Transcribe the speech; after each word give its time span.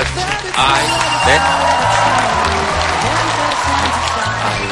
오십시오. 0.00 0.22
아, 0.56 1.26
네. 1.26 1.38
아유, 4.42 4.68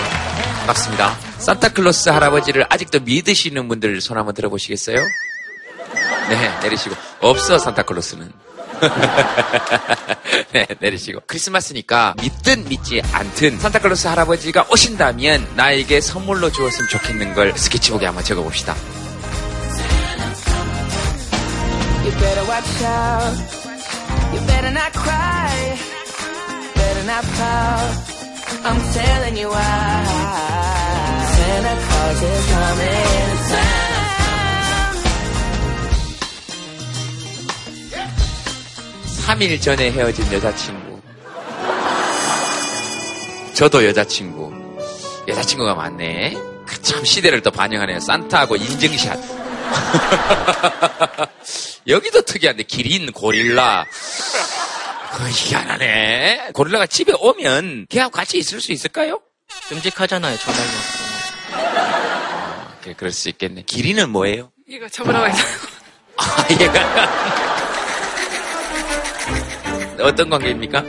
반갑습니다. 0.59 1.17
산타클로스 1.39 2.09
할아버지를 2.11 2.67
아직도 2.69 3.01
믿으시는 3.01 3.69
분들 3.69 4.01
손 4.01 4.17
한번 4.17 4.35
들어보시겠어요? 4.35 4.97
네, 6.31 6.59
내리시고. 6.63 6.95
없어, 7.21 7.59
산타클로스는. 7.59 8.33
네, 10.53 10.67
내리시고. 10.79 11.21
크리스마스니까 11.27 12.15
믿든 12.23 12.65
믿지 12.69 13.03
않든 13.13 13.59
산타클로스 13.59 14.07
할아버지가 14.09 14.67
오신다면 14.71 15.47
나에게 15.55 16.01
선물로 16.01 16.51
주었으면 16.51 16.89
좋겠는 16.89 17.35
걸 17.35 17.53
스케치북에 17.59 18.07
한번 18.07 18.25
적어봅시다. 18.25 18.75
You 24.33 24.41
better 24.47 24.71
not 24.71 24.93
cry. 24.93 25.79
Better 26.75 27.05
not 27.07 27.25
pout. 27.39 27.95
I'm 28.65 28.81
telling 28.93 29.37
you 29.37 29.49
why. 29.49 30.05
Santa 31.35 31.75
Claus 31.87 32.23
is 32.23 32.45
coming 32.53 33.31
to 33.31 33.37
town. 33.51 33.91
3일 39.27 39.61
전에 39.63 39.91
헤어진 39.93 40.33
여자친구. 40.33 41.01
저도 43.55 43.85
여자친구. 43.87 44.53
여자친구가 45.29 45.75
많네. 45.75 46.35
그 46.67 46.83
참 46.83 47.05
시대를 47.05 47.41
또 47.43 47.51
반영하네요. 47.51 48.01
산타하고 48.01 48.57
인증샷. 48.57 49.40
여기도 51.87 52.23
특이한데 52.23 52.65
기린, 52.65 53.13
고릴라. 53.13 53.87
그 55.13 55.29
희한하네. 55.29 56.51
고릴라가 56.55 56.87
집에 56.87 57.13
오면 57.19 57.87
걔하고 57.89 58.11
같이 58.11 58.39
있을 58.39 58.61
수 58.61 58.73
있을까요? 58.73 59.21
끔찍하잖아요, 59.69 60.37
저달 60.39 60.65
먹고. 60.67 61.11
아, 61.53 62.75
그래, 62.83 62.95
그럴 62.97 63.13
수 63.13 63.29
있겠네. 63.29 63.63
기린은 63.63 64.11
뭐예요? 64.11 64.51
이거 64.69 64.89
접으라고 64.89 65.27
해서. 65.27 65.39
아, 66.17 66.47
얘가. 66.61 67.11
어떤 70.03 70.31
관계입니까? 70.31 70.83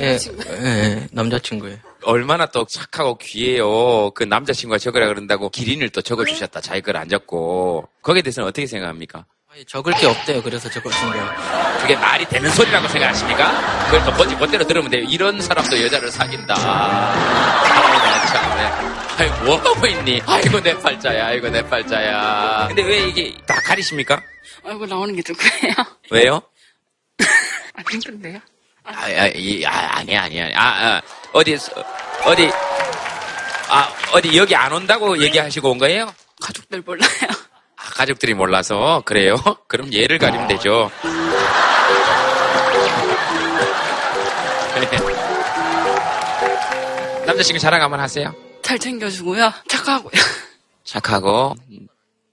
예, 0.00 0.18
예, 0.62 1.06
남자친구예요. 1.12 1.78
얼마나 2.04 2.46
또 2.46 2.64
착하고 2.64 3.18
귀해요. 3.18 4.10
그 4.10 4.24
남자친구가 4.24 4.78
적으라 4.78 5.06
그런다고 5.08 5.48
기린을 5.50 5.90
또 5.90 6.02
적어주셨다. 6.02 6.60
자기 6.60 6.80
걸 6.80 6.96
안 6.96 7.08
적고. 7.08 7.88
거기에 8.02 8.22
대해서는 8.22 8.48
어떻게 8.48 8.66
생각합니까? 8.66 9.24
아니, 9.52 9.64
적을 9.64 9.92
게 9.94 10.06
없대요. 10.06 10.42
그래서 10.42 10.68
적어준 10.70 11.10
거예요. 11.10 11.30
그게 11.80 11.96
말이 11.96 12.24
되는 12.26 12.50
소리라고 12.50 12.88
생각하십니까? 12.88 13.84
그걸 13.86 14.04
또 14.04 14.12
뭔지 14.12 14.34
멋대로 14.36 14.64
들으면 14.66 14.90
돼요. 14.90 15.04
이런 15.08 15.40
사람도 15.40 15.80
여자를 15.84 16.10
사귄다. 16.10 16.54
아이, 16.54 17.98
나 17.98 18.26
참, 18.26 18.56
네. 18.56 19.24
아이, 19.24 19.44
뭐 19.44 19.56
하고 19.56 19.86
있니? 19.86 20.20
아이고, 20.26 20.60
내 20.60 20.76
팔자야. 20.78 21.26
아이고, 21.26 21.48
내 21.50 21.62
팔자야. 21.68 22.66
근데 22.68 22.82
왜 22.82 23.08
이게 23.08 23.34
다 23.46 23.54
가리십니까? 23.64 24.20
얼굴 24.64 24.88
나오는 24.88 25.14
게좀 25.14 25.36
그래요. 25.36 25.74
왜요? 26.10 26.42
안 27.74 27.84
힘든데요? 27.90 28.40
아, 28.84 29.04
아, 29.06 29.26
이, 29.34 29.64
아, 29.64 29.98
아니, 29.98 30.16
아니, 30.16 30.40
아니. 30.42 30.54
아, 30.54 30.96
아, 30.96 31.02
어디, 31.32 31.56
어디, 32.24 32.50
아, 33.68 33.88
어디 34.12 34.36
여기 34.36 34.54
안 34.54 34.72
온다고 34.72 35.20
얘기하시고 35.22 35.70
온 35.70 35.78
거예요? 35.78 36.12
가족들 36.40 36.82
몰라요. 36.82 37.08
아, 37.76 37.84
가족들이 37.94 38.34
몰라서 38.34 39.02
그래요? 39.04 39.36
그럼 39.68 39.92
얘를 39.92 40.18
가리면 40.18 40.48
되죠. 40.48 40.90
남자친구 47.26 47.58
자랑 47.58 47.82
한번 47.82 48.00
하세요. 48.00 48.34
잘 48.62 48.78
챙겨주고요. 48.78 49.52
착하고요. 49.68 50.12
착하고 50.84 51.54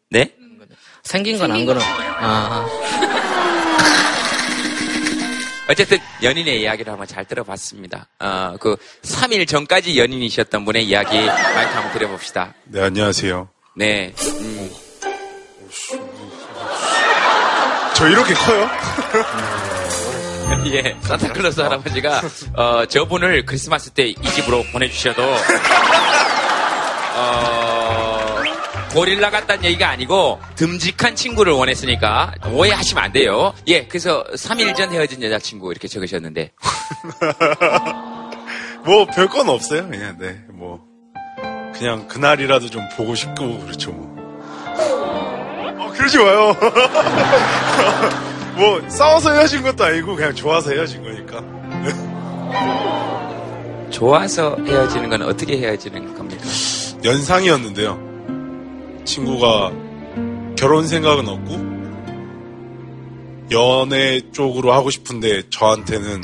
네? 0.09 0.33
생긴 1.03 1.37
건 1.39 1.51
안 1.51 1.65
그럼. 1.65 1.81
아, 1.83 2.67
어쨌든 5.71 5.97
연인의 6.21 6.61
이야기를 6.61 6.91
한번 6.91 7.07
잘 7.07 7.23
들어봤습니다. 7.25 8.07
어, 8.19 8.57
그 8.59 8.75
3일 9.03 9.47
전까지 9.47 9.97
연인이셨던 9.97 10.65
분의 10.65 10.85
이야기 10.85 11.15
마이크 11.17 11.73
한번 11.73 11.93
들어봅시다. 11.93 12.53
네, 12.65 12.81
안녕하세요. 12.81 13.47
네. 13.77 14.13
음, 14.21 14.69
저 17.95 18.07
이렇게 18.09 18.33
커요? 18.33 18.69
예, 20.73 20.97
산타클로스 21.03 21.61
할아버지가 21.61 22.21
어, 22.55 22.85
저분을 22.85 23.45
크리스마스 23.45 23.89
때 23.91 24.07
이 24.09 24.15
집으로 24.35 24.63
보내주셔도 24.73 25.23
어, 27.15 27.70
고릴라 28.93 29.29
같다는 29.29 29.63
얘기가 29.65 29.89
아니고 29.89 30.39
듬직한 30.55 31.15
친구를 31.15 31.53
원했으니까 31.53 32.33
오해하시면 32.51 33.03
안 33.03 33.11
돼요. 33.13 33.53
예, 33.67 33.87
그래서 33.87 34.23
3일 34.35 34.75
전 34.75 34.91
헤어진 34.91 35.21
여자친구 35.23 35.71
이렇게 35.71 35.87
적으셨는데 35.87 36.51
뭐, 38.83 39.05
별 39.05 39.27
건 39.29 39.47
없어요. 39.49 39.87
그냥, 39.89 40.17
네, 40.19 40.39
뭐. 40.49 40.81
그냥 41.75 42.07
그날이라도 42.07 42.69
좀 42.71 42.81
보고 42.97 43.13
싶고, 43.13 43.59
그렇죠, 43.59 43.91
뭐. 43.91 44.15
어, 45.79 45.91
그러지 45.95 46.17
마요. 46.17 46.57
뭐, 48.57 48.81
싸워서 48.89 49.33
헤어진 49.33 49.61
것도 49.61 49.83
아니고, 49.83 50.15
그냥 50.15 50.33
좋아서 50.33 50.71
헤어진 50.71 51.03
거니까. 51.03 51.43
좋아서 53.91 54.57
헤어지는 54.65 55.09
건 55.09 55.21
어떻게 55.21 55.59
헤어지는 55.59 56.15
겁니까? 56.17 56.43
연상이었는데요. 57.03 58.10
친구가 59.05 59.71
결혼 60.57 60.87
생각은 60.87 61.27
없고, 61.27 61.71
연애 63.51 64.21
쪽으로 64.31 64.71
하고 64.73 64.89
싶은데, 64.89 65.43
저한테는 65.49 66.21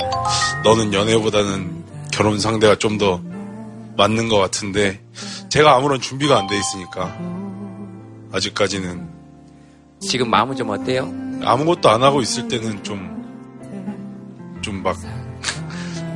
너는 0.64 0.92
연애보다는 0.94 1.84
결혼 2.12 2.38
상대가 2.40 2.74
좀 2.76 2.98
더 2.98 3.20
맞는 3.96 4.28
것 4.28 4.38
같은데, 4.38 5.00
제가 5.48 5.74
아무런 5.76 6.00
준비가 6.00 6.38
안 6.38 6.46
돼 6.46 6.56
있으니까, 6.56 7.16
아직까지는 8.32 9.08
지금 10.00 10.30
마음은 10.30 10.56
좀 10.56 10.70
어때요? 10.70 11.12
아무것도 11.44 11.88
안 11.88 12.02
하고 12.02 12.20
있을 12.20 12.46
때는 12.48 12.82
좀, 12.84 14.58
좀 14.62 14.82
막, 14.82 14.96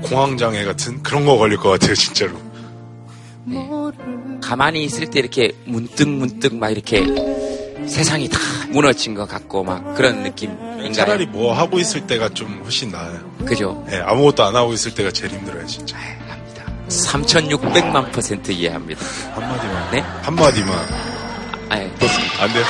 공황장애 0.05 0.65
같은 0.65 1.03
그런 1.03 1.25
거 1.25 1.37
걸릴 1.37 1.57
것 1.59 1.71
같아요, 1.71 1.95
진짜로. 1.95 2.33
가만히 4.41 4.85
있을 4.85 5.11
때 5.11 5.19
이렇게 5.19 5.53
문득 5.65 6.09
문득 6.09 6.55
막 6.55 6.71
이렇게 6.71 7.05
세상이 7.87 8.29
다 8.29 8.39
무너진 8.69 9.15
것 9.15 9.29
같고 9.29 9.65
막 9.65 9.95
그런 9.95 10.23
느낌인가요? 10.23 10.93
차라리 10.93 11.27
뭐 11.27 11.53
하고 11.53 11.79
있을 11.79 12.07
때가 12.07 12.29
좀 12.31 12.61
훨씬 12.63 12.91
나아요. 12.91 13.19
그죠? 13.45 13.85
네, 13.89 14.01
아무것도 14.01 14.45
안 14.45 14.55
하고 14.55 14.73
있을 14.73 14.95
때가 14.95 15.11
제일 15.11 15.33
힘들어요, 15.33 15.67
진짜. 15.67 15.97
합니다. 16.29 16.65
3,600만 16.89 18.13
퍼센트 18.13 18.53
이해합니다. 18.53 19.05
한마디만. 19.35 19.91
네? 19.91 20.01
한마디만. 20.23 20.79
아, 21.71 21.79
예, 21.79 21.91
됐습니다. 21.99 22.43
안 22.45 22.53
돼요? 22.53 22.65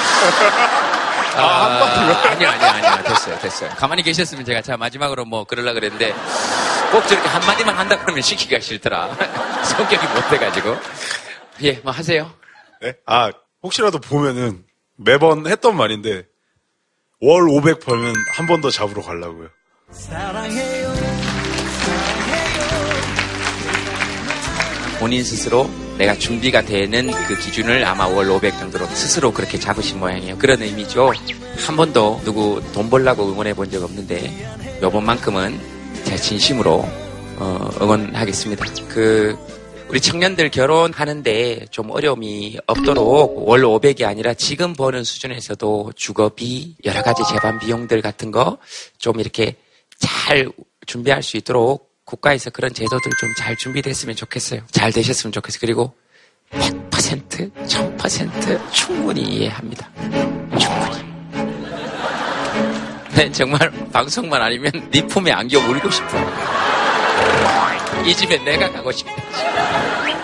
아, 1.37 1.65
한마디만? 1.65 2.27
아니요, 2.33 2.49
아니요, 2.49 2.89
아니요. 2.89 3.05
됐어요, 3.05 3.39
됐어요. 3.41 3.71
가만히 3.77 4.03
계셨으면 4.03 4.45
제가 4.45 4.63
자, 4.63 4.77
마지막으로 4.77 5.25
뭐 5.25 5.45
그러려고 5.45 5.75
그랬는데 5.75 6.15
꼭 6.91 7.07
저렇게 7.07 7.29
한마디만 7.29 7.77
한다 7.77 7.99
그러면 8.01 8.23
시키기가 8.23 8.61
싫더라. 8.61 9.17
성격이 9.77 10.07
못 10.15 10.29
돼가지고. 10.31 10.77
예, 11.63 11.73
뭐 11.85 11.93
하세요. 11.93 12.31
네? 12.81 12.95
아, 13.07 13.31
혹시라도 13.63 13.99
보면은 13.99 14.65
매번 14.97 15.47
했던 15.47 15.77
말인데, 15.77 16.25
월 17.21 17.49
500 17.49 17.81
벌면 17.81 18.15
한 18.35 18.47
번 18.47 18.61
더 18.61 18.71
잡으러 18.71 19.03
가려고요. 19.03 19.49
본인 24.99 25.25
스스로 25.25 25.69
내가 25.99 26.15
준비가 26.15 26.63
되는 26.63 27.11
그 27.27 27.37
기준을 27.37 27.85
아마 27.85 28.07
월 28.07 28.31
500 28.31 28.59
정도로 28.59 28.87
스스로 28.87 29.33
그렇게 29.33 29.59
잡으신 29.59 29.99
모양이에요. 29.99 30.39
그런 30.39 30.63
의미죠. 30.63 31.13
한 31.67 31.77
번도 31.77 32.21
누구 32.25 32.63
돈 32.73 32.89
벌라고 32.89 33.29
응원해 33.31 33.53
본 33.55 33.69
적 33.71 33.83
없는데 33.83 34.79
요번만큼은 34.83 35.59
제가 36.05 36.17
진심으로 36.17 36.85
어, 37.39 37.71
응원하겠습니다. 37.81 38.65
그 38.89 39.37
우리 39.93 40.01
청년들 40.01 40.51
결혼하는데 40.51 41.67
좀 41.71 41.91
어려움이 41.91 42.57
없도록 42.67 43.47
월 43.47 43.61
500이 43.61 44.05
아니라 44.05 44.33
지금 44.33 44.73
버는 44.73 45.05
수준에서도 45.05 45.93
주거비, 45.95 46.77
여러 46.87 47.03
가지 47.03 47.23
재반 47.29 47.59
비용들 47.59 48.01
같은 48.01 48.31
거 48.31 48.59
좀 48.99 49.21
이렇게 49.21 49.57
잘 49.99 50.51
준비할 50.87 51.23
수 51.23 51.37
있도록 51.37 51.93
국가에서 52.07 52.49
그런 52.49 52.73
제도들 52.73 53.11
좀 53.21 53.35
잘 53.37 53.55
준비됐으면 53.57 54.17
좋겠어요. 54.17 54.63
잘 54.71 54.93
되셨으면 54.93 55.31
좋겠어요. 55.33 55.59
그리고 55.61 55.93
100%, 56.53 57.53
1000% 57.67 58.73
충분히 58.73 59.21
이해합니다. 59.23 59.91
충분히. 60.59 61.03
네, 63.15 63.31
정말 63.31 63.71
방송만 63.93 64.41
아니면 64.41 64.73
네 64.91 65.07
품에 65.07 65.31
안겨 65.33 65.61
물고 65.61 65.91
싶어. 65.91 66.17
이 68.05 68.15
집에 68.15 68.37
내가 68.45 68.71
가고 68.73 68.91
싶다. 68.93 69.13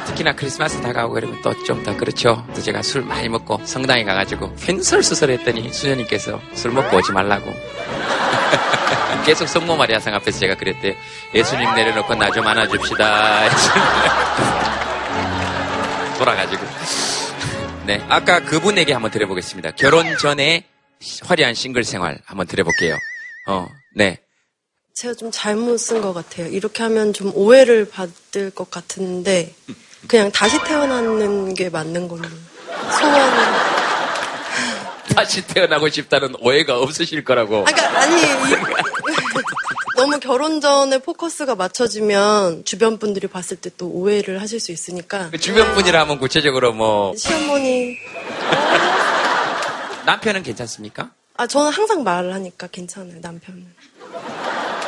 특히나 0.06 0.32
크리스마스 0.34 0.80
다가오고 0.80 1.14
그러면 1.14 1.40
또 1.42 1.52
좀 1.64 1.82
더 1.84 1.96
그렇죠. 1.96 2.44
또 2.54 2.60
제가 2.60 2.82
술 2.82 3.02
많이 3.02 3.28
먹고 3.28 3.60
성당에 3.64 4.04
가가지고 4.04 4.54
횡설수설했더니 4.66 5.72
수녀님께서 5.72 6.40
술 6.54 6.72
먹고 6.72 6.96
오지 6.96 7.12
말라고. 7.12 7.54
계속 9.24 9.46
성모 9.48 9.76
마리아상 9.76 10.14
앞에서 10.14 10.38
제가 10.40 10.54
그랬대요. 10.56 10.94
예수님 11.34 11.74
내려놓고 11.74 12.14
나 12.14 12.30
좀 12.30 12.46
안아줍시다. 12.46 13.48
돌아가지고. 16.18 16.66
네. 17.86 18.04
아까 18.08 18.40
그분에게 18.40 18.92
한번 18.92 19.10
드려보겠습니다. 19.10 19.72
결혼 19.72 20.16
전에 20.18 20.64
화려한 21.24 21.54
싱글 21.54 21.84
생활 21.84 22.18
한번 22.26 22.46
드려볼게요. 22.46 22.96
어, 23.46 23.66
네. 23.94 24.18
제가 24.98 25.14
좀 25.14 25.30
잘못 25.30 25.78
쓴 25.78 26.02
것 26.02 26.12
같아요. 26.12 26.48
이렇게 26.48 26.82
하면 26.82 27.12
좀 27.12 27.30
오해를 27.32 27.88
받을 27.88 28.50
것 28.50 28.68
같은데 28.68 29.54
그냥 30.08 30.32
다시 30.32 30.58
태어나는 30.64 31.54
게 31.54 31.70
맞는 31.70 32.08
걸로 32.08 32.24
소원. 32.98 33.30
다시 35.14 35.46
태어나고 35.46 35.88
싶다는 35.88 36.34
오해가 36.40 36.80
없으실 36.80 37.22
거라고. 37.22 37.58
아, 37.60 37.64
그러니까 37.64 38.00
아니 38.00 38.22
이- 38.22 38.26
너무 39.96 40.18
결혼 40.18 40.60
전에 40.60 40.98
포커스가 40.98 41.54
맞춰지면 41.54 42.64
주변 42.64 42.98
분들이 42.98 43.28
봤을 43.28 43.56
때 43.56 43.70
또 43.78 43.86
오해를 43.86 44.40
하실 44.42 44.58
수 44.58 44.72
있으니까 44.72 45.30
그 45.30 45.38
주변 45.38 45.74
분이라면 45.74 46.18
구체적으로 46.18 46.72
뭐 46.72 47.14
시어머니 47.16 47.96
남편은 50.06 50.42
괜찮습니까? 50.42 51.10
아 51.36 51.46
저는 51.46 51.70
항상 51.70 52.02
말을 52.02 52.34
하니까 52.34 52.66
괜찮아요 52.66 53.18
남편은. 53.20 53.64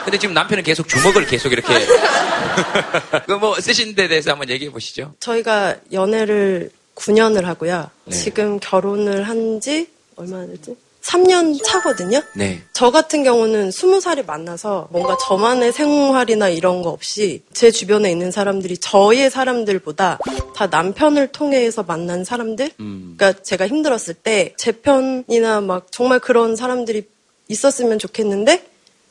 근데 0.05 0.19
지금 0.19 0.35
남편은 0.35 0.63
계속 0.65 0.89
주먹을 0.89 1.27
계속 1.27 1.53
이렇게 1.53 1.73
그 3.27 3.33
뭐 3.41 3.59
쓰신 3.61 3.95
데 3.95 4.09
대해서 4.09 4.33
한번 4.33 4.49
얘기해 4.51 4.71
보시죠. 4.71 5.15
저희가 5.21 5.77
연애를 5.93 6.71
9년을 6.95 7.43
하고요. 7.45 7.91
네. 8.05 8.17
지금 8.17 8.59
결혼을 8.61 9.23
한 9.25 9.61
지 9.61 9.89
얼마나 10.17 10.47
됐지? 10.47 10.77
3년 11.03 11.63
차거든요. 11.65 12.23
네. 12.35 12.61
저 12.75 12.91
같은 12.91 13.25
경우는 13.25 13.71
20살이 13.71 14.27
만나서 14.27 14.89
뭔가 14.91 15.17
저만의 15.27 15.73
생활이나 15.73 16.51
이런 16.51 16.83
거 16.83 16.91
없이 16.91 17.43
제 17.55 17.71
주변에 17.71 18.11
있는 18.11 18.31
사람들이 18.31 18.77
저의 18.79 19.31
사람들보다 19.31 20.19
다 20.55 20.67
남편을 20.67 21.29
통해서 21.29 21.83
만난 21.83 22.25
사람들? 22.25 22.71
음. 22.81 23.15
그러니까 23.17 23.43
제가 23.43 23.67
힘들었을 23.67 24.15
때 24.23 24.55
제 24.59 24.73
편이나 24.73 25.63
막 25.63 25.87
정말 25.91 26.19
그런 26.21 26.55
사람들이 26.57 27.09
있었으면 27.49 27.99
좋겠는데 27.99 28.65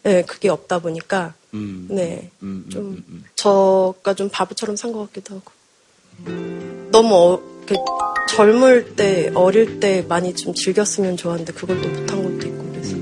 네, 0.04 0.24
그게 0.24 0.50
없다 0.50 0.80
보니까 0.80 1.34
음. 1.54 1.88
네. 1.90 2.30
음, 2.44 2.64
음, 2.66 2.70
좀 2.70 2.82
음, 2.92 3.04
음. 3.10 3.24
저가 3.36 4.14
좀 4.14 4.30
바보처럼 4.32 4.76
산 4.76 4.92
것 4.94 5.08
같기도 5.08 5.36
하고 5.36 5.52
너무 6.92 7.16
어, 7.16 7.42
그 7.68 7.76
젊을 8.30 8.96
때 8.96 9.32
어릴 9.36 9.80
때 9.80 10.06
많이 10.08 10.34
좀 10.36 10.54
즐겼으면 10.54 11.18
좋았는데 11.18 11.54
그걸 11.54 11.82
또 11.82 11.90
못한 11.90 12.24
것도 12.24 12.48
있고 12.48 12.64
그래서 12.72 12.96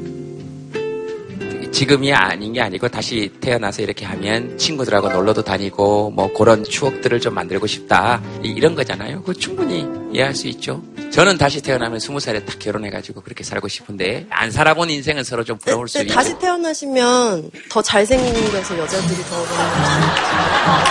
지금이 1.72 2.12
아닌 2.14 2.54
게 2.54 2.62
아니고 2.62 2.88
다시 2.90 3.32
태어나서 3.40 3.82
이렇게 3.84 4.06
하면 4.06 4.58
친구들하고 4.58 5.10
놀러도 5.10 5.44
다니고 5.44 6.12
뭐 6.12 6.32
그런 6.34 6.64
추억들을 6.64 7.20
좀 7.20 7.34
만들고 7.36 7.68
싶다 7.68 8.22
이- 8.44 8.50
이런 8.50 8.74
거잖아요. 8.76 9.22
그 9.24 9.34
충분히 9.34 9.86
이해할 10.14 10.34
수 10.34 10.48
있죠. 10.48 10.82
저는 11.12 11.38
다시 11.38 11.62
태어나면 11.62 12.00
스무 12.00 12.20
살에 12.20 12.44
딱 12.46 12.60
결혼해가지고 12.60 13.22
그렇게 13.22 13.44
살고 13.44 13.68
싶은데 13.68 14.28
안 14.30 14.52
살아본 14.52 14.90
인생은 14.90 15.24
서로 15.24 15.44
좀 15.44 15.58
부러울 15.58 15.88
수 15.88 15.98
근데 15.98 16.12
있고. 16.12 16.16
다시 16.16 16.38
태어나시면 16.38 17.50
더 17.70 17.82
잘생겨서 17.82 18.78
여자들이 18.78 19.24
더 19.24 19.46
많아요. 19.46 20.88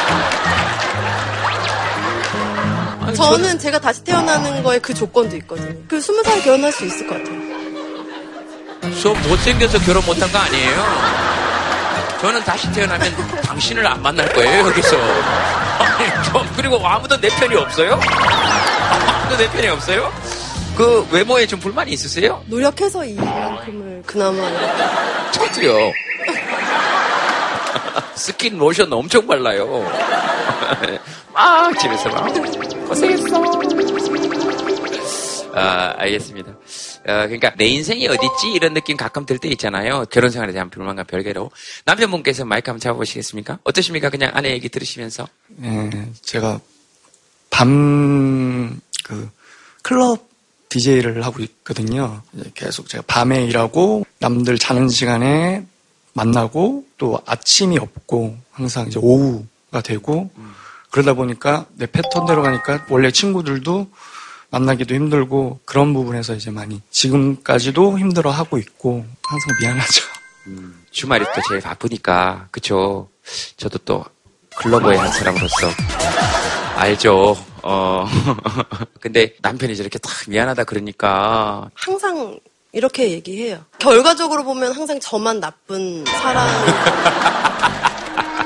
저는 3.15 3.59
제가 3.59 3.79
다시 3.81 4.03
태어나는 4.03 4.63
거에 4.63 4.79
그 4.81 4.93
조건도 4.93 5.37
있거든요. 5.37 5.75
그 5.89 6.01
스무 6.01 6.23
살 6.25 6.43
결혼할 6.43 6.73
수 6.73 6.85
있을 6.85 7.07
것 7.07 7.15
같아요. 7.19 7.37
저 9.01 9.15
못생겨서 9.29 9.79
결혼 9.81 10.05
못한 10.05 10.31
거 10.33 10.39
아니에요. 10.39 11.17
저는 12.21 12.43
다시 12.45 12.71
태어나면 12.73 13.15
당신을 13.43 13.87
안 13.87 14.03
만날 14.03 14.31
거예요, 14.33 14.67
여기서. 14.67 14.97
아니, 15.79 16.09
저, 16.27 16.45
그리고 16.57 16.85
아무도 16.87 17.19
내 17.21 17.29
편이 17.29 17.55
없어요? 17.57 18.01
아무도 18.91 19.37
내 19.37 19.51
편이 19.51 19.69
없어요? 19.69 20.13
그 20.77 21.07
외모에 21.11 21.47
좀 21.47 21.59
불만이 21.59 21.91
있으세요? 21.93 22.43
노력해서 22.47 23.05
이만큼을 23.05 24.03
그나마 24.07 24.37
저도요. 25.33 25.93
스킨 28.15 28.59
로션 28.59 28.93
엄청 28.93 29.27
발라요. 29.27 29.67
막 31.33 31.79
집에서 31.79 32.09
막 32.11 32.27
고생했어. 32.89 33.47
아, 35.55 35.95
알겠습니다. 35.97 36.51
어, 36.51 36.57
그러니까 37.05 37.55
내 37.57 37.67
인생이 37.67 38.07
어딨지 38.09 38.53
이런 38.53 38.75
느낌 38.75 38.97
가끔 38.97 39.25
들 39.25 39.39
때 39.39 39.49
있잖아요. 39.49 40.05
결혼 40.11 40.31
생활에 40.31 40.53
대한 40.53 40.69
불만과 40.69 41.05
별개로 41.05 41.51
남편분께서 41.87 42.45
마이크 42.45 42.71
한번 42.71 42.81
잡아보시겠습니까? 42.81 43.59
어떠십니까? 43.65 44.11
그냥 44.11 44.33
아내 44.35 44.51
얘기 44.51 44.69
들으시면서 44.69 45.27
예, 45.63 45.91
제가 46.23 46.61
밤 47.57 48.81
그 49.05 49.31
클럽 49.83 50.29
DJ를 50.69 51.25
하고 51.25 51.41
있거든요. 51.43 52.23
계속 52.55 52.89
제가 52.89 53.05
밤에 53.07 53.45
일하고 53.45 54.05
남들 54.19 54.59
자는 54.59 54.89
시간에 54.89 55.65
만나고 56.13 56.85
또 56.99 57.21
아침이 57.25 57.79
없고 57.79 58.37
항상 58.51 58.89
이제 58.89 58.99
오후가 59.01 59.81
되고 59.83 60.31
그러다 60.91 61.15
보니까 61.15 61.67
내 61.75 61.87
패턴대로 61.87 62.43
가니까 62.43 62.85
원래 62.91 63.11
친구들도 63.11 63.89
만나기도 64.51 64.95
힘들고 64.95 65.61
그런 65.65 65.95
부분에서 65.95 66.35
이제 66.35 66.51
많이 66.51 66.83
지금까지도 66.91 67.99
힘들어 67.99 68.31
하고 68.31 68.59
있고 68.59 69.07
항상 69.23 69.57
미안하죠. 69.61 70.03
주말이 70.91 71.25
또 71.35 71.41
제일 71.49 71.61
바쁘니까 71.61 72.49
그쵸? 72.51 73.09
저도 73.57 73.79
또 73.79 74.05
클로버의 74.57 74.99
한 74.99 75.13
사람으로서 75.13 75.69
알죠. 76.77 77.37
어 77.63 78.07
근데 79.01 79.35
남편이 79.41 79.77
저렇게 79.77 79.99
딱 79.99 80.13
미안하다 80.29 80.65
그러니까 80.65 81.71
항상 81.75 82.39
이렇게 82.73 83.11
얘기해요. 83.13 83.65
결과적으로 83.79 84.45
보면 84.45 84.73
항상 84.73 85.01
저만 85.01 85.41
나쁜 85.41 86.05
사람. 86.05 86.47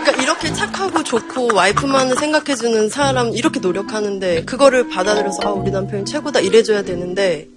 그러니까 0.00 0.22
이렇게 0.22 0.52
착하고 0.52 1.02
좋고 1.02 1.54
와이프만을 1.54 2.16
생각해주는 2.16 2.88
사람 2.88 3.34
이렇게 3.34 3.58
노력하는데 3.60 4.44
그거를 4.44 4.88
받아들여서 4.88 5.42
아 5.42 5.50
우리 5.50 5.70
남편이 5.70 6.04
최고다 6.04 6.40
이래줘야 6.40 6.82
되는데 6.82 7.49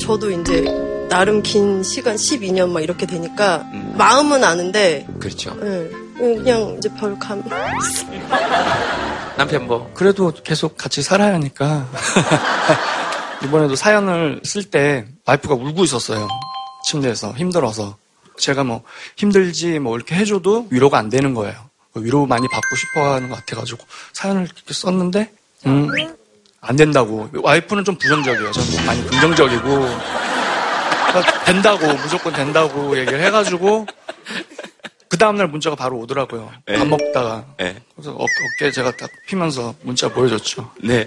저도 0.00 0.30
이제 0.30 0.62
나름 1.08 1.42
긴 1.42 1.82
시간 1.82 2.16
12년 2.16 2.70
막 2.70 2.80
이렇게 2.80 3.06
되니까 3.06 3.68
음. 3.72 3.94
마음은 3.96 4.44
아는데 4.44 5.06
그렇죠. 5.18 5.56
예, 5.62 5.90
그냥 6.18 6.74
이제 6.76 6.88
별 6.98 7.18
감. 7.18 7.42
남편 9.36 9.66
뭐 9.66 9.90
그래도 9.94 10.32
계속 10.42 10.76
같이 10.76 11.02
살아야 11.02 11.34
하니까. 11.34 11.88
이번에도 13.44 13.76
사연을 13.76 14.40
쓸 14.44 14.64
때 14.64 15.06
와이프가 15.24 15.54
울고 15.54 15.84
있었어요. 15.84 16.26
침대에서 16.84 17.32
힘들어서. 17.32 17.96
제가 18.36 18.64
뭐 18.64 18.82
힘들지 19.16 19.78
뭐 19.78 19.96
이렇게 19.96 20.14
해줘도 20.16 20.66
위로가 20.70 20.98
안 20.98 21.08
되는 21.08 21.34
거예요. 21.34 21.54
위로 21.94 22.26
많이 22.26 22.46
받고 22.48 22.76
싶어 22.76 23.14
하는 23.14 23.28
것 23.28 23.36
같아가지고 23.36 23.84
사연을 24.12 24.42
이렇게 24.44 24.74
썼는데, 24.74 25.32
음, 25.66 25.88
안 26.60 26.76
된다고. 26.76 27.28
와이프는 27.32 27.84
좀 27.84 27.96
부정적이에요. 27.96 28.52
저는 28.52 28.86
많이 28.86 29.06
긍정적이고. 29.06 29.68
그러니까 31.08 31.44
된다고, 31.44 31.86
무조건 31.94 32.32
된다고 32.32 32.96
얘기를 32.98 33.20
해가지고, 33.20 33.86
그 35.08 35.16
다음날 35.16 35.48
문자가 35.48 35.74
바로 35.76 35.98
오더라고요. 35.98 36.52
밥 36.66 36.86
먹다가. 36.86 37.46
네. 37.58 37.76
그래서 37.94 38.12
어, 38.12 38.24
어깨 38.24 38.70
제가 38.70 38.90
딱 38.96 39.10
피면서 39.26 39.74
문자 39.82 40.08
보여줬죠. 40.08 40.70
네. 40.82 41.06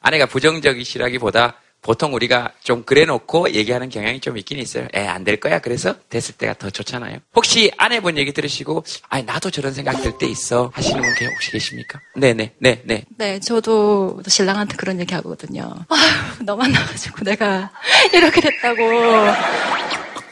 아내가 0.00 0.26
부정적이시라기보다 0.26 1.56
보통 1.82 2.14
우리가 2.14 2.52
좀 2.62 2.82
그래놓고 2.84 3.50
얘기하는 3.50 3.90
경향이 3.90 4.18
좀 4.20 4.38
있긴 4.38 4.58
있어요. 4.58 4.88
에, 4.94 5.06
안 5.06 5.22
될 5.24 5.38
거야. 5.38 5.58
그래서 5.58 5.94
됐을 6.08 6.34
때가 6.36 6.54
더 6.54 6.70
좋잖아요. 6.70 7.18
혹시 7.34 7.70
아내분 7.76 8.16
얘기 8.16 8.32
들으시고, 8.32 8.84
아니, 9.10 9.22
나도 9.24 9.50
저런 9.50 9.74
생각 9.74 10.00
들 10.00 10.16
때 10.16 10.26
있어. 10.26 10.70
하시는 10.72 11.02
분 11.02 11.14
계- 11.14 11.26
혹시 11.26 11.50
계십니까? 11.50 12.00
네네, 12.16 12.54
네, 12.58 12.82
네. 12.86 13.04
네, 13.18 13.38
저도 13.40 14.22
신랑한테 14.26 14.76
그런 14.76 14.98
얘기 14.98 15.12
하거든요. 15.14 15.74
아휴, 15.90 16.42
너 16.44 16.56
만 16.56 16.72
나가지고 16.72 17.22
내가 17.24 17.70
이렇게 18.14 18.40
됐다고. 18.40 18.80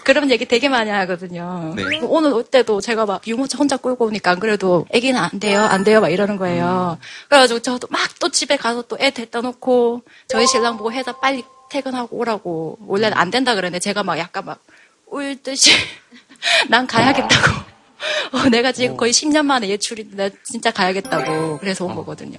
그런 0.05 0.31
얘기 0.31 0.47
되게 0.47 0.69
많이 0.69 0.91
하거든요. 0.91 1.75
네. 1.77 2.01
오늘 2.03 2.33
올 2.33 2.45
때도 2.45 2.81
제가 2.81 3.07
막 3.07 3.27
유모차 3.27 3.59
혼자 3.59 3.77
끌고 3.77 4.07
오니까 4.07 4.33
안 4.33 4.41
그래도 4.41 4.87
애기는 4.91 5.19
안 5.21 5.39
돼요, 5.41 5.61
안 5.63 5.85
돼요, 5.85 6.01
막 6.01 6.09
이러는 6.09 6.37
거예요. 6.37 6.99
그래가지고 7.29 7.61
저도 7.61 7.89
막 7.91 8.01
또 8.21 8.29
집에 8.31 8.57
가서 8.57 8.83
또 8.83 8.97
애 9.01 9.11
데려다 9.11 9.41
놓고 9.41 10.03
저희 10.29 10.47
신랑 10.47 10.77
보고 10.77 10.93
해서 10.93 11.13
빨리 11.19 11.45
퇴근하고 11.71 12.17
오라고. 12.17 12.79
원래는 12.87 13.17
안 13.17 13.31
된다 13.31 13.55
그랬는데 13.55 13.81
제가 13.81 14.03
막 14.05 14.19
약간 14.19 14.45
막 14.45 14.59
울 15.07 15.37
듯이 15.43 15.71
난 16.71 16.87
가야겠다고. 16.87 17.72
어, 18.33 18.49
내가 18.49 18.73
지금 18.73 18.97
거의 18.97 19.13
10년 19.13 19.45
만에 19.45 19.69
예출인데 19.69 20.17
나 20.17 20.35
진짜 20.45 20.71
가야겠다고 20.71 21.59
그래서 21.59 21.85
온 21.85 21.95
거거든요. 21.95 22.39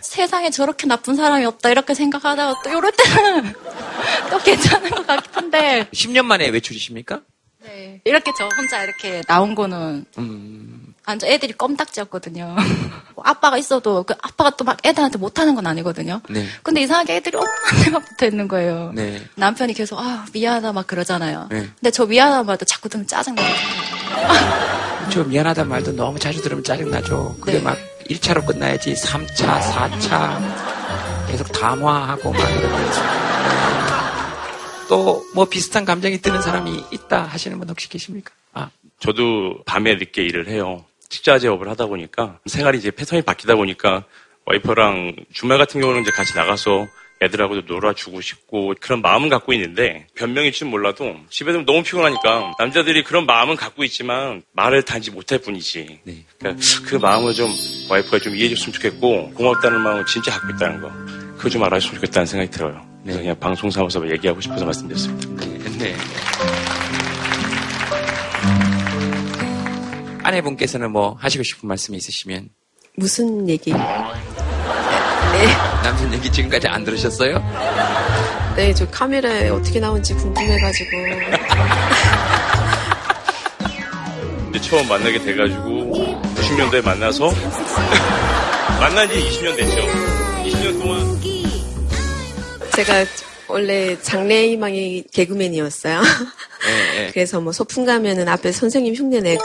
세상에 0.00 0.50
저렇게 0.50 0.86
나쁜 0.86 1.16
사람이 1.16 1.44
없다 1.44 1.70
이렇게 1.70 1.94
생각하다가 1.94 2.62
또 2.62 2.70
이럴 2.70 2.92
때는 2.92 3.52
또 4.30 4.38
괜찮은 4.38 4.90
것 4.90 5.06
같은데 5.06 5.88
10년 5.92 6.24
만에 6.24 6.48
외출이십니까? 6.48 7.20
네. 7.64 8.00
이렇게 8.04 8.32
저 8.36 8.48
혼자 8.56 8.82
이렇게 8.82 9.22
나온 9.28 9.54
거는 9.54 10.04
음, 10.18 10.94
완전 11.06 11.30
애들이 11.30 11.52
껌딱지였거든요. 11.52 12.56
뭐 13.14 13.24
아빠가 13.24 13.56
있어도 13.56 14.02
그 14.02 14.14
아빠가 14.20 14.50
또 14.50 14.64
막 14.64 14.84
애들한테 14.84 15.18
못하는 15.18 15.54
건 15.54 15.66
아니거든요. 15.68 16.20
네. 16.28 16.44
근데 16.64 16.80
이상하게 16.82 17.16
애들이 17.16 17.36
엄마한테만 17.36 18.02
붙어 18.04 18.26
있는 18.26 18.48
거예요. 18.48 18.90
네. 18.94 19.22
남편이 19.36 19.74
계속 19.74 19.98
아 20.00 20.26
미안하다 20.32 20.72
막 20.72 20.86
그러잖아요. 20.88 21.46
네. 21.50 21.68
근데 21.78 21.90
저 21.92 22.04
미안하다 22.06 22.42
말도 22.42 22.64
자꾸 22.64 22.88
들으면 22.88 23.06
짜증나요. 23.06 23.54
저 25.10 25.24
미안하단 25.24 25.68
말도 25.68 25.92
너무 25.92 26.18
자주 26.18 26.40
들으면 26.42 26.64
짜증나죠. 26.64 27.36
그게 27.40 27.58
네. 27.58 27.62
막 27.62 27.76
1차로 28.08 28.46
끝나야지 28.46 28.94
3차, 28.94 29.60
4차 29.60 31.30
계속 31.30 31.50
담화하고 31.52 32.32
막또뭐 34.88 35.46
비슷한 35.46 35.84
감정이 35.84 36.20
드는 36.20 36.42
사람이 36.42 36.84
있다 36.90 37.22
하시는 37.22 37.58
분 37.58 37.68
혹시 37.68 37.88
계십니까? 37.88 38.32
아, 38.52 38.70
저도 38.98 39.62
밤에 39.64 39.94
늦게 39.94 40.22
일을 40.22 40.48
해요. 40.48 40.84
식자재업을 41.08 41.68
하다 41.68 41.86
보니까 41.86 42.38
생활이 42.46 42.78
이제 42.78 42.90
패턴이 42.90 43.22
바뀌다 43.22 43.54
보니까 43.54 44.04
와이퍼랑 44.46 45.14
주말 45.32 45.58
같은 45.58 45.80
경우는 45.80 46.02
이제 46.02 46.10
같이 46.10 46.34
나가서 46.34 46.86
애들하고도 47.22 47.72
놀아주고 47.72 48.20
싶고 48.20 48.74
그런 48.80 49.00
마음은 49.00 49.28
갖고 49.28 49.52
있는데 49.52 50.06
변명일지는 50.16 50.70
몰라도 50.70 51.16
집에 51.30 51.52
되면 51.52 51.64
너무 51.64 51.82
피곤하니까 51.82 52.54
남자들이 52.58 53.04
그런 53.04 53.26
마음은 53.26 53.56
갖고 53.56 53.84
있지만 53.84 54.42
말을 54.52 54.82
단지 54.82 55.10
못할 55.10 55.38
뿐이지. 55.38 56.00
네. 56.02 56.24
그러니까 56.38 56.62
그 56.84 56.96
마음을 56.96 57.32
좀 57.32 57.52
와이프가 57.88 58.18
좀 58.18 58.34
이해해줬으면 58.34 58.72
좋겠고 58.72 59.30
고맙다는 59.34 59.80
마음을 59.80 60.06
진짜 60.06 60.32
갖고 60.32 60.54
있다는 60.54 60.80
거 60.80 60.90
그거 61.36 61.48
좀 61.48 61.62
알아줬으면 61.64 62.00
좋겠다는 62.00 62.26
생각이 62.26 62.50
들어요. 62.50 62.84
그래서 63.02 63.18
네. 63.18 63.24
그냥 63.24 63.38
방송 63.38 63.70
삼아서 63.70 64.08
얘기하고 64.10 64.40
싶어서 64.40 64.64
말씀드렸습니다. 64.64 65.44
네. 65.78 65.96
아내분께서는 70.22 70.92
뭐 70.92 71.16
하시고 71.18 71.42
싶은 71.42 71.68
말씀이 71.68 71.96
있으시면 71.96 72.48
무슨 72.96 73.48
얘기? 73.48 73.72
남편 75.82 76.12
얘기 76.14 76.30
지금까지 76.30 76.68
안 76.68 76.84
들으셨어요? 76.84 77.42
네, 78.56 78.74
저 78.74 78.86
카메라에 78.88 79.48
어떻게 79.48 79.80
나온지 79.80 80.14
궁금해가지고. 80.14 80.96
이제 84.50 84.60
처음 84.60 84.86
만나게 84.88 85.18
돼가지고 85.18 86.20
90년대에 86.36 86.84
만나서 86.84 87.32
만난 88.78 89.08
지 89.08 89.14
20년 89.14 89.56
됐죠. 89.56 89.80
20년 90.44 90.80
동안 90.80 91.22
제가 92.74 93.04
원래 93.48 93.98
장래희망이 94.00 95.04
개그맨이었어요. 95.12 96.00
네, 96.00 97.00
네. 97.00 97.10
그래서 97.12 97.40
뭐 97.40 97.52
소풍 97.52 97.84
가면은 97.84 98.28
앞에 98.28 98.52
선생님 98.52 98.94
흉내 98.94 99.20
내고 99.20 99.42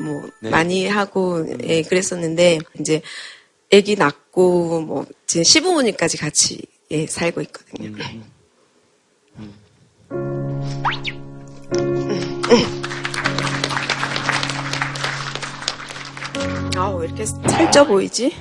뭐 0.00 0.28
네. 0.40 0.50
많이 0.50 0.86
하고 0.86 1.44
예, 1.64 1.82
그랬었는데 1.82 2.58
이제 2.78 3.02
아기 3.72 3.96
낳고 3.96 4.80
뭐 4.80 5.06
지금 5.26 5.44
시부모님까지 5.44 6.16
같이 6.16 6.62
예, 6.90 7.06
살고 7.06 7.42
있거든요. 7.42 7.94
아, 16.76 16.88
왜 16.90 17.06
이렇게 17.06 17.26
살쪄 17.26 17.84
보이지? 17.84 18.34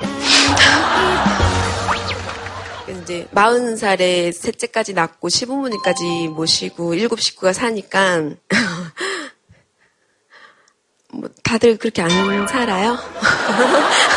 이제 3.03 3.27
마흔 3.31 3.75
살에 3.75 4.31
셋째까지 4.31 4.93
낳고 4.93 5.27
시부모님까지 5.27 6.29
모시고 6.29 6.93
일곱 6.93 7.19
식구가 7.19 7.51
사니까 7.51 8.29
뭐 11.11 11.29
다들 11.43 11.77
그렇게 11.77 12.01
안 12.01 12.47
살아요? 12.47 12.97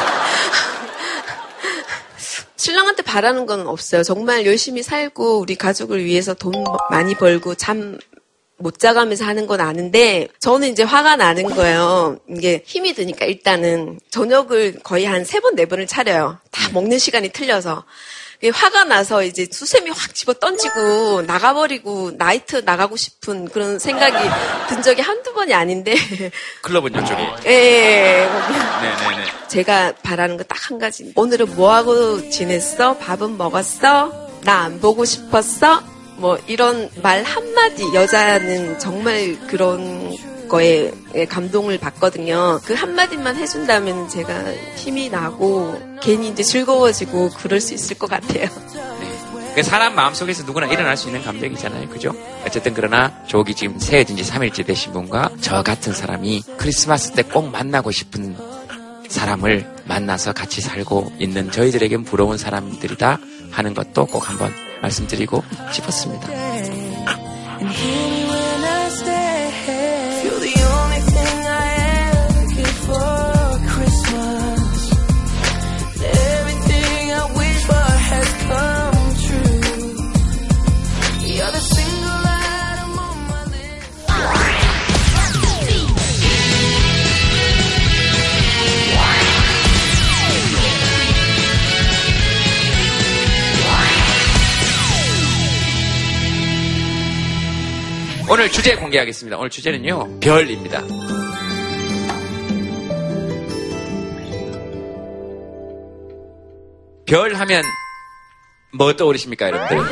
신랑한테 2.61 3.03
바라는 3.03 3.47
건 3.47 3.67
없어요. 3.67 4.03
정말 4.03 4.45
열심히 4.45 4.83
살고 4.83 5.39
우리 5.41 5.55
가족을 5.55 6.05
위해서 6.05 6.35
돈 6.35 6.53
많이 6.91 7.15
벌고 7.15 7.55
잠 7.55 7.99
못 8.63 8.79
자가면서 8.79 9.25
하는 9.25 9.47
건 9.47 9.59
아는데 9.63 10.29
저는 10.39 10.69
이제 10.69 10.83
화가 10.83 11.17
나는 11.17 11.45
거예요. 11.45 12.19
이게 12.29 12.63
힘이 12.67 12.93
드니까 12.93 13.25
일단은 13.25 13.99
저녁을 14.11 14.81
거의 14.83 15.07
한 15.07 15.23
세 15.25 15.41
번 15.41 15.55
네 15.57 15.65
번을 15.65 15.87
차려요. 15.87 16.39
다 16.51 16.69
먹는 16.75 16.99
시간이 16.99 17.31
틀려서. 17.31 17.85
이게 18.43 18.49
화가 18.51 18.85
나서 18.85 19.23
이제 19.23 19.47
수세미 19.51 19.91
확 19.91 20.15
집어 20.15 20.33
던지고 20.33 21.23
나가버리고 21.23 22.13
나이트 22.17 22.63
나가고 22.65 22.97
싶은 22.97 23.49
그런 23.51 23.79
생각이 23.79 24.17
든 24.69 24.81
적이 24.83 25.03
한두 25.03 25.35
번이 25.35 25.53
아닌데 25.53 25.95
클럽은 26.63 26.91
이쪽에. 26.91 27.23
예, 27.47 28.27
네네네. 28.31 29.25
제가 29.49 29.93
바라는 30.03 30.37
거 30.39 30.45
딱 30.45 30.59
한 30.71 30.79
가지. 30.79 31.13
오늘은 31.17 31.55
뭐 31.57 31.75
하고 31.75 32.31
지냈어? 32.31 32.97
밥은 32.99 33.37
먹었어? 33.37 34.31
나 34.45 34.63
안 34.63 34.81
보고 34.81 35.05
싶었어? 35.05 35.83
뭐 36.21 36.39
이런 36.47 36.91
말 37.03 37.23
한마디 37.23 37.83
여자는 37.95 38.79
정말 38.79 39.39
그런 39.47 40.15
거에 40.49 40.93
감동을 41.29 41.79
받거든요. 41.79 42.61
그 42.65 42.75
한마디만 42.75 43.37
해준다면 43.37 44.09
제가 44.09 44.53
힘이 44.77 45.09
나고 45.09 45.81
괜히 46.03 46.29
이제 46.29 46.43
즐거워지고 46.43 47.31
그럴 47.39 47.61
수 47.61 47.73
있을 47.73 47.97
것 47.99 48.11
같아요. 48.11 48.49
그 49.55 49.63
사람 49.63 49.95
마음속에서 49.95 50.45
누구나 50.45 50.67
일어날 50.67 50.97
수 50.97 51.09
있는 51.09 51.23
감정이잖아요. 51.23 51.89
그죠? 51.89 52.13
어쨌든 52.47 52.75
그러나 52.75 53.13
조기 53.27 53.55
지금 53.55 53.79
새해진 53.79 54.17
지 54.17 54.23
3일째 54.23 54.67
되신 54.67 54.93
분과 54.93 55.31
저 55.41 55.63
같은 55.63 55.93
사람이 55.93 56.43
크리스마스 56.57 57.13
때 57.13 57.23
꼭 57.23 57.51
만나고 57.51 57.91
싶은 57.91 58.37
사람을 59.09 59.67
만나서 59.87 60.33
같이 60.33 60.61
살고 60.61 61.13
있는 61.19 61.51
저희들에겐 61.51 62.05
부러운 62.05 62.39
사람들이다 62.39 63.19
하는 63.51 63.75
것도 63.75 64.07
꼭 64.07 64.29
한번 64.29 64.53
말씀드리고 64.83 65.43
싶었습니다. 65.73 66.29
오늘 98.33 98.49
주제 98.49 98.77
공개하겠습니다. 98.77 99.37
오늘 99.37 99.51
주제는요, 99.51 100.21
별입니다. 100.21 100.81
별 107.05 107.35
하면 107.35 107.65
뭐 108.73 108.93
떠오르십니까, 108.93 109.49
여러분들? 109.49 109.85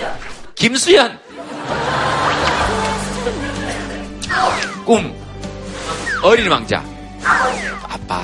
김수현! 0.55 1.19
꿈! 4.87 5.13
어린 6.23 6.49
왕자! 6.49 6.85
아빠! 7.83 8.23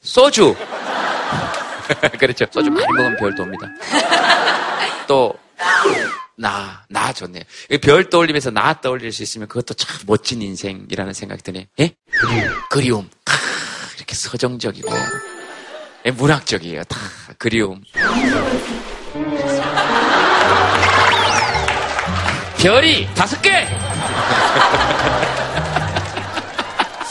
소주! 0.00 0.56
그렇죠. 2.18 2.44
소주 2.50 2.68
많이 2.72 2.88
먹으면 2.88 3.16
별도 3.18 3.44
옵니다. 3.44 3.68
또, 5.06 5.32
나, 6.44 6.82
나 6.88 7.12
좋네. 7.12 7.44
별 7.82 8.08
떠올리면서 8.08 8.50
나 8.50 8.80
떠올릴 8.80 9.12
수 9.12 9.22
있으면 9.22 9.46
그것도 9.46 9.74
참 9.74 9.98
멋진 10.06 10.40
인생이라는 10.40 11.12
생각이 11.12 11.42
드네. 11.42 11.68
예? 11.80 11.94
그리움. 12.70 13.10
크, 13.24 13.34
이렇게 13.98 14.14
서정적이고, 14.14 14.90
예, 16.06 16.10
문학적이에요. 16.10 16.84
다 16.84 16.96
그리움. 17.36 17.82
별이 22.58 23.06
다섯 23.14 23.40
개! 23.42 23.50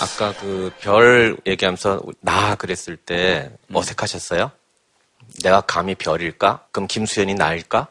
아까 0.02 0.34
그 0.40 0.72
별 0.82 1.38
얘기하면서 1.46 2.02
나 2.22 2.56
그랬을 2.56 2.98
때 2.98 3.52
어색하셨어요? 3.74 4.52
내가 5.44 5.62
감히 5.62 5.94
별일까? 5.96 6.66
그럼 6.72 6.88
김수현이 6.88 7.36
나일까? 7.36 7.88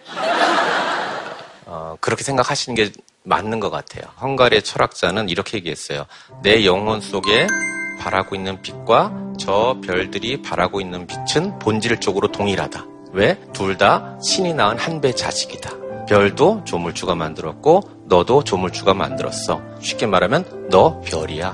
어, 1.71 1.97
그렇게 2.01 2.25
생각하시는 2.25 2.75
게 2.75 2.91
맞는 3.25 3.61
것 3.61 3.69
같아요. 3.71 4.05
헝가리의 4.21 4.63
철학자는 4.63 5.29
이렇게 5.29 5.59
얘기했어요. 5.59 6.07
내 6.43 6.65
영혼 6.65 7.01
속에 7.03 7.47
바라고 8.01 8.35
있는 8.35 8.63
빛과 8.63 9.13
저 9.39 9.77
별들이 9.85 10.41
바라고 10.41 10.81
있는 10.81 11.07
빛은 11.07 11.59
본질적으로 11.59 12.33
동일하다. 12.33 12.87
왜? 13.13 13.39
둘 13.53 13.77
다 13.77 14.17
신이 14.23 14.55
낳은 14.55 14.79
한 14.79 15.01
배 15.01 15.13
자식이다. 15.13 15.71
별도 16.09 16.63
조물주가 16.65 17.15
만들었고 17.15 17.83
너도 18.07 18.43
조물주가 18.45 18.95
만들었어. 18.95 19.61
쉽게 19.83 20.07
말하면 20.07 20.69
너 20.71 21.01
별이야. 21.03 21.53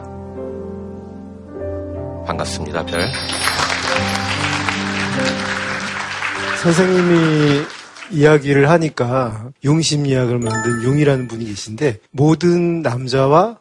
반갑습니다, 2.26 2.86
별. 2.86 3.10
선생님이 6.62 7.64
이야기를 8.14 8.70
하니까 8.70 9.50
융심리학을 9.64 10.38
만든 10.38 10.82
융이라는 10.82 11.28
분이 11.28 11.44
계신데 11.46 12.00
모든 12.10 12.82
남자와 12.82 13.58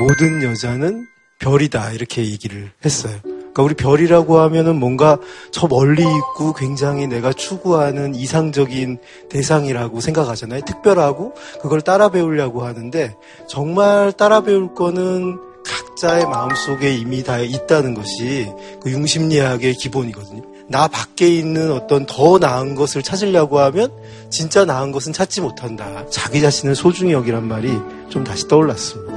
모든 0.00 0.42
여자는 0.42 1.06
별이다 1.38 1.92
이렇게 1.92 2.24
얘기를 2.24 2.70
했어요. 2.84 3.18
그러니까 3.22 3.62
우리 3.62 3.74
별이라고 3.74 4.38
하면은 4.40 4.76
뭔가 4.76 5.18
저 5.50 5.66
멀리 5.66 6.02
있고 6.02 6.54
굉장히 6.54 7.06
내가 7.06 7.32
추구하는 7.32 8.14
이상적인 8.14 8.98
대상이라고 9.28 10.00
생각하잖아요. 10.00 10.62
특별하고 10.62 11.34
그걸 11.60 11.82
따라 11.82 12.08
배우려고 12.08 12.64
하는데 12.64 13.14
정말 13.48 14.12
따라 14.12 14.40
배울 14.40 14.74
거는 14.74 15.38
각자의 15.64 16.24
마음속에 16.24 16.94
이미 16.94 17.22
다 17.22 17.38
있다는 17.38 17.94
것이 17.94 18.50
그 18.82 18.90
융심리학의 18.90 19.74
기본이거든요. 19.74 20.51
나 20.68 20.88
밖에 20.88 21.28
있는 21.28 21.72
어떤 21.72 22.06
더 22.06 22.38
나은 22.38 22.74
것을 22.74 23.02
찾으려고 23.02 23.58
하면 23.60 23.90
진짜 24.30 24.64
나은 24.64 24.92
것은 24.92 25.12
찾지 25.12 25.40
못한다. 25.40 26.06
자기 26.10 26.40
자신을 26.40 26.74
소중히 26.74 27.12
여기란 27.12 27.46
말이 27.46 27.70
좀 28.08 28.24
다시 28.24 28.48
떠올랐습니다. 28.48 29.12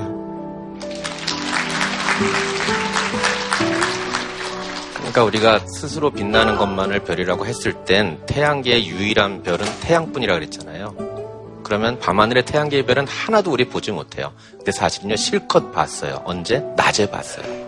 그러니까 4.98 5.24
우리가 5.24 5.60
스스로 5.68 6.12
빛나는 6.12 6.58
것만을 6.58 7.06
별이라고 7.06 7.46
했을 7.46 7.86
땐 7.86 8.20
태양계의 8.26 8.86
유일한 8.88 9.44
별은 9.44 9.66
태양뿐이라 9.80 10.34
그랬잖아요. 10.34 11.62
그러면 11.64 12.00
밤하늘의 12.00 12.46
태양계의 12.46 12.86
별은 12.86 13.08
하나도 13.08 13.52
우리 13.52 13.70
보지 13.70 13.92
못해요. 13.92 14.34
근데 14.52 14.72
사실은요 14.72 15.16
실컷 15.16 15.72
봤어요. 15.72 16.22
언제? 16.26 16.60
낮에 16.76 17.10
봤어요. 17.10 17.65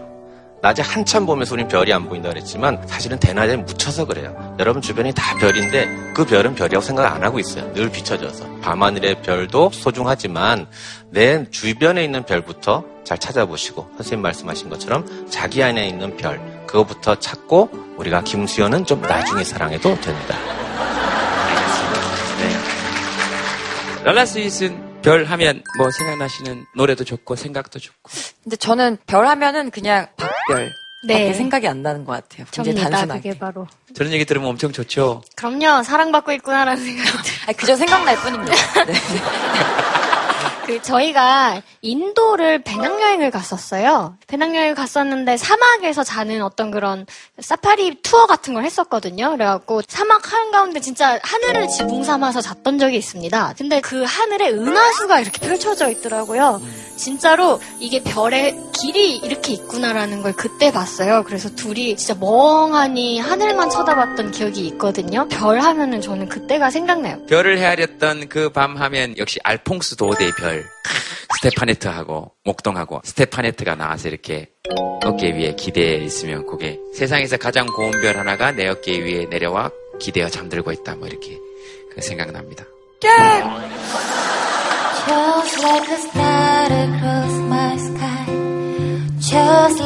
낮에 0.67 0.81
한참 0.81 1.25
보면서 1.25 1.53
우린 1.53 1.65
별이 1.69 1.93
안 1.93 2.09
보인다 2.09 2.27
그랬지만 2.27 2.85
사실은 2.87 3.17
대낮에 3.19 3.55
묻혀서 3.55 4.03
그래요. 4.03 4.55
여러분 4.59 4.81
주변이 4.81 5.13
다 5.13 5.37
별인데 5.37 5.87
그 6.13 6.25
별은 6.25 6.55
별이라고 6.55 6.83
생각 6.83 7.09
안 7.09 7.23
하고 7.23 7.39
있어요. 7.39 7.71
늘 7.71 7.89
비춰져서. 7.89 8.57
밤하늘의 8.59 9.21
별도 9.21 9.69
소중하지만 9.71 10.67
내 11.09 11.49
주변에 11.51 12.03
있는 12.03 12.25
별부터 12.25 12.83
잘 13.05 13.17
찾아보시고 13.17 13.91
선생님 13.95 14.21
말씀하신 14.21 14.69
것처럼 14.69 15.29
자기 15.29 15.63
안에 15.63 15.87
있는 15.87 16.17
별 16.17 16.41
그거부터 16.67 17.15
찾고 17.15 17.69
우리가 17.95 18.23
김수현은 18.23 18.83
좀 18.85 19.01
나중에 19.01 19.45
사랑해도 19.45 20.01
됩니다. 20.01 20.35
랄라 24.03 24.25
스윗은 24.25 24.86
별 25.07 25.23
하면 25.23 25.63
뭐 25.77 25.89
생각나시는 25.89 26.65
노래도 26.75 27.05
좋고 27.05 27.37
생각도 27.37 27.79
좋고. 27.79 28.11
근데 28.43 28.57
저는 28.57 28.97
별 29.07 29.25
하면은 29.25 29.71
그냥 29.71 30.07
박별. 30.17 30.73
네. 31.05 31.13
밖에 31.13 31.33
생각이 31.33 31.65
안 31.65 31.81
나는 31.81 32.03
것 32.03 32.11
같아요. 32.11 32.45
굉장히. 32.51 32.81
단순하게. 32.81 33.21
그게 33.21 33.39
바로. 33.39 33.67
저런 33.95 34.11
얘기 34.11 34.25
들으면 34.25 34.49
엄청 34.49 34.73
좋죠. 34.73 35.23
그럼요. 35.35 35.83
사랑받고 35.83 36.33
있구나라는 36.33 36.83
들어요. 36.83 37.05
아니, 37.47 37.55
그저 37.55 37.77
생각날 37.77 38.17
뿐입니다. 38.17 38.53
네. 38.83 38.93
그 40.67 40.81
저희가 40.81 41.61
인도를 41.81 42.61
배낭여행을 42.61 43.31
갔었어요. 43.31 44.17
배낭여행을 44.27 44.75
갔었는데 44.75 45.37
사막에서 45.37 46.03
자는 46.03 46.41
어떤 46.43 46.71
그런 46.71 47.05
사파리 47.39 48.01
투어 48.03 48.25
같은 48.27 48.53
걸 48.53 48.65
했었거든요. 48.65 49.31
그래갖고 49.31 49.81
사막 49.87 50.29
한가운데 50.33 50.81
진짜 50.81 51.17
하늘을 51.23 51.69
지붕 51.69 52.03
삼아서 52.03 52.41
잤던 52.41 52.79
적이 52.79 52.97
있습니다. 52.97 53.53
근데 53.57 53.79
그 53.79 54.03
하늘에 54.03 54.49
은하수가 54.49 55.21
이렇게 55.21 55.39
펼쳐져 55.47 55.89
있더라고요. 55.89 56.61
진짜로 56.97 57.61
이게 57.79 58.03
별의 58.03 58.57
길이 58.73 59.15
이렇게 59.15 59.53
있구나라는 59.53 60.21
걸 60.21 60.33
그때 60.33 60.71
봤어요. 60.73 61.23
그래서 61.25 61.47
둘이 61.55 61.95
진짜 61.95 62.13
멍하니 62.19 63.19
하늘만 63.19 63.69
쳐다봤던 63.69 64.31
기억이 64.31 64.67
있거든요. 64.67 65.27
별 65.29 65.59
하면은 65.61 66.01
저는 66.01 66.27
그때가 66.27 66.69
생각나요. 66.71 67.25
별을 67.27 67.57
헤아렸던 67.57 68.27
그 68.27 68.49
밤 68.51 68.75
하면 68.77 69.15
역시 69.17 69.39
알퐁스 69.43 69.95
도어데 69.97 70.25
이 70.59 70.61
별. 70.61 70.69
스테파네트하고 71.41 72.31
목동하고 72.43 73.01
스테파네트가 73.03 73.75
나와서 73.75 74.07
이렇게 74.09 74.49
어깨 75.05 75.31
위에 75.31 75.55
기대에 75.55 75.97
있으면 75.97 76.45
그게 76.45 76.79
세상에서 76.95 77.37
가장 77.37 77.67
고운 77.67 77.91
별 78.01 78.17
하나가 78.17 78.51
내 78.51 78.67
어깨 78.67 78.99
위에 78.99 79.25
내려와 79.25 79.71
기대어 79.99 80.29
잠들고 80.29 80.71
있다 80.71 80.95
뭐 80.95 81.07
이렇게 81.07 81.37
그 81.93 82.01
생각납니다. 82.01 82.65
Just 89.19 89.81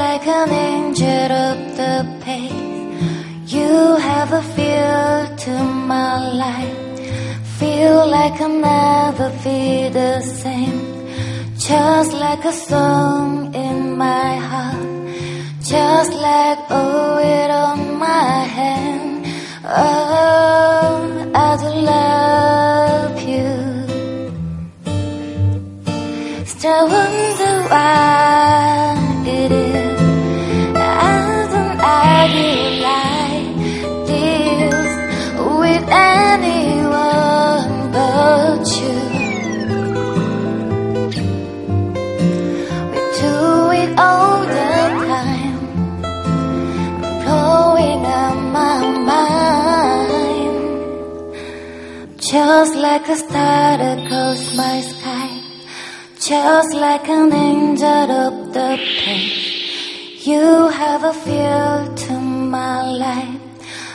feel. 7.62 7.82
Feel 7.91 8.08
like 8.08 8.41
I'll 8.41 8.50
never 8.50 9.30
be 9.43 9.89
the 9.89 10.21
same. 10.21 10.80
Just 11.58 12.13
like 12.13 12.43
a 12.45 12.54
song 12.54 13.54
in 13.54 13.97
my 13.97 14.36
heart. 14.50 14.88
Just 15.74 16.13
like 16.28 16.60
a 16.69 16.84
weight 17.17 17.52
on 17.67 17.80
my 18.00 18.34
hand. 18.58 19.26
Oh, 19.65 21.32
I 21.36 21.50
do 21.62 21.71
love 21.93 23.17
you. 23.34 23.52
Still 26.45 26.86
wonder 26.95 27.56
why 27.71 28.90
all 43.97 44.41
the 44.41 44.73
time, 45.12 45.60
blowing 47.23 48.06
up 48.06 48.36
my 48.60 48.80
mind, 49.12 50.58
just 52.19 52.75
like 52.75 53.08
a 53.10 53.15
star 53.15 53.80
across 53.93 54.56
my 54.56 54.82
sky. 54.82 55.41
Just 56.21 56.75
like 56.75 57.10
an 57.10 57.34
angel 57.34 58.12
up 58.12 58.54
the 58.54 58.77
place. 58.77 60.27
You 60.27 60.67
have 60.67 61.04
a 61.04 61.13
feel 61.13 61.95
to 62.06 62.13
my 62.19 62.84
life. 62.84 63.41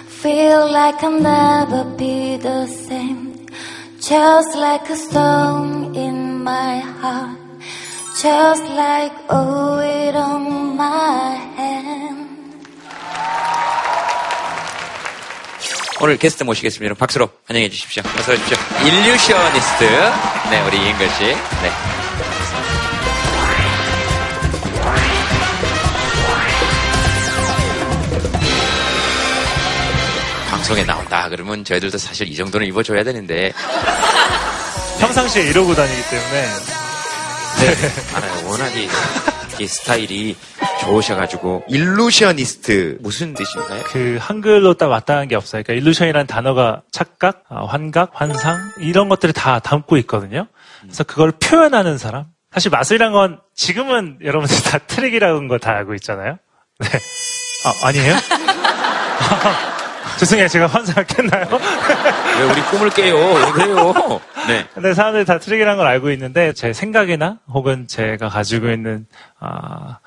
Feel 0.08 0.70
like 0.72 1.04
I'll 1.04 1.20
never 1.20 1.84
be 1.96 2.36
the 2.36 2.66
same. 2.66 3.46
Just 4.00 4.56
like 4.56 4.90
a 4.90 4.96
stone 4.96 5.94
in 5.94 6.42
my 6.42 6.80
heart. 6.80 7.45
Just 8.16 8.64
like 8.72 9.14
a 9.28 9.76
weight 9.76 10.16
on 10.16 10.72
my 10.74 11.36
hand. 11.58 12.26
오늘 16.00 16.16
게스트 16.16 16.42
모시겠습니다. 16.44 16.86
여러분 16.86 16.98
박수로 16.98 17.28
환영해 17.46 17.68
주십시오. 17.68 18.02
어서 18.18 18.32
오십시오. 18.32 18.56
일루셔니스트. 18.86 19.84
네, 20.50 20.62
우리 20.66 20.78
이은걸 20.78 21.10
씨. 21.10 21.24
네. 21.24 21.70
방송에 30.50 30.84
나온다 30.84 31.28
그러면 31.28 31.64
저희들도 31.64 31.98
사실 31.98 32.28
이 32.28 32.34
정도는 32.34 32.66
입어줘야 32.66 33.04
되는데 33.04 33.52
평상시에 35.00 35.42
이러고 35.50 35.74
다니기 35.74 36.02
때문에 36.08 36.75
네, 37.58 38.14
알아요. 38.16 38.48
워낙에 38.48 38.88
이 39.58 39.66
스타일이 39.66 40.36
좋으셔가지고 40.80 41.64
일루셔니스트 41.68 42.98
무슨 43.00 43.32
뜻인가요? 43.34 43.82
그 43.84 44.18
한글로 44.20 44.74
딱 44.74 44.88
마땅한 44.88 45.28
게 45.28 45.34
없어요. 45.36 45.62
그러니까 45.62 45.82
일루션이라는 45.82 46.26
단어가 46.26 46.82
착각, 46.92 47.44
아, 47.48 47.64
환각, 47.64 48.10
환상 48.14 48.58
이런 48.80 49.08
것들을 49.08 49.32
다 49.32 49.58
담고 49.58 49.96
있거든요. 49.98 50.46
그래서 50.82 51.04
그걸 51.04 51.32
표현하는 51.32 51.96
사람. 51.98 52.26
사실 52.52 52.70
마술이란 52.70 53.12
건 53.12 53.40
지금은 53.54 54.18
여러분들 54.22 54.56
다 54.70 54.78
트릭이라는 54.78 55.48
거 55.48 55.58
다 55.58 55.72
알고 55.72 55.94
있잖아요. 55.94 56.36
네. 56.78 56.88
아, 57.64 57.86
아니에요? 57.88 58.14
죄송해요. 60.18 60.48
제가 60.48 60.66
환상 60.66 61.01
깼나요? 61.01 61.48
왜 62.38 62.44
우리 62.44 62.60
꿈을 62.62 62.90
깨요? 62.90 63.16
왜 63.16 63.52
그래요? 63.52 63.94
네. 64.48 64.66
근데 64.74 64.94
사람들이 64.94 65.24
다 65.24 65.38
트릭이라는 65.38 65.76
걸 65.76 65.86
알고 65.86 66.10
있는데 66.12 66.52
제 66.52 66.72
생각이나 66.72 67.38
혹은 67.48 67.86
제가 67.86 68.28
가지고 68.28 68.70
있는 68.70 69.06
아, 69.38 69.98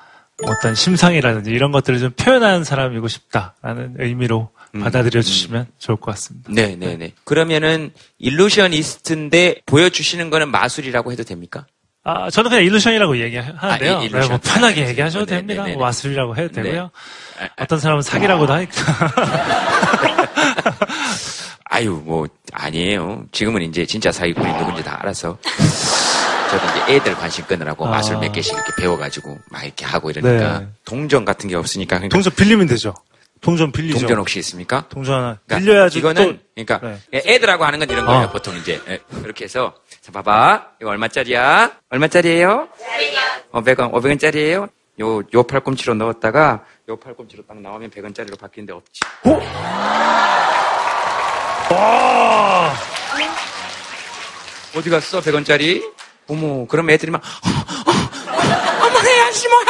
어떤 0.42 0.74
심상이라든지 0.74 1.50
이런 1.50 1.70
것들을 1.72 1.98
좀 1.98 2.10
표현하는 2.12 2.64
사람이고 2.64 3.08
싶다라는 3.08 3.96
의미로 3.98 4.50
받아들여 4.72 5.20
주시면 5.22 5.66
좋을 5.78 5.96
것 5.96 6.12
같습니다. 6.12 6.50
네, 6.52 6.76
네, 6.76 6.96
네. 6.96 7.12
그러면은 7.24 7.92
일루셔니스트인데 8.18 9.62
보여주시는 9.66 10.30
거는 10.30 10.48
마술이라고 10.50 11.12
해도 11.12 11.24
됩니까? 11.24 11.66
아, 12.02 12.30
저는 12.30 12.50
그냥 12.50 12.64
일루션이라고 12.64 13.20
얘기하는데요. 13.20 13.96
아. 13.96 14.00
네, 14.00 14.08
뭐 14.08 14.38
편하게 14.42 14.84
아, 14.84 14.88
얘기하셔도 14.88 15.26
네, 15.26 15.32
네, 15.32 15.36
됩니다. 15.38 15.64
네, 15.64 15.70
네. 15.70 15.76
뭐 15.76 15.86
마술이라고 15.86 16.36
해도 16.36 16.54
네. 16.54 16.62
되고요. 16.62 16.90
어떤 17.60 17.78
사람은 17.78 18.02
사기라고도 18.02 18.52
하니까. 18.52 18.72
아유, 21.72 22.02
뭐, 22.04 22.26
아니에요. 22.52 23.24
지금은 23.32 23.62
이제 23.62 23.86
진짜 23.86 24.10
사기꾼이 24.10 24.52
누군지 24.58 24.82
다 24.82 24.98
알아서. 25.00 25.38
저도 26.50 26.66
이제 26.66 26.94
애들 26.94 27.14
관심 27.14 27.44
끄느라고 27.44 27.86
아. 27.86 27.90
마술 27.90 28.18
몇 28.18 28.32
개씩 28.32 28.54
이렇게 28.54 28.72
배워가지고 28.76 29.38
막 29.50 29.64
이렇게 29.64 29.84
하고 29.84 30.10
이러니까 30.10 30.60
네. 30.60 30.68
동전 30.84 31.24
같은 31.24 31.48
게 31.48 31.54
없으니까. 31.54 31.98
그러니까 31.98 32.14
동전 32.14 32.34
빌리면 32.34 32.66
되죠. 32.66 32.92
동전 33.40 33.72
빌리죠. 33.72 34.00
동전 34.00 34.18
혹시 34.18 34.38
있습니까? 34.40 34.86
동전 34.88 35.14
하나 35.14 35.38
그러니까 35.46 35.58
빌려야지 35.72 35.98
이거는 35.98 36.38
또- 36.38 36.38
그러니까 36.54 36.98
네. 37.10 37.22
애들하고 37.26 37.64
하는 37.64 37.78
건 37.78 37.88
이런 37.90 38.04
거예요. 38.04 38.24
어. 38.26 38.30
보통 38.30 38.54
이제 38.56 38.80
예, 38.88 39.00
이렇게 39.24 39.44
해서 39.44 39.74
자 40.02 40.12
봐봐 40.12 40.72
이거 40.80 40.90
얼마짜리야? 40.90 41.72
얼마짜리예요? 41.88 42.68
500원 43.52 43.92
500원짜리예요? 43.92 44.68
요, 45.00 45.22
요 45.32 45.42
팔꿈치로 45.44 45.94
넣었다가 45.94 46.64
요 46.90 46.96
팔꿈치로 46.96 47.44
딱 47.48 47.58
나오면 47.58 47.90
100원짜리로 47.90 48.38
바뀌는데 48.38 48.74
없지. 48.74 49.00
와! 51.70 52.74
어디 54.76 54.90
갔어 54.90 55.20
100원짜리? 55.20 55.82
어머 56.28 56.66
그럼 56.66 56.90
애들이 56.90 57.10
막 57.10 57.22
어머 57.42 58.98
해야지 59.00 59.48
뭐야 59.48 59.64
그러고 59.64 59.69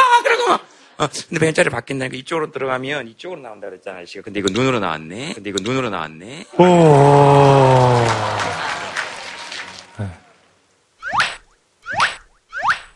어, 1.01 1.07
근데 1.29 1.51
100원짜리 1.51 1.71
바뀐다니까 1.71 2.15
이쪽으로 2.15 2.51
들어가면 2.51 3.07
이쪽으로 3.07 3.41
나온다 3.41 3.67
그랬잖아 3.67 3.97
아저씨가 3.97 4.21
근데 4.21 4.39
이거 4.39 4.49
눈으로 4.51 4.79
나왔네 4.79 5.33
근데 5.33 5.49
이거 5.49 5.57
눈으로 5.59 5.89
나왔네 5.89 6.45
오. 6.59 8.05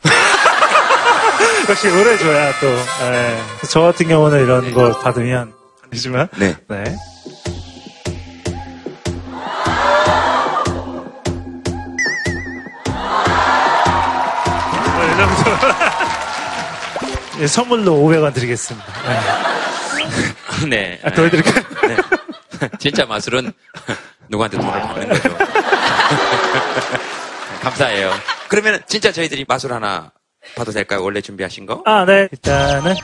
역시 1.68 1.88
노래 1.88 2.16
줘야 2.16 2.52
또. 2.60 2.68
예. 2.68 3.40
저 3.72 3.82
같은 3.82 4.08
경우는 4.08 4.44
이런 4.44 4.72
걸 4.72 4.94
받으면 5.02 5.52
안 5.82 5.90
되지만. 5.90 6.28
네. 6.38 6.56
네. 6.68 6.84
뭐, 14.96 15.06
이 15.06 15.18
정도. 15.18 16.05
예, 17.40 17.48
선물로 17.48 17.94
500원 17.94 18.34
드리겠습니다. 18.34 18.86
네. 20.68 20.70
네. 20.70 21.00
아, 21.04 21.12
더 21.12 21.24
해드릴까요? 21.24 21.64
네. 21.88 21.98
진짜 22.80 23.06
마술은 23.06 23.52
누구한테 24.30 24.58
돈을 24.58 24.72
받는 24.72 25.10
거죠. 25.10 25.38
감사해요. 27.62 28.12
그러면 28.48 28.82
진짜 28.88 29.12
저희들이 29.12 29.46
마술 29.48 29.74
하나 29.74 30.12
봐도 30.56 30.72
될까요? 30.72 31.04
원래 31.04 31.20
준비하신 31.22 31.66
거? 31.66 31.82
아, 31.86 32.06
네. 32.06 32.28
일단은 32.32 32.96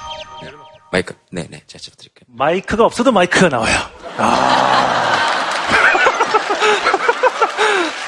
마이크. 0.91 1.13
네 1.31 1.47
네. 1.49 1.61
제가 1.67 1.83
드릴게요. 1.97 2.25
마이크가 2.27 2.85
없어도 2.85 3.11
마이크가 3.11 3.49
나와요. 3.49 3.77
아. 4.17 5.17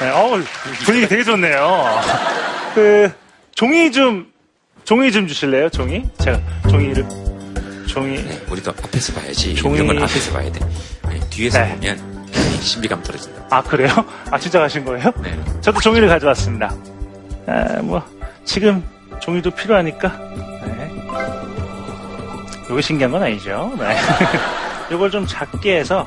네, 0.00 0.10
어우, 0.10 0.42
분위기 0.84 1.06
되게 1.08 1.22
좋네요. 1.24 2.00
그, 2.74 3.10
종이 3.54 3.90
좀, 3.92 4.26
종이 4.84 5.10
좀 5.10 5.26
주실래요? 5.26 5.68
종이? 5.70 6.04
제가 6.22 6.38
종이를, 6.68 7.06
종이. 7.88 8.22
네, 8.22 8.42
우리도 8.50 8.70
앞에서 8.70 9.12
봐야지. 9.14 9.54
종이- 9.54 9.74
이런 9.76 9.86
건 9.88 10.02
앞에서 10.02 10.32
봐야 10.32 10.50
돼. 10.52 10.60
네, 11.08 11.20
뒤에서 11.30 11.58
네. 11.60 11.74
보면 11.74 12.14
신비감 12.60 13.02
떨어진다. 13.02 13.46
아, 13.50 13.62
그래요? 13.62 13.88
아, 14.30 14.38
진짜 14.38 14.58
가신 14.58 14.84
거예요? 14.84 15.10
네. 15.22 15.38
저도 15.60 15.80
종이를 15.80 16.08
가져왔습니다. 16.08 16.74
아, 17.46 17.80
뭐, 17.82 18.02
지금 18.44 18.82
종이도 19.20 19.50
필요하니까. 19.52 20.08
네. 20.66 20.90
요게 22.70 22.82
신기한 22.82 23.10
건 23.12 23.22
아니죠. 23.22 23.72
네. 23.78 23.96
요걸 24.92 25.10
좀 25.10 25.26
작게 25.26 25.78
해서, 25.78 26.06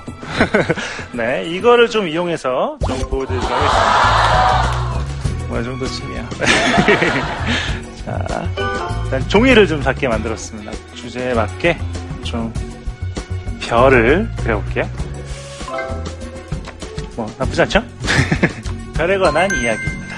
네, 1.11 1.45
이거를 1.47 1.89
좀 1.89 2.07
이용해서 2.07 2.77
좀 2.87 2.99
보여드리도록 3.09 3.51
하겠습니다. 3.51 5.47
뭐, 5.47 5.59
이 5.59 5.63
정도쯤이야. 5.63 6.29
자, 8.05 8.66
일단 9.07 9.25
종이를 9.29 9.67
좀 9.67 9.81
작게 9.81 10.09
만들었습니다. 10.09 10.69
주제에 10.93 11.33
맞게 11.33 11.77
좀 12.25 12.53
별을 13.61 14.29
그려볼게요. 14.35 14.89
뭐, 17.15 17.33
나쁘지 17.39 17.61
않죠? 17.61 17.81
별에 18.95 19.17
관한 19.17 19.49
이야기입니다. 19.55 20.17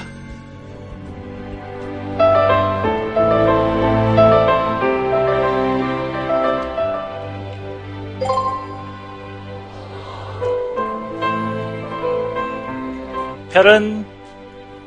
별은 13.52 14.04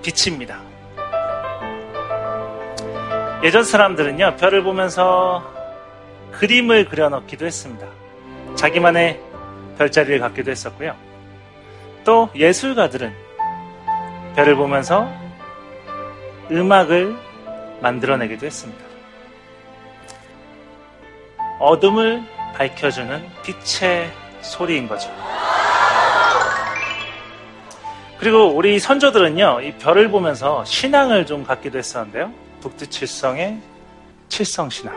빛입니다. 0.03 0.62
예전 3.43 3.65
사람들은요, 3.65 4.37
별을 4.37 4.63
보면서 4.63 5.43
그림을 6.31 6.85
그려넣기도 6.85 7.45
했습니다. 7.45 7.87
자기만의 8.55 9.21
별자리를 9.79 10.21
갖기도 10.21 10.53
했었고요. 10.53 10.95
또 12.05 12.29
예술가들은 12.37 13.13
별을 14.37 14.55
보면서 14.55 15.11
음악을 16.53 17.17
만들어내기도 17.81 18.47
했습니다. 18.47 18.85
어둠을 21.59 22.23
밝혀주는 22.55 23.27
빛의 23.43 24.11
소리인 24.41 24.87
거죠. 24.87 25.11
그리고 28.19 28.55
우리 28.55 28.79
선조들은요, 28.79 29.63
이 29.63 29.73
별을 29.79 30.13
보면서 30.13 30.65
신앙을 30.65 31.27
좀 31.27 31.45
갖기도 31.45 31.79
했었는데요. 31.79 32.42
북두 32.63 32.87
칠성의 32.87 33.61
칠성신앙. 34.29 34.95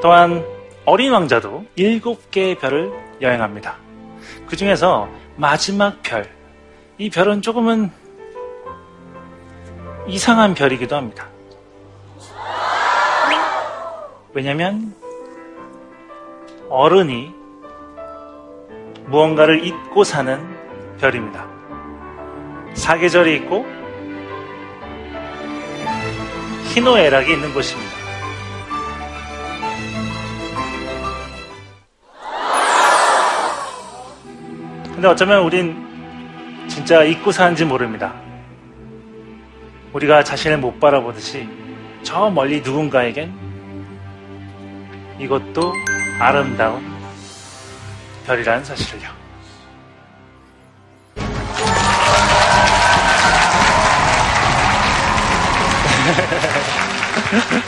또한 0.00 0.44
어린 0.84 1.12
왕자도 1.12 1.64
일곱 1.76 2.30
개의 2.30 2.56
별을 2.58 2.92
여행합니다. 3.20 3.78
그 4.46 4.56
중에서 4.56 5.08
마지막 5.36 6.02
별. 6.02 6.30
이 6.98 7.10
별은 7.10 7.42
조금은 7.42 7.90
이상한 10.06 10.54
별이기도 10.54 10.94
합니다. 10.94 11.26
왜냐면 14.34 14.94
어른이 16.68 17.32
무언가를 19.06 19.64
잊고 19.64 20.04
사는 20.04 20.38
별입니다. 20.98 21.46
사계절이 22.74 23.36
있고 23.36 23.64
희노애락이 26.74 27.32
있는 27.32 27.54
곳입니다. 27.54 27.92
근데 34.92 35.06
어쩌면 35.06 35.42
우린 35.44 36.66
진짜 36.66 37.04
잊고 37.04 37.30
사는지 37.30 37.64
모릅니다. 37.64 38.12
우리가 39.92 40.24
자신을 40.24 40.58
못 40.58 40.80
바라보듯이 40.80 41.48
저 42.02 42.28
멀리 42.28 42.60
누군가에겐 42.60 43.32
이것도 45.20 45.72
아름다운 46.18 46.82
별이라는 48.26 48.64
사실을요. 48.64 49.13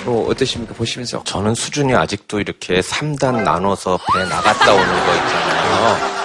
뭐 0.04 0.30
어떠십니까? 0.30 0.74
보시면서. 0.74 1.22
저는 1.24 1.54
수준이 1.54 1.94
아직도 1.94 2.40
이렇게 2.40 2.80
3단 2.80 3.42
나눠서 3.42 3.98
배 4.12 4.24
나갔다 4.24 4.72
오는 4.72 4.86
거 5.06 5.14
있잖아요. 5.14 6.16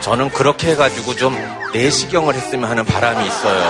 저는 0.00 0.30
그렇게 0.30 0.70
해가지고 0.72 1.14
좀 1.16 1.36
내시경을 1.74 2.34
했으면 2.34 2.70
하는 2.70 2.84
바람이 2.84 3.26
있어요. 3.26 3.60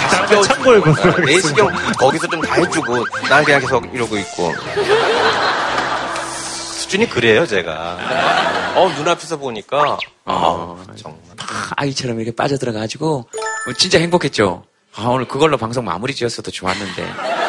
다시 0.00 0.26
깨워주고 0.60 1.20
내시경 1.26 1.68
거기서 1.98 2.26
좀 2.28 2.40
다 2.42 2.54
해주고 2.54 3.04
난 3.28 3.44
그냥 3.44 3.60
계속 3.60 3.94
이러고 3.94 4.16
있고 4.18 4.52
수준이 6.78 7.08
그래요, 7.08 7.46
제가. 7.46 8.72
어, 8.74 8.88
눈앞에서 8.98 9.36
보니까, 9.38 9.96
어, 10.26 10.82
정말. 10.96 11.18
막 11.36 11.46
아이처럼 11.76 12.20
이렇게 12.20 12.34
빠져들어가지고 12.36 13.28
어, 13.68 13.72
진짜 13.78 13.98
행복했죠. 13.98 14.64
아, 14.96 15.04
오늘 15.04 15.26
그걸로 15.26 15.56
방송 15.56 15.84
마무리 15.84 16.14
지었어도 16.14 16.50
좋았는데. 16.50 17.06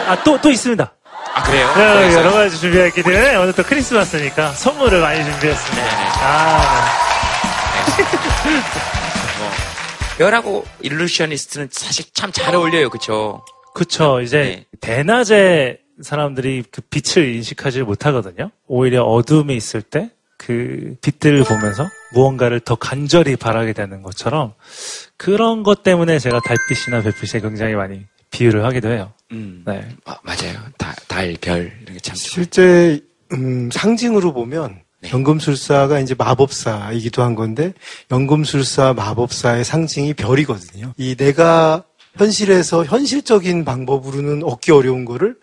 아, 0.07 0.23
또, 0.23 0.39
또 0.41 0.49
있습니다. 0.49 0.93
아, 1.35 1.43
그래요? 1.43 1.73
네? 1.75 2.13
여러 2.13 2.31
가지 2.31 2.59
준비했기 2.59 3.03
때문에 3.03 3.35
오늘 3.37 3.53
또 3.53 3.63
크리스마스니까 3.63 4.51
선물을 4.51 5.01
많이 5.01 5.23
준비했습니다. 5.23 5.83
네네. 5.83 6.09
아, 6.21 6.85
뭐, 9.39 9.49
별하고 10.17 10.65
일루셔니스트는 10.81 11.69
사실 11.71 12.05
참 12.13 12.31
잘 12.31 12.55
어울려요, 12.55 12.89
그쵸? 12.89 13.43
그쵸. 13.73 14.21
이제 14.21 14.37
네. 14.39 14.65
대낮에 14.81 15.79
사람들이 16.01 16.63
그 16.71 16.81
빛을 16.81 17.33
인식하지 17.35 17.81
못하거든요. 17.83 18.51
오히려 18.67 19.03
어둠에 19.03 19.53
있을 19.55 19.81
때 19.81 20.09
그 20.45 20.95
빛들을 21.01 21.43
보면서 21.45 21.87
무언가를 22.13 22.59
더 22.59 22.75
간절히 22.75 23.37
바라게 23.37 23.71
되는 23.71 24.01
것처럼 24.01 24.53
그런 25.15 25.63
것 25.63 25.83
때문에 25.83 26.19
제가 26.19 26.41
달빛이나 26.41 27.01
별빛에 27.01 27.39
굉장히 27.39 27.75
많이 27.75 28.05
비유를 28.33 28.65
하기도 28.65 28.91
해요. 28.91 29.13
음, 29.31 29.63
네. 29.65 29.87
아, 30.05 30.17
맞아요. 30.23 30.59
달, 30.77 30.93
달, 31.07 31.37
별, 31.39 31.71
이런 31.81 31.93
게 31.93 31.99
참. 32.01 32.15
좋아요. 32.15 32.15
실제 32.15 32.99
음, 33.31 33.69
상징으로 33.71 34.33
보면 34.33 34.81
네. 35.01 35.11
연금술사가 35.11 35.99
이제 35.99 36.15
마법사이기도 36.17 37.23
한 37.23 37.35
건데 37.35 37.73
연금술사 38.11 38.93
마법사의 38.93 39.63
상징이 39.63 40.13
별이거든요. 40.15 40.93
이 40.97 41.15
내가 41.15 41.83
현실에서 42.15 42.85
현실적인 42.85 43.65
방법으로는 43.65 44.43
얻기 44.43 44.71
어려운 44.71 45.05
거를 45.05 45.35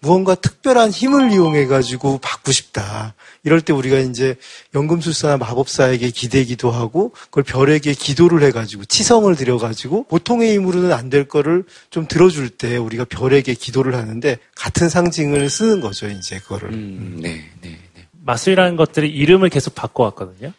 무언가 0.00 0.36
특별한 0.36 0.90
힘을 0.90 1.32
이용해 1.32 1.66
가지고 1.66 2.18
받고 2.18 2.52
싶다. 2.52 3.14
이럴 3.42 3.60
때 3.60 3.72
우리가 3.72 3.98
이제 3.98 4.36
연금술사나 4.74 5.38
마법사에게 5.38 6.10
기대기도 6.10 6.70
하고 6.70 7.10
그걸 7.30 7.42
별에게 7.42 7.92
기도를 7.94 8.42
해 8.42 8.52
가지고 8.52 8.84
치성을 8.84 9.34
드려 9.34 9.58
가지고 9.58 10.04
보통의 10.04 10.54
힘으로는 10.54 10.92
안 10.92 11.08
될 11.08 11.26
거를 11.26 11.64
좀 11.88 12.06
들어줄 12.06 12.50
때 12.50 12.76
우리가 12.76 13.06
별에게 13.06 13.54
기도를 13.54 13.94
하는데 13.94 14.36
같은 14.54 14.90
상징을 14.90 15.48
쓰는 15.48 15.80
거죠, 15.80 16.06
이제 16.06 16.38
그거를. 16.38 16.68
음, 16.68 17.18
네, 17.22 17.50
네, 17.62 17.78
네. 17.94 18.06
마술이라는 18.24 18.76
것들이 18.76 19.08
이름을 19.08 19.48
계속 19.48 19.74
바꿔왔거든요. 19.74 20.52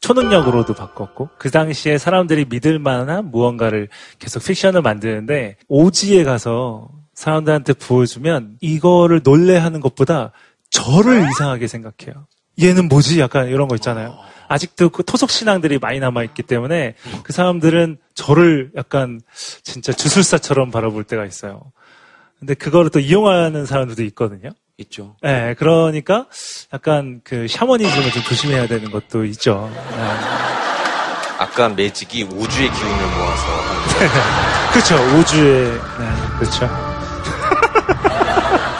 초능력으로도 0.00 0.74
바꿨고 0.74 1.30
그 1.38 1.50
당시에 1.50 1.98
사람들이 1.98 2.46
믿을 2.48 2.78
만한 2.78 3.32
무언가를 3.32 3.88
계속 4.20 4.44
픽션을 4.44 4.80
만드는데 4.82 5.56
오지에 5.66 6.22
가서 6.22 6.88
사람들한테 7.16 7.72
보여주면 7.72 8.58
이거를 8.60 9.22
놀래하는 9.24 9.80
것보다 9.80 10.30
저를 10.70 11.28
이상하게 11.30 11.66
생각해요. 11.66 12.26
얘는 12.62 12.88
뭐지? 12.88 13.18
약간 13.20 13.48
이런 13.48 13.68
거 13.68 13.74
있잖아요. 13.74 14.16
아직도 14.48 14.90
그 14.90 15.04
토속 15.04 15.30
신앙들이 15.30 15.78
많이 15.78 15.98
남아 15.98 16.22
있기 16.24 16.42
때문에 16.44 16.94
그 17.24 17.32
사람들은 17.32 17.98
저를 18.14 18.70
약간 18.76 19.20
진짜 19.62 19.92
주술사처럼 19.92 20.70
바라볼 20.70 21.04
때가 21.04 21.24
있어요. 21.24 21.72
근데 22.38 22.54
그거를 22.54 22.90
또 22.90 23.00
이용하는 23.00 23.66
사람들도 23.66 24.02
있거든요. 24.04 24.50
있죠. 24.78 25.16
네, 25.22 25.54
그러니까 25.54 26.26
약간 26.72 27.22
그 27.24 27.48
샤머니즘을 27.48 28.10
좀 28.10 28.22
조심해야 28.22 28.66
되는 28.66 28.90
것도 28.90 29.24
있죠. 29.24 29.70
네. 29.72 30.02
아까 31.38 31.68
매직이 31.70 32.24
우주의 32.24 32.70
기운을 32.70 33.16
모아서 33.16 33.42
그렇죠. 34.72 34.96
우주의 35.18 35.72
네, 35.72 36.38
그렇죠. 36.38 36.95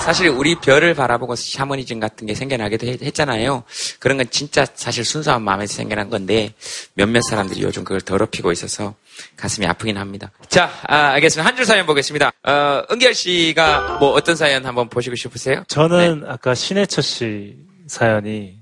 사실 0.07 0.29
우리 0.29 0.55
별을 0.55 0.95
바라보고 0.95 1.35
샤머니즘 1.35 1.99
같은 1.99 2.29
게 2.29 2.35
생겨나기도 2.35 2.87
했, 2.87 3.12
잖아요 3.12 3.64
그런 3.99 4.19
건 4.19 4.27
진짜 4.31 4.64
사실 4.75 5.05
순수한 5.05 5.42
마음에서 5.42 5.75
생겨난 5.75 6.11
건데 6.11 6.55
몇몇 6.95 7.21
사람들이 7.23 7.61
요즘 7.62 7.83
그걸 7.83 8.01
더럽히고 8.01 8.53
있어서 8.53 8.95
가슴이 9.37 9.66
아프긴 9.66 9.97
합니다. 9.99 10.31
자, 10.49 10.71
아, 10.87 11.09
알겠습니다. 11.14 11.49
한 11.49 11.57
줄 11.57 11.64
사연 11.64 11.87
보겠습니다. 11.87 12.31
어, 12.47 12.83
은결 12.90 13.14
씨가 13.14 13.97
뭐 13.99 14.11
어떤 14.11 14.37
사연 14.37 14.64
한번 14.64 14.88
보시고 14.88 15.16
싶으세요? 15.16 15.64
저는 15.66 16.23
아까 16.29 16.55
신해철 16.55 17.03
씨 17.03 17.57
사연이 17.88 18.59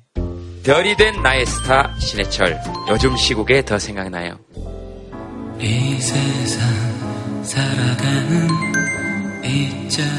별이 0.64 0.96
된 0.96 1.20
나의 1.22 1.44
스타 1.44 1.94
신해철. 1.98 2.58
요즘 2.88 3.14
시국에 3.18 3.62
더 3.64 3.78
생각나요. 3.78 4.38
이 5.60 6.00
세상 6.00 7.42
살아가는 7.44 8.48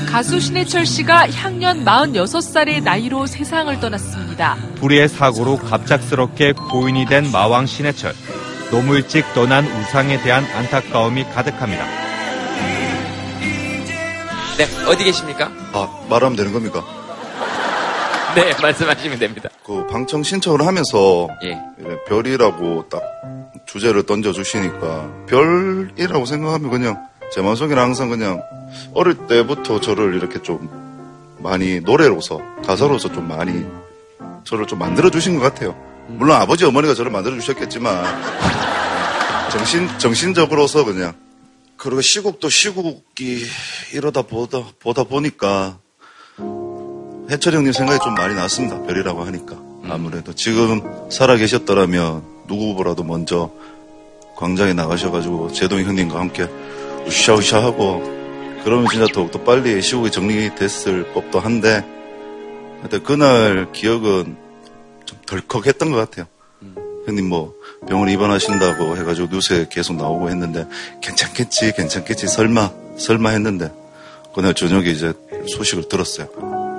가수 0.10 0.40
신해철 0.40 0.86
씨가 0.86 1.30
향년 1.32 1.84
46살의 1.84 2.84
나이로 2.84 3.26
세상을 3.26 3.80
떠났습니다. 3.80 4.56
불의의 4.76 5.10
사고로 5.10 5.58
갑작스럽게 5.58 6.54
고인이 6.54 7.06
된 7.08 7.32
마왕 7.32 7.66
신해철. 7.66 8.14
너무 8.72 8.96
일찍 8.96 9.26
떠난 9.34 9.66
우상에 9.66 10.22
대한 10.22 10.44
안타까움이 10.44 11.24
가득합니다. 11.26 11.86
네, 14.58 14.66
어디 14.88 15.04
계십니까? 15.04 15.52
아, 15.74 16.06
말하면 16.10 16.38
되는 16.38 16.54
겁니까? 16.54 16.84
네, 18.36 18.54
말씀하시면 18.62 19.20
됩니다. 19.20 19.50
그 19.66 19.86
방청 19.88 20.24
신청을 20.24 20.66
하면서 20.66 21.28
예. 21.44 21.58
이래 21.80 21.98
별이라고 22.08 22.88
딱 22.90 23.02
주제를 23.66 24.06
던져주시니까 24.06 25.26
별이라고 25.28 26.26
생각하면 26.26 26.70
그냥 26.70 27.08
제 27.32 27.42
마음속에는 27.42 27.82
항상 27.82 28.10
그냥 28.10 28.42
어릴 28.94 29.16
때부터 29.28 29.82
저를 29.82 30.16
이렇게 30.16 30.42
좀 30.42 30.70
많이 31.40 31.80
노래로서 31.80 32.40
가사로서 32.66 33.12
좀 33.12 33.28
많이 33.28 33.66
저를 34.44 34.66
좀 34.68 34.80
만들어 34.80 35.10
주신 35.10 35.38
것 35.38 35.42
같아요. 35.42 35.76
물론 36.08 36.38
아버지 36.38 36.66
어머니가 36.66 36.94
저를 36.94 37.12
만들어 37.12 37.36
주셨겠지만 37.36 38.06
정신 39.52 39.88
정신적으로서 40.00 40.86
그냥 40.86 41.14
그리고 41.78 42.02
시국도 42.02 42.50
시국이 42.50 43.44
이러다 43.94 44.22
보다 44.24 44.64
보다 44.80 45.04
보니까 45.04 45.78
해철 47.30 47.54
형님 47.54 47.74
생각이 47.74 48.00
좀 48.04 48.14
많이 48.14 48.36
났습니다. 48.36 48.82
별이라고 48.84 49.24
하니까 49.24 49.56
아무래도 49.90 50.34
지금 50.34 50.82
살아 51.12 51.36
계셨더라면 51.36 52.24
누구보다도 52.48 53.04
먼저 53.04 53.52
광장에 54.36 54.74
나가셔가지고 54.74 55.52
제동 55.54 55.80
형님과 55.80 56.20
함께 56.20 56.48
우샤우샤 57.08 57.63
하고 57.63 58.04
그러면 58.63 58.88
진짜 58.89 59.06
더욱더 59.13 59.39
빨리 59.44 59.82
시국이 59.82 60.12
정리됐을 60.12 61.13
법도 61.13 61.39
한데 61.39 61.86
하여튼 62.80 63.04
그날 63.04 63.72
기억은 63.72 64.36
좀 65.06 65.20
덜컥했던 65.28 65.91
것 65.91 65.98
같아요. 65.98 66.26
형님 67.06 67.30
뭐 67.30 67.54
병원 67.88 68.10
입원하신다고 68.10 68.98
해가지고 68.98 69.28
뉴스에 69.32 69.68
계속 69.70 69.96
나오고 69.96 70.30
했는데 70.30 70.65
괜찮겠지 71.02 71.74
괜찮겠지 71.76 72.28
설마 72.28 72.72
설마 72.98 73.30
했는데 73.30 73.72
그날 74.34 74.54
저녁에 74.56 74.89
이제 74.89 75.13
소식을 75.48 75.88
들었어요. 75.88 76.28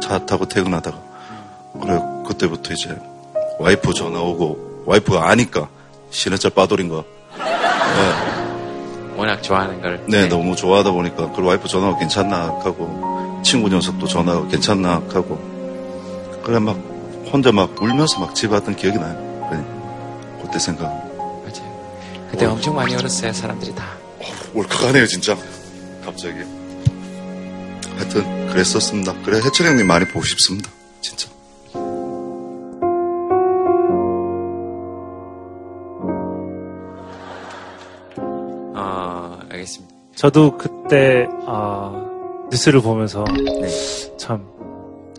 차 0.02 0.26
타고 0.26 0.48
퇴근하다가 0.48 1.02
그래 1.80 2.00
그때부터 2.26 2.74
이제 2.74 2.96
와이프 3.60 3.94
전화 3.94 4.20
오고 4.20 4.84
와이프가 4.86 5.28
아니까 5.28 5.68
신해철 6.10 6.50
빠돌인 6.50 6.88
거. 6.88 7.04
네. 7.38 8.45
워낙 9.16 9.42
좋아하는 9.42 9.80
걸. 9.80 10.04
네, 10.08 10.28
너무 10.28 10.54
좋아하다 10.54 10.92
보니까 10.92 11.32
그 11.32 11.42
와이프 11.42 11.68
전화가 11.68 11.98
괜찮나 11.98 12.46
하고 12.62 13.40
친구 13.44 13.68
녀석도 13.68 14.06
전화가 14.06 14.48
괜찮나 14.48 15.02
하고 15.12 15.38
그래 16.44 16.58
막 16.58 16.76
혼자 17.32 17.50
막 17.52 17.80
울면서 17.80 18.20
막 18.20 18.34
집에 18.34 18.54
왔던 18.54 18.76
기억이 18.76 18.98
나요. 18.98 19.16
그래, 19.48 19.64
그때 20.42 20.58
생각. 20.58 20.84
맞아요. 20.84 22.28
그때 22.30 22.46
엄청 22.46 22.74
많이 22.74 22.94
울었어요, 22.94 23.32
사람들이 23.32 23.74
다. 23.74 23.84
울컥하네요, 24.54 25.06
진짜. 25.06 25.36
갑자기. 26.04 26.38
하여튼 27.96 28.48
그랬었습니다. 28.48 29.14
그래 29.24 29.40
해철 29.42 29.66
형님 29.66 29.86
많이 29.86 30.04
보고 30.06 30.24
싶습니다. 30.24 30.70
진짜. 31.00 31.28
저도 40.16 40.56
그때 40.56 41.28
아, 41.46 41.92
뉴스를 42.50 42.80
보면서 42.80 43.24
참 44.18 44.48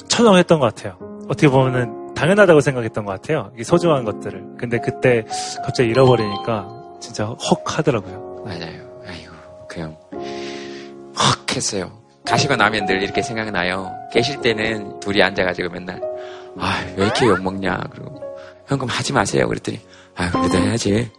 철렁했던 0.08 0.60
것 0.60 0.74
같아요. 0.74 0.98
어떻게 1.30 1.48
보면은 1.48 2.14
당연하다고 2.16 2.62
생각했던 2.62 3.06
것 3.06 3.12
같아요. 3.12 3.52
이 3.58 3.64
소중한 3.64 4.04
것들을. 4.04 4.58
근데 4.58 4.80
그때 4.80 5.24
갑자기 5.64 5.90
잃어버리니까 5.90 6.68
진짜 7.00 7.26
헉 7.28 7.64
하더라고요. 7.66 8.42
맞아요. 8.44 9.02
아이고, 9.08 9.34
그냥 9.70 9.96
헉 11.16 11.56
했어요. 11.56 11.92
가시고 12.26 12.56
나면 12.56 12.88
늘 12.88 13.04
이렇게 13.04 13.22
생각나요. 13.22 13.94
계실 14.12 14.42
때는 14.42 15.00
둘이 15.00 15.22
앉아가지고 15.22 15.70
맨날 15.70 16.02
아, 16.58 16.84
왜 16.98 17.06
이렇게 17.06 17.28
욕 17.28 17.42
먹냐. 17.44 17.80
그리고 17.92 18.20
현금 18.66 18.88
하지 18.88 19.14
마세요. 19.14 19.48
그랬더니 19.48 19.80
아, 20.16 20.32
그래도 20.32 20.58
해야지. 20.58 21.12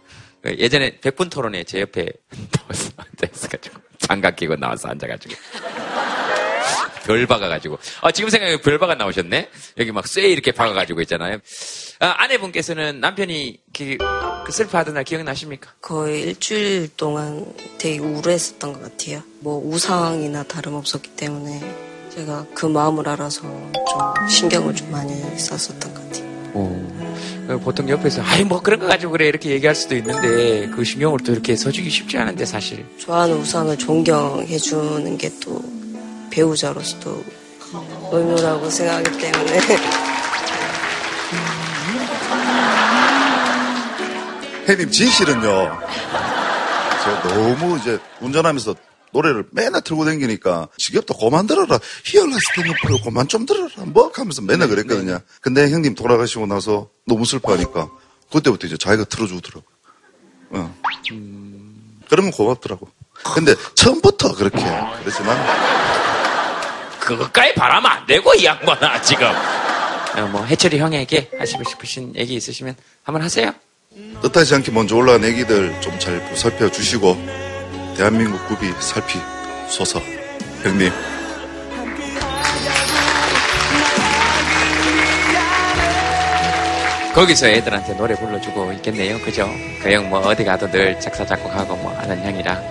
예전에 0.45 0.99
백분 0.99 1.29
토론에 1.29 1.63
제 1.63 1.81
옆에 1.81 2.07
나와서 2.51 2.91
앉아있어가지고 2.97 3.68
장갑 4.09 4.35
끼고 4.35 4.55
나와서 4.55 4.87
앉아가지고 4.89 5.35
별 7.05 7.25
박아가지고. 7.25 7.77
아, 8.01 8.11
지금 8.11 8.29
생각해 8.29 8.61
별 8.61 8.77
박아 8.77 8.95
나오셨네? 8.95 9.49
여기 9.77 9.91
막 9.91 10.05
쇠 10.07 10.27
이렇게 10.27 10.51
박아가지고 10.51 11.01
있잖아요. 11.01 11.37
아, 11.99 12.15
아내분께서는 12.17 12.99
남편이 12.99 13.59
그, 13.75 13.97
그 14.45 14.51
슬퍼하던 14.51 14.95
날 14.95 15.03
기억나십니까? 15.03 15.71
거의 15.81 16.21
일주일 16.21 16.89
동안 16.97 17.45
되게 17.77 17.99
우울했었던 17.99 18.73
것 18.73 18.81
같아요. 18.81 19.21
뭐 19.39 19.59
우상이나 19.63 20.43
다름없었기 20.43 21.09
때문에 21.15 21.61
제가 22.13 22.45
그 22.53 22.65
마음을 22.65 23.07
알아서 23.07 23.41
좀 23.41 24.27
신경을 24.27 24.75
좀 24.75 24.91
많이 24.91 25.13
썼었던 25.37 25.93
것 25.93 26.03
같아요. 26.03 26.29
어, 26.53 26.98
보통 27.57 27.89
옆에서, 27.89 28.21
아이, 28.23 28.43
뭐 28.43 28.61
그런 28.61 28.79
거 28.79 28.87
가지고 28.87 29.13
그래. 29.13 29.27
이렇게 29.27 29.49
얘기할 29.49 29.73
수도 29.75 29.95
있는데, 29.95 30.67
그 30.69 30.83
신경을 30.83 31.19
또 31.25 31.31
이렇게 31.31 31.55
써주기 31.55 31.89
쉽지 31.89 32.17
않은데, 32.17 32.45
사실. 32.45 32.85
좋아하는 32.99 33.37
우상을 33.37 33.75
존경해 33.77 34.57
주는 34.57 35.17
게 35.17 35.29
또 35.41 35.61
배우자로서도 36.31 37.23
의무라고 38.11 38.69
생각하기 38.69 39.17
때문에 39.17 39.59
형님 44.65 44.91
진실은요. 44.91 45.79
제가 47.03 47.23
너무 47.33 47.77
이제 47.77 47.97
운전하면서 48.21 48.75
노래를 49.11 49.45
맨날 49.51 49.81
틀고 49.81 50.05
다니니까 50.05 50.67
지겹다 50.77 51.15
그만 51.19 51.47
들어라 51.47 51.79
히얼라스 52.05 52.39
땡프로 52.55 53.01
그만 53.03 53.27
좀 53.27 53.45
들어라 53.45 53.69
뭐 53.85 54.11
하면서 54.13 54.41
맨날 54.41 54.67
그랬거든요. 54.67 55.19
근데 55.41 55.69
형님 55.69 55.95
돌아가시고 55.95 56.45
나서 56.45 56.89
너무 57.05 57.25
슬퍼하니까 57.25 57.89
그때부터 58.31 58.67
이제 58.67 58.77
자기가 58.77 59.05
틀어주더라고요. 59.05 59.63
어. 60.51 60.75
그러면 62.09 62.31
고맙더라고. 62.31 62.89
근데 63.35 63.53
처음부터 63.75 64.35
그렇게 64.35 64.57
그러지만 65.01 65.37
그것까지 67.09 67.55
바라면 67.55 67.91
안 67.91 68.05
되고, 68.05 68.33
이 68.35 68.45
양반아, 68.45 69.01
지금. 69.01 69.27
어, 69.27 70.27
뭐, 70.31 70.43
해철이 70.43 70.77
형에게 70.77 71.31
하시고 71.39 71.63
싶으신 71.63 72.13
얘기 72.15 72.35
있으시면 72.35 72.75
한번 73.03 73.23
하세요. 73.23 73.51
뜻하지 74.21 74.55
않게 74.55 74.71
먼저 74.71 74.95
올라간 74.95 75.23
애기들 75.23 75.81
좀잘 75.81 76.35
살펴 76.35 76.69
주시고 76.69 77.17
대한민국 77.99 78.39
굽이 78.47 78.71
살피소서 78.79 79.99
형님 80.63 80.89
거기서 87.13 87.47
애들한테 87.47 87.95
노래 87.97 88.15
불러주고 88.15 88.71
있겠네요. 88.73 89.19
그죠? 89.19 89.47
그 89.81 89.89
형 89.91 90.09
뭐 90.09 90.19
어디 90.19 90.43
가도 90.45 90.69
늘 90.71 90.99
작사, 90.99 91.25
작곡하고 91.25 91.75
뭐 91.77 91.91
하는 91.93 92.17
형이라. 92.23 92.61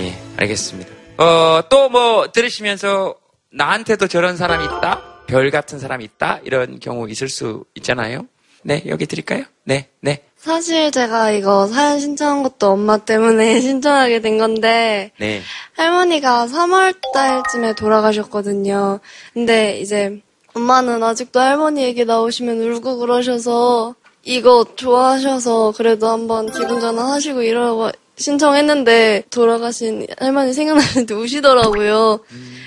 예, 0.00 0.12
알겠습니다. 0.36 0.90
어, 1.18 1.62
또 1.70 1.88
뭐 1.88 2.30
들으시면서 2.32 3.14
나한테도 3.52 4.08
저런 4.08 4.36
사람이 4.36 4.64
있다? 4.64 5.22
별 5.26 5.50
같은 5.50 5.78
사람이 5.78 6.04
있다? 6.04 6.40
이런 6.44 6.78
경우 6.80 7.08
있을 7.08 7.28
수 7.28 7.64
있잖아요. 7.76 8.26
네, 8.66 8.82
여기 8.88 9.06
드릴까요? 9.06 9.44
네, 9.62 9.88
네, 10.00 10.24
사실 10.36 10.90
제가 10.90 11.30
이거 11.30 11.68
사연 11.68 12.00
신청한 12.00 12.42
것도 12.42 12.72
엄마 12.72 12.98
때문에 12.98 13.60
신청하게 13.62 14.20
된 14.20 14.38
건데 14.38 15.12
네. 15.20 15.40
할머니가 15.74 16.48
3월 16.48 16.96
달쯤에 17.14 17.76
돌아가셨거든요. 17.76 18.98
근데 19.32 19.78
이제 19.78 20.20
엄마는 20.54 21.00
아직도 21.00 21.38
할머니 21.38 21.84
얘기 21.84 22.04
나오시면 22.04 22.60
울고 22.60 22.96
그러셔서 22.96 23.94
이거 24.24 24.64
좋아하셔서 24.74 25.74
그래도 25.76 26.08
한번 26.08 26.50
기분 26.50 26.80
전환하시고 26.80 27.42
이러고 27.42 27.90
신청했는데 28.16 29.24
돌아가신 29.30 30.06
할머니 30.18 30.52
생각나는데 30.54 31.14
우시더라고요. 31.14 32.20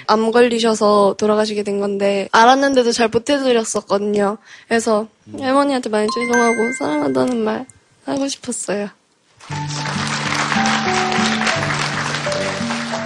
암 0.08 0.32
걸리셔서 0.32 1.16
돌아가시게 1.18 1.64
된 1.64 1.80
건데 1.80 2.30
알았는데도 2.32 2.92
잘 2.92 3.10
못해드렸었거든요. 3.10 4.38
그래서 4.68 5.08
할머니한테 5.40 5.90
많이 5.90 6.08
죄송하고 6.14 6.56
사랑한다는 6.78 7.38
말 7.44 7.66
하고 8.06 8.28
싶었어요. 8.28 8.90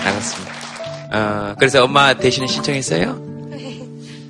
알겠습니다. 0.05 0.53
어, 1.13 1.55
그래서 1.59 1.83
엄마 1.83 2.13
대신에 2.13 2.47
신청했어요? 2.47 3.15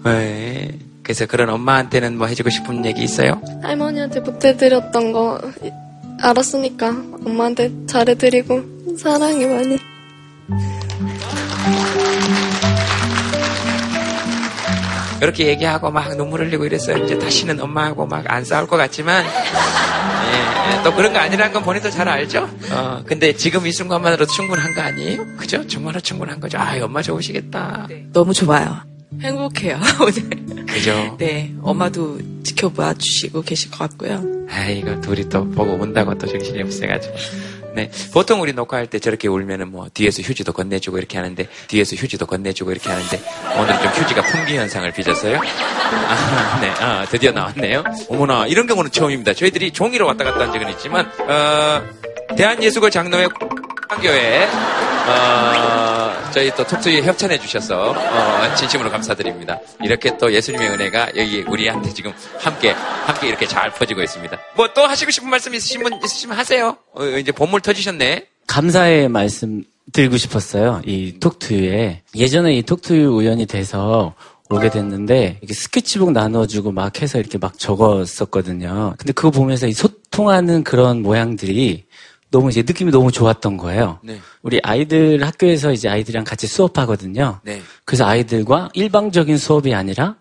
네. 0.06 0.78
그래서 1.02 1.26
그런 1.26 1.50
엄마한테는 1.50 2.18
뭐 2.18 2.28
해주고 2.28 2.50
싶은 2.50 2.86
얘기 2.86 3.04
있어요? 3.04 3.42
할머니한테 3.62 4.20
못해드렸던 4.22 5.12
거 5.12 5.40
이- 5.64 5.72
알았으니까 6.24 6.88
엄마한테 7.26 7.72
잘해드리고 7.86 8.98
사랑해 8.98 9.46
많이. 9.46 9.78
그렇게 15.20 15.48
얘기하고 15.48 15.90
막 15.92 16.16
눈물 16.18 16.42
흘리고 16.46 16.66
이랬어요. 16.66 16.98
이제 17.04 17.18
다시는 17.18 17.60
엄마하고 17.62 18.06
막 18.06 18.24
안 18.30 18.44
싸울 18.44 18.68
것 18.68 18.76
같지만, 18.78 19.24
예, 19.24 20.78
예, 20.80 20.84
또 20.84 20.94
그런 20.94 21.14
거 21.14 21.20
아니라는 21.20 21.54
건 21.54 21.64
본인도 21.64 21.90
잘 21.92 22.10
알죠? 22.10 22.50
어, 22.72 23.04
근데 23.06 23.34
지금 23.34 23.66
이 23.68 23.72
순간만으로도 23.72 24.32
충분한 24.32 24.74
거 24.74 24.82
아니에요? 24.82 25.26
그죠? 25.38 25.66
정말로 25.68 26.00
충분한 26.02 26.40
거죠. 26.42 26.58
아, 26.58 26.74
엄마 26.82 27.02
좋으시겠다. 27.02 27.88
너무 28.12 28.34
좋아요. 28.34 28.82
행복해요, 29.22 29.80
오늘. 30.02 30.66
그죠? 30.66 31.16
네, 31.20 31.54
엄마도 31.62 32.20
지켜봐 32.44 32.96
주시고 32.96 33.42
계실 33.44 33.72
것 33.72 33.80
같고요. 33.80 34.24
아이고, 34.50 35.02
둘이 35.02 35.30
또 35.30 35.50
보고 35.50 35.74
온다고 35.74 36.18
또 36.18 36.28
정신이 36.28 36.62
없어가지고. 36.62 37.16
네. 37.76 37.90
보통 38.14 38.40
우리 38.42 38.54
녹화할 38.54 38.86
때 38.88 39.00
저렇게 39.00 39.28
울면은 39.28 39.72
뭐 39.72 39.88
뒤에서 39.92 40.22
휴지도 40.22 40.54
건네주고 40.54 40.98
이렇게 41.00 41.18
하는데, 41.18 41.48
뒤에서 41.68 41.96
휴지도 41.96 42.26
건네주고 42.28 42.72
이렇게 42.72 42.90
하는데, 42.90 43.20
오늘 43.58 43.74
좀 43.82 43.88
휴지가 44.04 44.22
풍기 44.24 44.58
현상을 44.58 44.92
빚어서요. 44.92 45.38
아, 45.40 46.60
네. 46.62 46.70
아, 46.70 47.06
드디어 47.10 47.32
나왔네요. 47.32 47.84
어머나, 48.10 48.46
이런 48.48 48.68
경우는 48.68 48.92
처음입니다. 48.92 49.34
저희들이 49.34 49.72
종이로 49.72 50.06
왔다 50.06 50.24
갔다 50.24 50.42
한 50.42 50.52
적은 50.54 50.70
있지만, 50.72 51.10
어, 51.28 51.82
대한예수교 52.36 52.90
장로회 52.92 53.28
교회 54.02 54.46
어, 55.08 56.32
저희 56.32 56.50
또 56.56 56.66
톡투에 56.66 57.02
협찬해 57.04 57.38
주셔서 57.40 57.92
어, 57.92 58.56
진심으로 58.56 58.90
감사드립니다. 58.90 59.60
이렇게 59.82 60.18
또 60.18 60.32
예수님의 60.34 60.70
은혜가 60.70 61.10
여기 61.18 61.42
우리한테 61.42 61.94
지금 61.94 62.12
함께 62.40 62.72
함께 62.72 63.28
이렇게 63.28 63.46
잘 63.48 63.72
퍼지고 63.72 64.02
있습니다. 64.02 64.38
뭐 64.56 64.68
또 64.74 64.86
하시고 64.86 65.12
싶은 65.12 65.30
말씀 65.30 65.54
있으신 65.54 65.84
분 65.84 65.94
있으시면 66.04 66.38
하세요. 66.38 66.78
어, 66.96 67.06
이제 67.06 67.32
본물 67.32 67.62
터지셨네. 67.62 68.28
감사의 68.48 69.10
말씀 69.10 69.64
드리고 69.92 70.18
싶었어요. 70.18 70.82
이 70.86 71.20
톡투유에. 71.20 72.02
예전에 72.16 72.56
이 72.56 72.64
톡투유 72.64 73.10
우연이 73.10 73.46
돼서 73.46 74.16
오게 74.50 74.70
됐는데, 74.70 75.38
이렇게 75.42 75.54
스케치북 75.54 76.12
나눠주고 76.12 76.72
막 76.72 77.02
해서 77.02 77.20
이렇게 77.20 77.38
막 77.38 77.58
적었었거든요. 77.60 78.96
근데 78.98 79.14
그거 79.14 79.32
보면서 79.32 79.68
이 79.68 79.74
소통하는 79.74 80.64
그런 80.64 81.02
모양들이 81.02 81.86
너무 82.34 82.50
이제 82.50 82.64
느낌이 82.64 82.90
너무 82.92 83.12
좋았던 83.12 83.58
거예요. 83.58 84.00
네. 84.02 84.20
우리 84.42 84.60
아이들 84.64 85.24
학교에서 85.24 85.72
이제 85.72 85.88
아이들이랑 85.88 86.24
같이 86.24 86.48
수업하거든요. 86.48 87.40
네. 87.44 87.62
그래서 87.86 88.06
아이들과 88.08 88.70
일방적인 88.74 89.38
수업이 89.38 89.72
아니라 89.76 90.16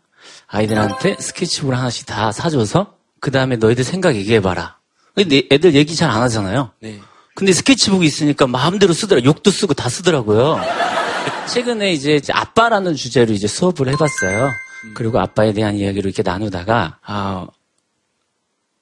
아이들한테 0.47 1.17
스케치북을 1.19 1.75
하나씩 1.77 2.05
다 2.05 2.31
사줘서 2.31 2.95
그 3.19 3.31
다음에 3.31 3.57
너희들 3.57 3.83
생각 3.83 4.15
얘기해봐라. 4.15 4.77
근데 5.15 5.45
애들 5.51 5.75
얘기 5.75 5.97
잘 5.97 6.11
안 6.11 6.21
하잖아요. 6.23 6.71
네. 6.81 7.01
근데 7.35 7.55
스케치북이 7.55 8.05
있으니까 8.07 8.47
마음대로 8.47 8.93
쓰더라. 8.93 9.25
욕도 9.25 9.51
쓰고 9.51 9.73
다 9.73 9.89
쓰더라고요. 9.89 10.61
최근에 11.49 11.93
이제 11.93 12.21
아빠라는 12.31 12.95
주제로 12.95 13.33
이제 13.33 13.47
수업을 13.49 13.89
해봤어요. 13.89 14.51
그리고 14.95 15.19
아빠에 15.19 15.55
대한 15.55 15.77
이야기를 15.79 16.11
이렇게 16.11 16.23
나누다가, 16.23 16.99
아, 17.05 17.47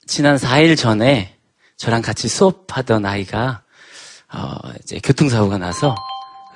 지난 0.06 0.36
4일 0.36 0.76
전에 0.76 1.36
저랑 1.80 2.02
같이 2.02 2.28
수업하던 2.28 3.06
아이가, 3.06 3.62
어, 4.30 4.54
이제 4.82 5.00
교통사고가 5.02 5.56
나서 5.56 5.94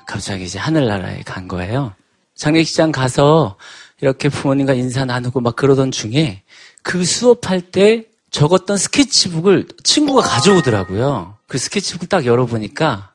갑자기 0.05 0.43
이제 0.43 0.59
하늘나라에 0.59 1.23
간 1.23 1.47
거예요. 1.47 1.93
장례식장 2.35 2.91
가서 2.91 3.55
이렇게 4.01 4.29
부모님과 4.29 4.73
인사 4.75 5.03
나누고 5.03 5.41
막 5.41 5.55
그러던 5.55 5.89
중에 5.89 6.43
그 6.83 7.03
수업할 7.03 7.61
때 7.61 8.05
적었던 8.29 8.77
스케치북을 8.77 9.67
친구가 9.83 10.21
가져오더라고요. 10.21 11.35
그 11.47 11.57
스케치북 11.57 12.07
딱 12.07 12.27
열어보니까 12.27 13.11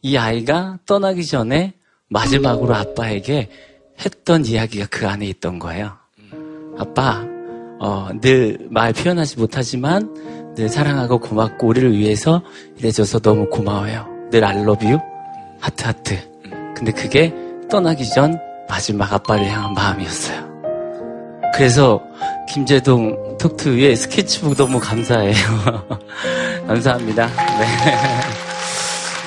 이 0.00 0.16
아이가 0.16 0.78
떠나기 0.86 1.26
전에 1.26 1.74
마지막으로 2.08 2.74
아빠에게 2.74 3.50
했던 4.02 4.46
이야기가 4.46 4.86
그 4.90 5.06
안에 5.06 5.26
있던 5.26 5.58
거예요. 5.58 5.98
아빠, 6.78 7.22
어, 7.80 8.08
늘 8.22 8.66
말 8.70 8.94
표현하지 8.94 9.36
못하지만 9.36 10.39
늘 10.60 10.68
사랑하고 10.68 11.18
고맙고 11.20 11.66
우리를 11.66 11.96
위해서 11.96 12.42
이래줘서 12.78 13.18
너무 13.18 13.48
고마워요. 13.48 14.06
늘 14.30 14.44
you. 14.44 14.98
하트 15.58 15.84
하트. 15.84 16.18
근데 16.76 16.92
그게 16.92 17.32
떠나기 17.70 18.06
전 18.10 18.38
마지막 18.68 19.10
아빠를 19.10 19.46
향한 19.46 19.72
마음이었어요. 19.72 20.50
그래서 21.54 22.02
김재동 22.46 23.38
톡투의 23.38 23.96
스케치북 23.96 24.54
너무 24.58 24.78
감사해요. 24.78 25.34
감사합니다. 26.68 27.26
네. 27.26 27.66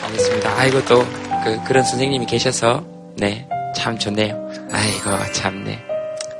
알겠습니다. 0.05 0.55
아이고 0.55 0.86
또 0.86 1.03
그, 1.43 1.63
그런 1.65 1.84
선생님이 1.84 2.27
계셔서 2.27 2.84
네 3.17 3.47
참 3.75 3.97
좋네요. 3.97 4.49
아이고 4.71 5.34
참네. 5.34 5.84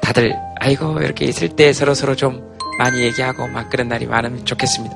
다들 0.02 0.34
아이고 0.60 1.02
이렇게 1.02 1.26
있을 1.26 1.50
때 1.50 1.74
서로 1.74 1.94
서로 1.94 2.16
좀 2.16 2.53
많이 2.78 3.02
얘기하고 3.02 3.48
막 3.48 3.70
그런 3.70 3.88
날이 3.88 4.06
많으면 4.06 4.46
좋겠습니다. 4.46 4.96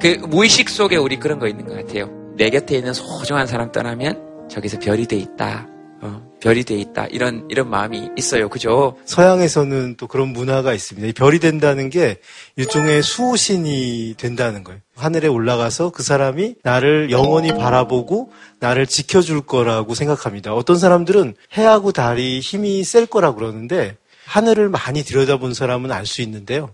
그 0.00 0.18
무의식 0.28 0.68
속에 0.68 0.96
우리 0.96 1.18
그런 1.18 1.38
거 1.38 1.46
있는 1.48 1.66
것 1.66 1.74
같아요. 1.76 2.10
내 2.36 2.50
곁에 2.50 2.76
있는 2.76 2.92
소중한 2.94 3.46
사람 3.46 3.70
떠나면 3.72 4.48
저기서 4.50 4.78
별이 4.80 5.06
돼 5.06 5.16
있다. 5.16 5.68
어, 6.00 6.20
별이 6.40 6.64
돼 6.64 6.74
있다. 6.74 7.06
이런 7.12 7.46
이런 7.48 7.70
마음이 7.70 8.10
있어요. 8.16 8.48
그죠? 8.48 8.96
서양에서는 9.04 9.94
또 9.96 10.08
그런 10.08 10.28
문화가 10.32 10.74
있습니다. 10.74 11.06
이 11.06 11.12
별이 11.12 11.38
된다는 11.38 11.90
게 11.90 12.18
일종의 12.56 13.02
수호신이 13.02 14.14
된다는 14.18 14.64
거예요. 14.64 14.80
하늘에 14.96 15.28
올라가서 15.28 15.90
그 15.90 16.02
사람이 16.02 16.56
나를 16.64 17.12
영원히 17.12 17.56
바라보고 17.56 18.32
나를 18.58 18.88
지켜줄 18.88 19.42
거라고 19.42 19.94
생각합니다. 19.94 20.52
어떤 20.54 20.76
사람들은 20.76 21.34
해하고 21.56 21.92
달이 21.92 22.40
힘이 22.40 22.82
셀 22.82 23.06
거라고 23.06 23.36
그러는데 23.36 23.96
하늘을 24.26 24.68
많이 24.68 25.04
들여다본 25.04 25.54
사람은 25.54 25.92
알 25.92 26.06
수 26.06 26.22
있는데요. 26.22 26.70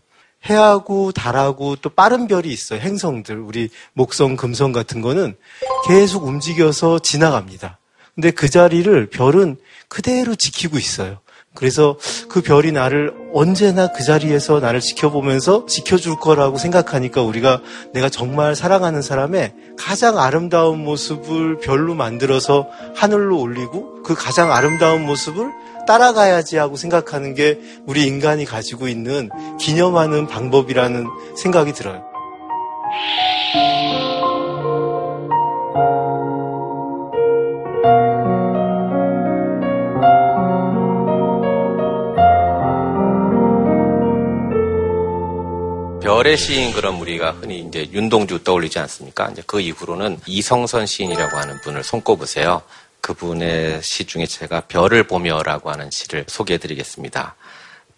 해하고 0.49 1.13
달하고 1.13 1.77
또 1.77 1.91
빠른 1.91 2.27
별이 2.29 2.49
있어요. 2.49 2.81
행성들. 2.81 3.39
우리 3.39 3.71
목성, 3.93 4.37
금성 4.37 4.73
같은 4.73 5.01
거는 5.01 5.37
계속 5.87 6.25
움직여서 6.25 7.01
지나갑니다. 7.01 7.79
근데 8.15 8.31
그 8.31 8.49
자리를 8.49 9.11
별은 9.11 9.57
그대로 9.89 10.35
지키고 10.35 10.79
있어요. 10.79 11.21
그래서 11.55 11.99
그 12.29 12.41
별이 12.41 12.71
나를 12.71 13.13
언제나 13.33 13.89
그 13.89 14.05
자리에서 14.05 14.61
나를 14.61 14.81
지켜보면서 14.81 15.67
지켜줄 15.67 16.21
거라고 16.21 16.57
생각하니까 16.57 17.23
우리가 17.23 17.63
내가 17.93 18.09
정말 18.09 18.55
사랑하는 18.55 19.03
사람의 19.03 19.55
가장 19.77 20.19
아름다운 20.19 20.85
모습을 20.85 21.59
별로 21.59 21.95
만들어서 21.95 22.69
하늘로 22.95 23.41
올리고 23.41 24.03
그 24.05 24.15
가장 24.15 24.53
아름다운 24.53 25.05
모습을 25.05 25.51
따라가야지 25.89 26.59
하고 26.59 26.77
생각하는 26.77 27.35
게 27.35 27.59
우리 27.87 28.05
인간이 28.05 28.45
가지고 28.45 28.89
있는 28.89 29.31
기념하는 29.59 30.27
방법이라는 30.27 31.07
생각이 31.35 31.73
들어요. 31.73 32.05
별의 46.03 46.37
시인 46.37 46.73
그럼 46.73 47.01
우리가 47.01 47.33
흔히 47.33 47.61
이제 47.61 47.89
윤동주 47.91 48.45
떠올리지 48.45 48.79
않습니까? 48.81 49.31
이제 49.31 49.43
그 49.47 49.61
이후로는 49.61 50.21
이성선 50.27 50.85
시인이라고 50.85 51.37
하는 51.37 51.59
분을 51.63 51.83
손꼽으세요. 51.83 52.61
그분의 53.01 53.83
시 53.83 54.05
중에 54.05 54.27
제가 54.27 54.63
별을 54.63 55.05
보며라고 55.05 55.71
하는 55.71 55.91
시를 55.91 56.25
소개해 56.27 56.59
드리겠습니다. 56.59 57.37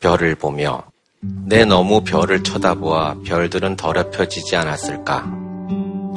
별을 0.00 0.34
보며 0.34 0.84
내 1.20 1.64
너무 1.64 2.02
별을 2.02 2.42
쳐다보아 2.42 3.16
별들은 3.24 3.76
더럽혀지지 3.76 4.56
않았을까? 4.56 5.26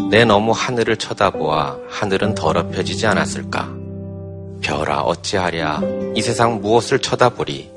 내 0.10 0.26
너무 0.26 0.52
하늘을 0.52 0.98
쳐다보아 0.98 1.78
하늘은 1.90 2.36
더럽혀지지 2.36 3.06
않았을까? 3.08 3.70
별아 4.62 5.02
어찌하랴 5.02 5.82
이 6.16 6.22
세상 6.22 6.62
무엇을 6.62 7.00
쳐다보리 7.00 7.70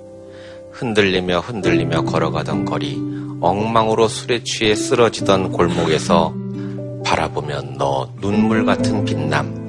흔들리며 0.70 1.40
흔들리며 1.40 2.02
걸어가던 2.04 2.64
거리 2.64 2.96
엉망으로 3.40 4.06
술에 4.06 4.44
취해 4.44 4.74
쓰러지던 4.74 5.52
골목에서 5.52 6.34
바라보면 7.04 7.76
너 7.78 8.08
눈물 8.20 8.64
같은 8.64 9.04
빛남 9.04 9.65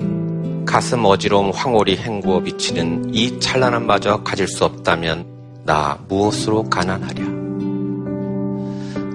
가슴 0.78 1.03
어지러움 1.05 1.49
황홀히 1.49 1.97
헹구어 1.97 2.43
비치는 2.43 3.11
이 3.11 3.39
찬란함마저 3.39 4.21
가질 4.21 4.47
수 4.47 4.63
없다면 4.63 5.25
나 5.63 5.97
무엇으로 6.07 6.69
가난하랴 6.69 7.25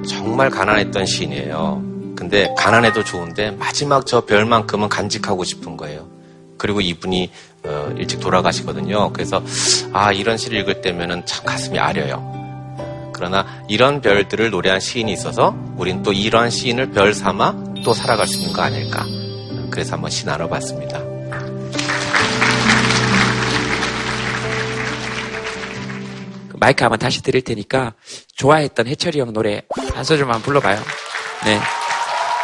정말 0.04 0.50
가난했던 0.50 1.06
시인이에요 1.06 1.80
근데 2.16 2.52
가난해도 2.58 3.04
좋은데 3.04 3.52
마지막 3.52 4.06
저 4.06 4.22
별만큼은 4.22 4.88
간직하고 4.88 5.44
싶은 5.44 5.76
거예요 5.76 6.08
그리고 6.58 6.80
이분이 6.80 7.30
어, 7.62 7.94
일찍 7.96 8.18
돌아가시거든요. 8.18 9.12
그래서 9.12 9.40
아 9.92 10.10
이런 10.10 10.36
시를 10.36 10.58
읽을 10.60 10.80
때면은 10.80 11.24
참 11.26 11.46
가슴이 11.46 11.78
아려요. 11.78 13.10
그러나 13.12 13.46
이런 13.68 14.00
별들을 14.00 14.50
노래한 14.50 14.80
시인이 14.80 15.12
있어서 15.12 15.54
우린 15.76 16.02
또 16.02 16.12
이러한 16.12 16.50
시인을 16.50 16.90
별 16.90 17.14
삼아 17.14 17.74
또 17.84 17.94
살아갈 17.94 18.26
수 18.26 18.40
있는 18.40 18.52
거 18.52 18.62
아닐까. 18.62 19.06
그래서 19.70 19.92
한번 19.94 20.10
시 20.10 20.26
나눠봤습니다. 20.26 21.11
마이크 26.62 26.84
한번 26.84 27.00
다시 27.00 27.24
드릴 27.24 27.42
테니까 27.42 27.94
좋아했던 28.36 28.86
해철이 28.86 29.18
형 29.18 29.32
노래 29.32 29.62
한 29.94 30.04
소절만 30.04 30.42
불러봐요. 30.42 30.80
네. 31.44 31.58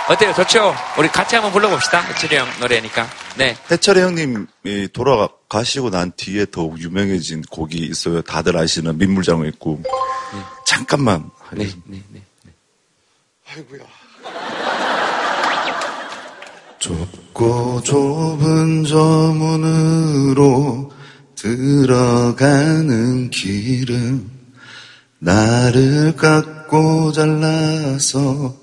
어때요? 0.08 0.34
좋죠? 0.34 0.74
우리 0.98 1.06
같이 1.06 1.36
한번 1.36 1.52
불러봅시다. 1.52 2.00
해철이 2.00 2.34
형 2.34 2.48
노래니까. 2.58 3.06
네. 3.36 3.56
해철이 3.70 4.00
형님이 4.00 4.88
돌아가시고 4.92 5.90
난 5.90 6.10
뒤에 6.16 6.46
더욱 6.50 6.80
유명해진 6.80 7.42
곡이 7.42 7.78
있어요. 7.78 8.20
다들 8.22 8.56
아시는 8.56 8.98
민물장어 8.98 9.46
있고. 9.46 9.80
잠깐만. 10.66 11.30
네, 11.52 11.68
네, 11.84 12.02
네. 12.10 12.20
아이고야. 13.52 13.82
좁고 16.80 17.82
좁은 17.82 18.84
저 18.84 18.98
문으로 18.98 20.90
들어가는 21.40 23.30
길은 23.30 24.28
나를 25.20 26.16
깎고 26.16 27.12
잘라서 27.12 28.56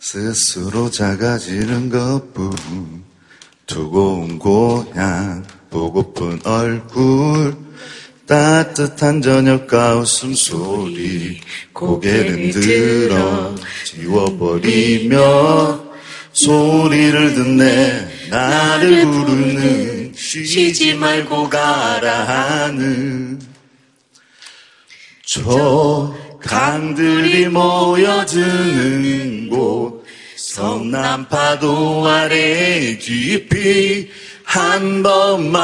스스로 0.00 0.90
작아지는 0.90 1.88
것뿐. 1.88 3.04
두고 3.66 4.22
온 4.22 4.40
고향 4.40 5.44
보고픈 5.70 6.40
얼굴 6.42 7.56
따뜻한 8.26 9.22
저녁과 9.22 9.98
웃음소리 9.98 11.40
고개는 11.72 12.50
들어 12.50 13.54
지워버리며 13.84 15.18
소리를 16.32 17.34
듣네. 17.34 18.28
나를 18.30 19.04
부르는 19.06 19.99
쉬지 20.20 20.92
말고 20.94 21.48
가라 21.48 22.24
하는 22.64 23.40
저 25.24 26.14
강들이 26.42 27.48
모여드는 27.48 28.28
곳 29.48 30.04
성남 30.36 31.26
파도 31.26 32.06
아래 32.06 32.98
깊이 32.98 34.10
한 34.44 35.02
번만이라도 35.02 35.56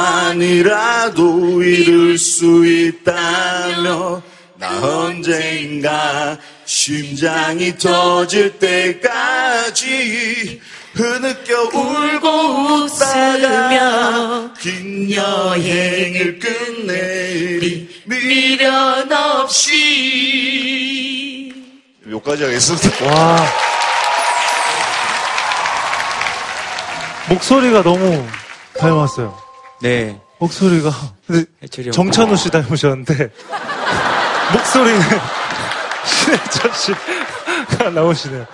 이룰 1.61 2.17
수 2.17 2.65
있다면 2.65 4.23
나 4.55 4.81
언젠가 4.81 6.39
심장이 6.65 7.77
터질 7.77 8.57
때까지 8.57 9.77
흐느껴 10.97 11.61
울고 11.61 12.27
웃다가 12.85 14.53
긴 14.59 15.11
여행을 15.11 16.39
끝내리 16.39 18.01
미련 18.05 19.11
없이 19.11 20.57
여기까지 22.09 22.43
하겠습니다. 22.45 23.05
와. 23.05 23.37
목소리가 27.29 27.83
너무 27.83 28.25
닮았어요. 28.79 29.37
네. 29.81 30.19
목소리가. 30.39 30.91
근데. 31.27 31.45
정찬우 31.91 32.37
씨 32.37 32.49
닮으셨는데, 32.49 33.29
목소리는 34.53 35.01
신해철 36.05 36.71
씨가 36.73 37.89
나오시네요. 37.89 38.45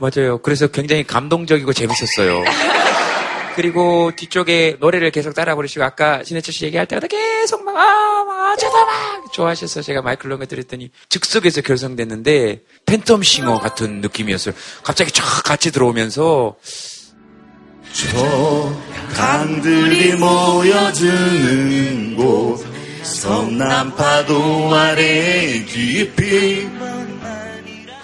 맞아요. 0.00 0.38
그래서 0.38 0.66
굉장히 0.66 1.04
감동적이고 1.04 1.72
재밌었어요. 1.72 2.42
그리고 3.56 4.10
뒤쪽에 4.16 4.76
노래를 4.80 5.10
계속 5.10 5.34
따라 5.34 5.54
부르시고 5.54 5.84
아까 5.84 6.22
신해철 6.24 6.54
씨 6.54 6.64
얘기할 6.64 6.86
때마다 6.86 7.06
계속 7.06 7.62
막, 7.64 7.76
아, 7.76 8.24
막, 8.24 8.58
저다 8.58 8.84
막 8.84 9.32
좋아하셔서 9.32 9.82
제가 9.82 10.02
마이크를 10.02 10.30
넘겨드렸더니 10.30 10.90
즉석에서 11.08 11.60
결성됐는데 11.60 12.62
팬텀 12.86 13.22
싱어 13.22 13.58
같은 13.58 14.00
느낌이었어요. 14.00 14.54
갑자기 14.82 15.10
쫙 15.10 15.24
같이 15.44 15.72
들어오면서 15.72 16.56
저 17.92 18.72
강들이 19.14 20.14
모여드는 20.14 22.16
곳 22.16 22.64
성남 23.02 23.94
파도 23.96 24.74
아래 24.74 25.64
깊이 25.64 26.68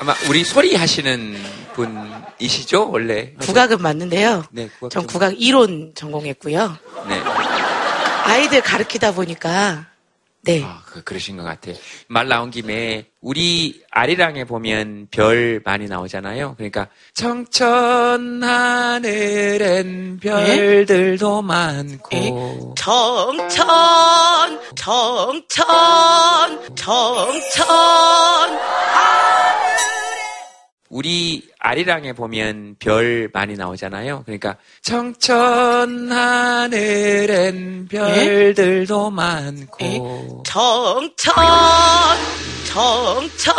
아마 0.01 0.15
우리 0.29 0.45
소리 0.45 0.75
하시는 0.75 1.37
분이시죠? 1.77 2.91
원래. 2.91 3.33
국악은 3.41 3.81
맞는데요. 3.81 4.45
네, 4.51 4.69
국악 4.79 4.91
전 4.91 5.03
좀- 5.03 5.07
국악 5.13 5.41
이론 5.41 5.93
전공했고요. 5.95 6.77
네. 7.09 7.21
아이들 8.25 8.61
가르치다 8.61 9.15
보니까 9.15 9.87
네. 10.43 10.63
아, 10.65 10.81
그, 10.87 11.03
그러신 11.03 11.37
것 11.37 11.43
같아요. 11.43 11.75
말 12.07 12.29
나온 12.29 12.53
김에 12.53 13.07
우리 13.21 13.83
아리랑에 13.91 14.45
보면 14.45 15.09
별 15.11 15.61
많이 15.65 15.87
나오잖아요. 15.87 16.55
그러니까 16.57 16.87
청천 17.15 18.45
하늘엔 18.45 20.21
별들도 20.23 21.43
많고 21.43 22.75
청천, 22.77 24.61
청천, 24.77 26.77
청천. 26.77 27.67
우리 30.89 31.49
아리랑에 31.59 32.13
보면 32.13 32.77
별 32.79 33.29
많이 33.33 33.55
나오잖아요. 33.55 34.23
그러니까 34.25 34.57
청천 34.83 36.13
하늘엔 36.13 37.89
별들도 37.89 39.11
많고 39.11 40.43
청천, 40.47 41.35
청천. 42.67 43.57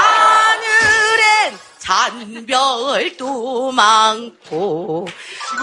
하늘엔 0.00 1.58
잔별도 1.78 3.72
많고, 3.72 5.06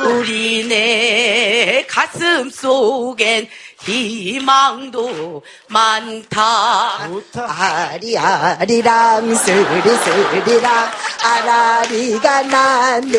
우리네 0.05 1.85
가슴 1.87 2.49
속엔 2.49 3.47
희망도 3.87 5.41
많다. 5.67 7.09
아리아리랑 7.33 9.33
스리스리랑 9.33 10.91
아라리가 11.23 12.41
났네. 12.43 13.17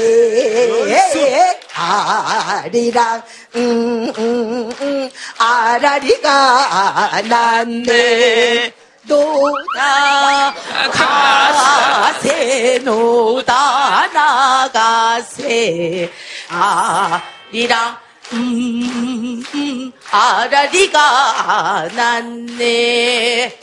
아리랑 1.74 3.22
음, 3.56 4.12
음, 4.18 4.70
음, 4.80 5.10
아라리가 5.38 7.22
났네. 7.28 8.72
노다. 9.04 10.54
가세 10.92 12.78
노다. 12.84 14.06
나가세. 14.12 16.10
아리랑 16.50 17.96
음, 18.33 19.43
음, 19.55 19.93
아라리가 20.11 21.89
났네 21.95 23.59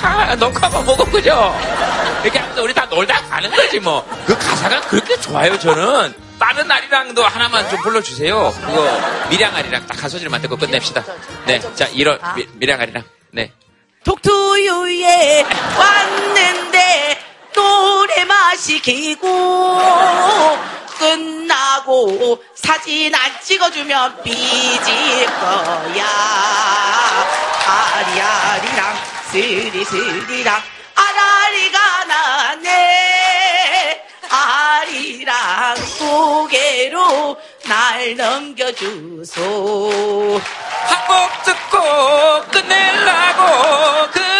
다 0.00 0.34
녹화만 0.36 0.84
보고 0.84 1.04
그죠? 1.06 1.54
이렇게 2.22 2.38
하면서 2.38 2.62
우리 2.62 2.74
다 2.74 2.84
놀다 2.86 3.20
가는 3.28 3.50
거지 3.50 3.80
뭐. 3.80 4.06
그 4.26 4.36
가사가 4.36 4.80
그렇게 4.82 5.18
좋아요 5.20 5.58
저는. 5.58 6.14
다른 6.38 6.70
아리랑도 6.70 7.24
하나만 7.24 7.70
좀 7.70 7.80
불러주세요. 7.80 8.52
그거 8.60 9.00
미량 9.30 9.54
아리랑 9.54 9.86
딱 9.86 10.02
한 10.04 10.10
소절만 10.10 10.42
듣고 10.42 10.56
끝냅시다. 10.56 11.02
네, 11.46 11.60
자 11.74 11.86
이런 11.86 12.18
미, 12.36 12.46
미량 12.54 12.78
아리랑. 12.80 13.02
네. 13.30 13.52
독투유에 14.04 15.46
왔는데 15.78 17.13
노래 17.54 18.24
마시기고 18.24 19.28
끝나고 20.98 22.42
사진 22.54 23.14
안 23.14 23.40
찍어주면 23.42 24.22
삐질 24.22 25.26
거야. 25.26 26.06
아리아리랑 27.66 28.96
스리스리랑 29.30 30.62
아라리가 30.94 32.04
나네. 32.04 34.02
아리랑 34.30 35.74
고개로 35.98 37.36
날 37.66 38.16
넘겨주소. 38.16 39.40
한곡 40.86 41.42
듣고 41.44 42.44
끝내려고 42.50 44.10
그 44.12 44.33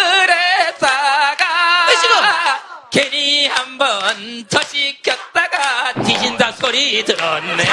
한 3.75 3.79
번 3.79 4.47
더 4.49 4.61
시켰다가 4.63 5.93
뒤진다 6.05 6.53
소리 6.53 7.05
들었네. 7.05 7.65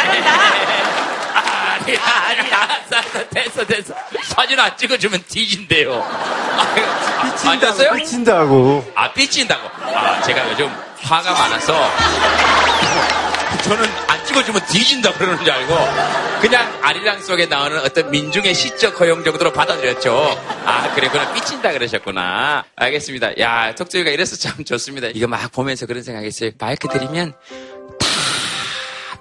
아리랑 1.99 2.67
됐어 3.29 3.65
됐어 3.65 3.93
사진 4.23 4.59
안 4.59 4.75
찍어주면 4.77 5.23
뒤진대요. 5.27 6.03
삐친다고요? 7.35 7.91
삐친다고. 7.97 8.91
아 8.95 9.11
삐친다고. 9.13 9.69
아 9.95 10.21
제가 10.23 10.49
요즘 10.51 10.75
화가 11.03 11.31
많아서 11.33 11.91
저는 13.63 13.91
안 14.21 14.25
찍어주면 14.27 14.61
뒤진다 14.67 15.13
그러는 15.13 15.43
줄 15.43 15.51
알고 15.51 15.73
그냥 16.41 16.79
아리랑 16.83 17.21
속에 17.21 17.47
나오는 17.47 17.79
어떤 17.79 18.11
민중의 18.11 18.53
시적 18.53 18.99
허용 18.99 19.23
정도로 19.23 19.51
받아들였죠. 19.51 20.13
아 20.65 20.93
그래 20.93 21.09
그럼 21.09 21.33
삐친다 21.33 21.71
그러셨구나. 21.71 22.63
알겠습니다. 22.75 23.39
야 23.39 23.73
톡조이가 23.73 24.11
이래서 24.11 24.35
참 24.35 24.63
좋습니다. 24.63 25.07
이거 25.13 25.27
막 25.27 25.51
보면서 25.51 25.85
그런 25.87 26.03
생각했어요. 26.03 26.51
마이크 26.59 26.87
드리면 26.87 27.33
다 27.99 28.07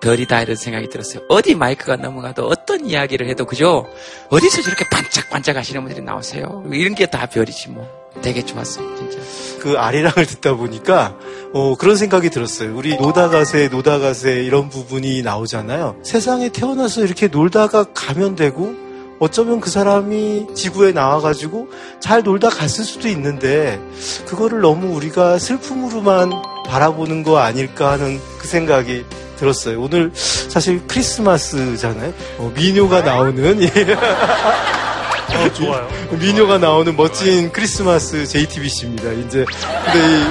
별이다 0.03 0.43
이런 0.43 0.57
생각이 0.57 0.89
들었어요. 0.91 1.25
어디 1.31 1.55
마이크가 1.55 1.97
넘어가도 1.97 2.47
어떤 2.47 2.85
이야기를 2.85 3.27
해도 3.29 3.47
그죠? 3.47 3.91
어디서 4.29 4.61
저렇게 4.63 4.87
반짝반짝 4.91 5.57
하시는 5.57 5.83
분들이 5.83 6.05
나오세요. 6.05 6.63
이런 6.73 6.95
게 6.95 7.07
다 7.07 7.27
별이지 7.27 7.71
뭐. 7.71 7.89
되게 8.23 8.45
좋았어요 8.45 8.97
진짜. 8.97 9.19
그 9.61 9.79
아리랑을 9.79 10.27
듣다 10.27 10.55
보니까 10.55 11.15
어, 11.53 11.77
그런 11.77 11.95
생각이 11.97 12.31
들었어요. 12.31 12.75
우리 12.77 12.97
노다가세, 12.97 13.69
노다가세 13.69 14.43
이런 14.43 14.71
부분이 14.71 15.23
나오잖아요. 15.23 15.97
세상에 16.03 16.49
태어나서 16.49 17.03
이렇게 17.03 17.29
놀다가 17.29 17.85
가면 17.95 18.37
되고 18.37 18.75
어쩌면 19.21 19.61
그 19.61 19.69
사람이 19.69 20.49
지구에 20.55 20.93
나와가지고 20.93 21.69
잘 22.01 22.23
놀다 22.23 22.49
갔을 22.49 22.85
수도 22.85 23.07
있는데 23.09 23.79
그거를 24.27 24.63
너무 24.63 24.97
우리가 24.97 25.39
슬픔으로만 25.39 26.31
바라보는 26.67 27.23
거 27.23 27.39
아닐까 27.39 27.93
하는 27.93 28.19
그 28.39 28.49
생각이 28.49 29.05
들었어요. 29.37 29.81
오늘 29.81 30.11
사실 30.15 30.87
크리스마스잖아요. 30.87 32.15
어, 32.39 32.53
미녀가 32.55 33.03
나오는 33.03 33.63
예. 33.63 33.69
어, 35.35 35.53
좋아요. 35.53 35.89
미녀가 36.19 36.59
나오는 36.59 36.95
멋진 36.97 37.51
크리스마스 37.53 38.27
JTBC입니다. 38.27 39.13
이제 39.13 39.45
근데 39.85 39.99
이 39.99 40.27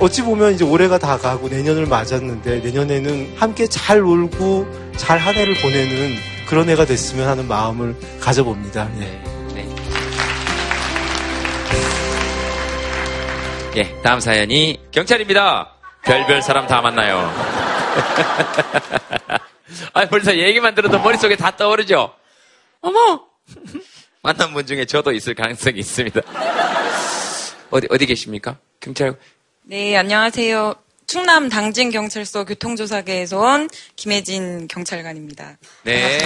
어찌 0.00 0.22
보면 0.22 0.54
이제 0.54 0.64
올해가 0.64 0.98
다 0.98 1.16
가고 1.18 1.48
내년을 1.48 1.86
맞았는데 1.86 2.58
내년에는 2.60 3.34
함께 3.36 3.66
잘 3.66 3.98
놀고 4.00 4.66
잘 4.96 5.18
한 5.18 5.34
해를 5.34 5.54
보내는 5.54 6.16
그런 6.48 6.68
해가 6.68 6.84
됐으면 6.86 7.28
하는 7.28 7.46
마음을 7.48 7.94
가져봅니다. 8.20 8.88
예. 9.00 9.22
예, 13.76 14.02
다음 14.02 14.18
사연이 14.20 14.80
경찰입니다. 14.90 15.72
별별 16.04 16.42
사람 16.42 16.66
다 16.66 16.80
만나요. 16.80 17.18
아, 19.92 20.06
벌써 20.06 20.36
얘기만 20.36 20.74
들어도 20.74 20.98
머릿속에 20.98 21.36
다 21.36 21.54
떠오르죠? 21.56 22.12
어머! 22.80 23.20
만난 24.22 24.52
분 24.52 24.66
중에 24.66 24.84
저도 24.84 25.12
있을 25.12 25.34
가능성이 25.34 25.80
있습니다. 25.80 26.20
어디, 27.70 27.86
어디 27.90 28.06
계십니까? 28.06 28.58
경찰, 28.80 29.16
네, 29.62 29.96
안녕하세요. 29.96 30.74
충남 31.06 31.48
당진경찰서 31.48 32.44
교통조사계에서 32.44 33.38
온 33.38 33.68
김혜진 33.96 34.68
경찰관입니다. 34.68 35.56
네. 35.84 36.18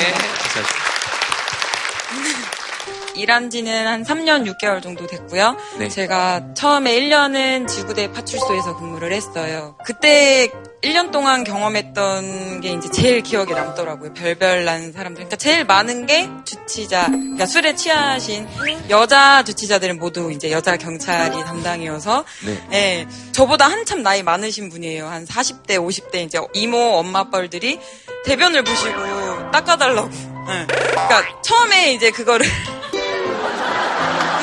일한 3.14 3.50
지는 3.50 3.86
한 3.86 4.02
3년 4.04 4.50
6개월 4.50 4.82
정도 4.82 5.06
됐고요. 5.06 5.56
네. 5.78 5.88
제가 5.88 6.54
처음에 6.54 6.98
1년은 6.98 7.68
지구대 7.68 8.12
파출소에서 8.12 8.76
근무를 8.76 9.12
했어요. 9.12 9.76
그때 9.84 10.50
1년 10.82 11.12
동안 11.12 11.44
경험했던 11.44 12.60
게 12.60 12.70
이제 12.70 12.90
제일 12.90 13.22
기억에 13.22 13.52
남더라고요. 13.52 14.14
별별난 14.14 14.92
사람들. 14.92 15.14
그러니까 15.14 15.36
제일 15.36 15.64
많은 15.64 16.06
게 16.06 16.28
주치자, 16.44 17.06
그러니까 17.06 17.46
술에 17.46 17.74
취하신 17.74 18.48
여자 18.90 19.44
주치자들은 19.44 19.98
모두 19.98 20.32
이제 20.32 20.50
여자 20.50 20.76
경찰이 20.76 21.44
담당이어서 21.44 22.24
네. 22.44 22.68
예, 22.72 23.06
저보다 23.32 23.66
한참 23.66 24.02
나이 24.02 24.22
많으신 24.22 24.70
분이에요. 24.70 25.06
한 25.06 25.24
40대, 25.24 25.76
50대 25.76 26.24
이제 26.24 26.40
이모, 26.54 26.78
엄마 26.78 27.20
아빠들이 27.20 27.78
대변을 28.24 28.64
보시고 28.64 29.50
닦아달라고. 29.52 30.10
예. 30.10 30.66
그러니까 30.66 31.42
처음에 31.42 31.92
이제 31.92 32.10
그거를 32.10 32.46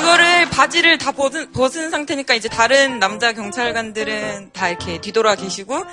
그거를 0.09 0.49
바지를 0.49 0.97
다 0.97 1.11
벗은, 1.11 1.51
벗은 1.51 1.91
상태니까 1.91 2.33
이제 2.33 2.49
다른 2.49 2.97
남자 2.97 3.31
경찰관들은 3.31 4.51
다 4.53 4.69
이렇게 4.69 4.99
뒤돌아 4.99 5.35
계시고 5.35 5.83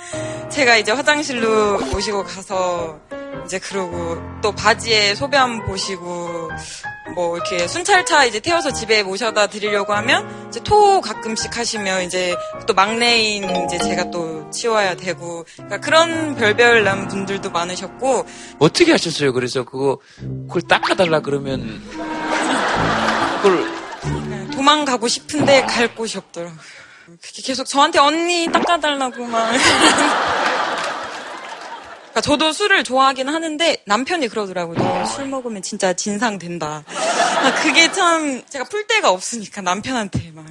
제가 0.50 0.78
이제 0.78 0.90
화장실로 0.90 1.78
모시고 1.80 2.24
가서 2.24 2.98
이제 3.44 3.58
그러고 3.58 4.16
또 4.40 4.52
바지에 4.52 5.14
소변 5.14 5.62
보시고 5.66 6.50
뭐 7.14 7.36
이렇게 7.36 7.68
순찰차 7.68 8.24
이제 8.24 8.40
태워서 8.40 8.72
집에 8.72 9.02
모셔다 9.02 9.48
드리려고 9.48 9.92
하면 9.92 10.48
이제 10.48 10.60
토 10.60 11.02
가끔씩 11.02 11.54
하시면 11.54 12.04
이제 12.04 12.34
또 12.66 12.72
막내인 12.72 13.66
이제 13.66 13.76
제가 13.76 14.10
또 14.10 14.48
치워야 14.50 14.96
되고 14.96 15.44
그러니까 15.56 15.78
그런 15.80 16.36
별별난 16.36 17.08
분들도 17.08 17.50
많으셨고 17.50 18.24
어떻게 18.60 18.92
하셨어요? 18.92 19.34
그래서 19.34 19.64
그거 19.64 19.98
그걸 20.48 20.62
닦아달라 20.62 21.20
그러면 21.20 21.82
그걸 23.42 23.75
도망가고 24.66 25.06
싶은데 25.06 25.62
갈 25.62 25.94
곳이 25.94 26.18
없더라고요. 26.18 26.58
그게 27.22 27.42
계속 27.42 27.64
저한테 27.64 28.00
언니 28.00 28.48
닦아달라고 28.50 29.24
막. 29.26 29.52
그러니까 32.00 32.20
저도 32.20 32.52
술을 32.52 32.82
좋아하긴 32.82 33.28
하는데 33.28 33.76
남편이 33.86 34.26
그러더라고요. 34.28 34.76
너 34.78 35.06
술 35.06 35.26
먹으면 35.26 35.62
진짜 35.62 35.92
진상 35.92 36.38
된다. 36.38 36.82
아, 36.88 37.54
그게 37.62 37.92
참 37.92 38.42
제가 38.48 38.64
풀 38.64 38.86
데가 38.88 39.10
없으니까 39.10 39.60
남편한테 39.60 40.32
막 40.34 40.46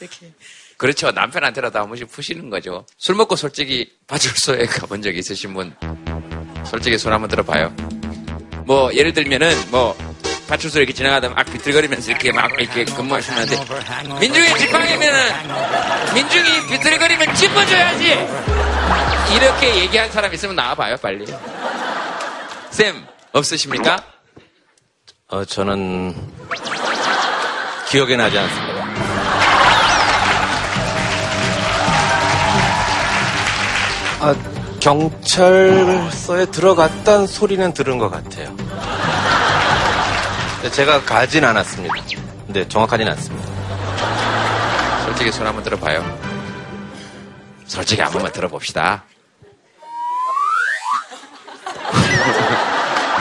이렇게. 0.00 0.32
그렇죠. 0.76 1.12
남편한테라도 1.12 1.78
한 1.78 1.86
번씩 1.88 2.10
푸시는 2.10 2.50
거죠. 2.50 2.84
술 2.98 3.14
먹고 3.14 3.36
솔직히 3.36 3.92
파출소에 4.08 4.66
가본 4.66 5.02
적 5.02 5.14
있으신 5.16 5.54
분 5.54 5.72
솔직히 6.64 6.98
손 6.98 7.12
한번 7.12 7.30
들어봐요. 7.30 7.72
뭐 8.66 8.92
예를 8.94 9.12
들면은 9.12 9.52
뭐 9.70 9.96
파출소 10.50 10.80
이렇게 10.80 10.92
지나가다 10.92 11.28
막 11.28 11.46
비틀거리면서 11.46 12.10
이렇게 12.10 12.32
막 12.32 12.50
이렇게 12.60 12.84
근무하시는데 12.84 13.56
민중이 14.18 14.58
지팡이면은 14.58 15.18
민중이 16.12 16.66
비틀거리면 16.66 17.34
짚어줘야지 17.36 18.06
이렇게 19.36 19.76
얘기한 19.76 20.10
사람 20.10 20.34
있으면 20.34 20.56
나와봐요 20.56 20.96
빨리 20.96 21.24
쌤 22.70 23.06
없으십니까? 23.32 24.02
어, 25.28 25.44
저는 25.44 26.16
기억에 27.88 28.16
나지 28.16 28.36
않습니다. 28.36 28.84
아, 34.22 34.34
경찰서에 34.80 36.46
들어갔다는 36.46 37.26
소리는 37.28 37.72
들은 37.72 37.98
것 37.98 38.10
같아요. 38.10 38.54
근데 40.60 40.70
제가 40.74 41.02
가진 41.04 41.42
않았습니다. 41.42 41.94
근데 42.44 42.68
정확하진 42.68 43.08
않습니다. 43.08 43.48
솔직히 45.06 45.32
손 45.32 45.46
한번 45.46 45.64
들어봐요. 45.64 46.04
솔직히 47.66 48.02
한 48.02 48.12
번만 48.12 48.30
들어봅시다. 48.30 49.04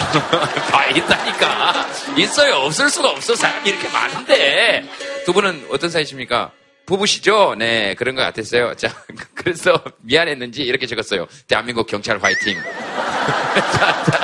다 0.71 0.85
있다니까. 0.87 1.87
있어요. 2.17 2.55
없을 2.55 2.89
수가 2.89 3.11
없어. 3.11 3.35
사람이 3.35 3.69
이렇게 3.69 3.87
많은데. 3.87 4.83
두 5.25 5.31
분은 5.31 5.67
어떤 5.71 5.89
사이십니까? 5.89 6.51
부부시죠? 6.85 7.55
네 7.57 7.95
그런 7.95 8.15
것 8.15 8.23
같았어요. 8.23 8.75
자 8.75 8.89
그래서 9.33 9.81
미안했는지 10.01 10.63
이렇게 10.63 10.87
적었어요. 10.87 11.27
대한민국 11.47 11.87
경찰 11.87 12.17
화이팅 12.21 12.57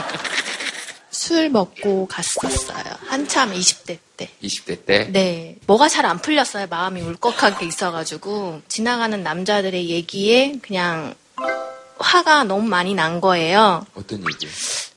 술 1.26 1.49
먹고 1.49 2.05
갔었어요. 2.05 2.84
한참 3.07 3.51
20대 3.51 3.97
때. 4.15 4.30
20대 4.43 4.86
때 4.86 5.09
네. 5.11 5.55
뭐가 5.65 5.89
잘 5.89 6.05
안 6.05 6.19
풀렸어요. 6.21 6.67
마음이 6.67 7.01
울컥하게 7.01 7.65
있어가지고. 7.65 8.61
지나가는 8.67 9.23
남자들의 9.23 9.89
얘기에 9.89 10.59
그냥 10.61 11.15
화가 11.97 12.43
너무 12.43 12.67
많이 12.67 12.93
난 12.93 13.21
거예요. 13.21 13.88
어떤 13.95 14.19
얘기? 14.19 14.47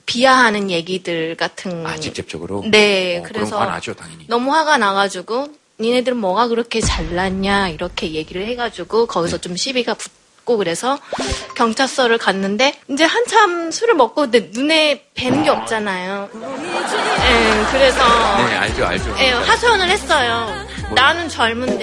비하하는 0.04 0.70
얘기들 0.70 1.34
같은. 1.36 1.86
아 1.86 1.96
직접적으로? 1.96 2.62
네. 2.70 3.20
어, 3.20 3.22
그래서 3.22 3.56
그럼 3.56 3.62
화나죠 3.62 3.94
당연히 3.94 4.26
너무 4.28 4.52
화가 4.52 4.76
나가지고 4.76 5.48
니네들은 5.80 6.18
뭐가 6.18 6.48
그렇게 6.48 6.82
잘났냐 6.82 7.70
이렇게 7.70 8.12
얘기를 8.12 8.46
해가지고 8.48 9.06
거기서 9.06 9.38
좀 9.38 9.56
시비가 9.56 9.94
붙 9.94 10.12
고 10.48 10.56
그래서 10.56 10.98
경찰서를 11.56 12.16
갔는데 12.16 12.72
이제 12.88 13.04
한참 13.04 13.70
술을 13.70 13.92
먹고 13.92 14.22
근데 14.22 14.48
눈에 14.50 15.04
뵈는 15.14 15.44
게 15.44 15.50
없잖아요. 15.50 16.30
네, 16.32 17.64
그래서 17.70 17.98
네 18.46 18.56
알죠 18.56 18.86
알죠 18.86 19.14
예, 19.18 19.32
하소연을 19.32 19.90
했어요. 19.90 20.66
나는 20.94 21.28
젊은데 21.28 21.76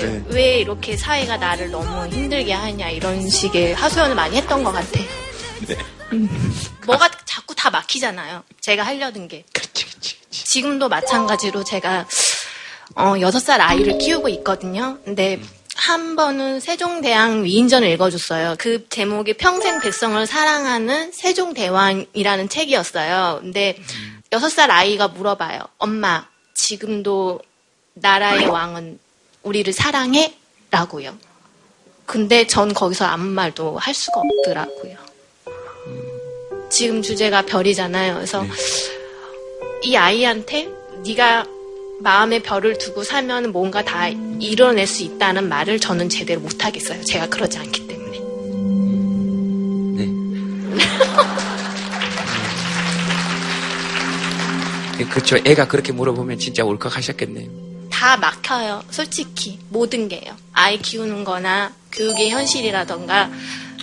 네. 0.00 0.24
왜 0.28 0.58
이렇게 0.60 0.96
사회가 0.96 1.36
나를 1.36 1.72
너무 1.72 2.06
힘들게 2.06 2.52
하냐 2.52 2.90
이런 2.90 3.28
식의 3.28 3.74
하소연을 3.74 4.14
많이 4.14 4.36
했던 4.36 4.62
것 4.62 4.70
같아. 4.70 5.00
네. 5.66 5.76
뭐가 6.86 7.10
자꾸 7.24 7.56
다 7.56 7.70
막히잖아요. 7.70 8.44
제가 8.60 8.84
하려던 8.84 9.26
게. 9.26 9.44
지금도 10.30 10.88
마찬가지로 10.88 11.64
제가 11.64 12.06
어, 12.94 13.14
6살 13.14 13.58
아이를 13.60 13.98
키우고 13.98 14.28
있거든요. 14.28 14.98
근데 15.04 15.40
한 15.76 16.16
번은 16.16 16.60
세종대왕 16.60 17.44
위인전을 17.44 17.88
읽어줬어요. 17.90 18.56
그 18.58 18.86
제목이 18.88 19.34
평생 19.34 19.80
백성을 19.80 20.24
사랑하는 20.26 21.12
세종대왕이라는 21.12 22.48
책이었어요. 22.48 23.40
근데 23.42 23.76
6살 24.30 24.70
아이가 24.70 25.08
물어봐요. 25.08 25.60
엄마, 25.78 26.26
지금도 26.54 27.40
나라의 27.94 28.46
왕은 28.46 28.98
우리를 29.42 29.72
사랑해? 29.72 30.34
라고요. 30.70 31.16
근데 32.06 32.46
전 32.46 32.72
거기서 32.72 33.04
아무 33.04 33.24
말도 33.24 33.78
할 33.78 33.94
수가 33.94 34.20
없더라고요. 34.20 34.96
지금 36.70 37.02
주제가 37.02 37.42
별이잖아요. 37.42 38.14
그래서 38.14 38.44
이 39.82 39.96
아이한테 39.96 40.70
네가 41.04 41.46
마음에 42.02 42.40
별을 42.40 42.78
두고 42.78 43.04
살면 43.04 43.52
뭔가 43.52 43.82
다 43.84 44.08
이뤄낼 44.08 44.86
수 44.86 45.02
있다는 45.04 45.48
말을 45.48 45.78
저는 45.78 46.08
제대로 46.08 46.40
못 46.40 46.64
하겠어요. 46.64 47.04
제가 47.04 47.28
그러지 47.28 47.58
않기 47.58 47.86
때문에. 47.86 48.02
그렇죠 55.10 55.36
애가 55.44 55.66
그렇게 55.66 55.92
물어보면 55.92 56.38
진짜 56.38 56.64
울컥하셨겠네요 56.64 57.72
다 57.90 58.16
막혀요. 58.16 58.82
솔직히 58.90 59.60
모든 59.68 60.08
게요. 60.08 60.34
아이 60.52 60.78
키우는 60.78 61.22
거나 61.22 61.72
교육의 61.92 62.30
현실이라던가 62.30 63.30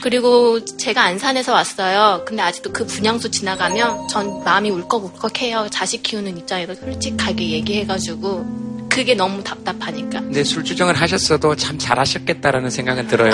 그리고 0.02 0.64
제가 0.66 1.04
안산에서 1.04 1.54
왔어요. 1.54 2.24
근데 2.26 2.42
아직도 2.42 2.72
그 2.72 2.86
분양소 2.86 3.30
지나가면 3.30 4.08
전 4.08 4.44
마음이 4.44 4.70
울컥울컥해요. 4.70 5.68
자식 5.72 6.04
키우는 6.04 6.38
입장에서 6.38 6.74
솔직하게 6.76 7.50
얘기해가지고 7.50 8.88
그게 8.90 9.14
너무 9.14 9.44
답답하니까. 9.44 10.22
근데 10.22 10.44
술주정을 10.44 10.96
하셨어도 10.96 11.56
참 11.56 11.78
잘하셨겠다라는 11.78 12.70
생각은 12.70 13.08
들어요. 13.08 13.32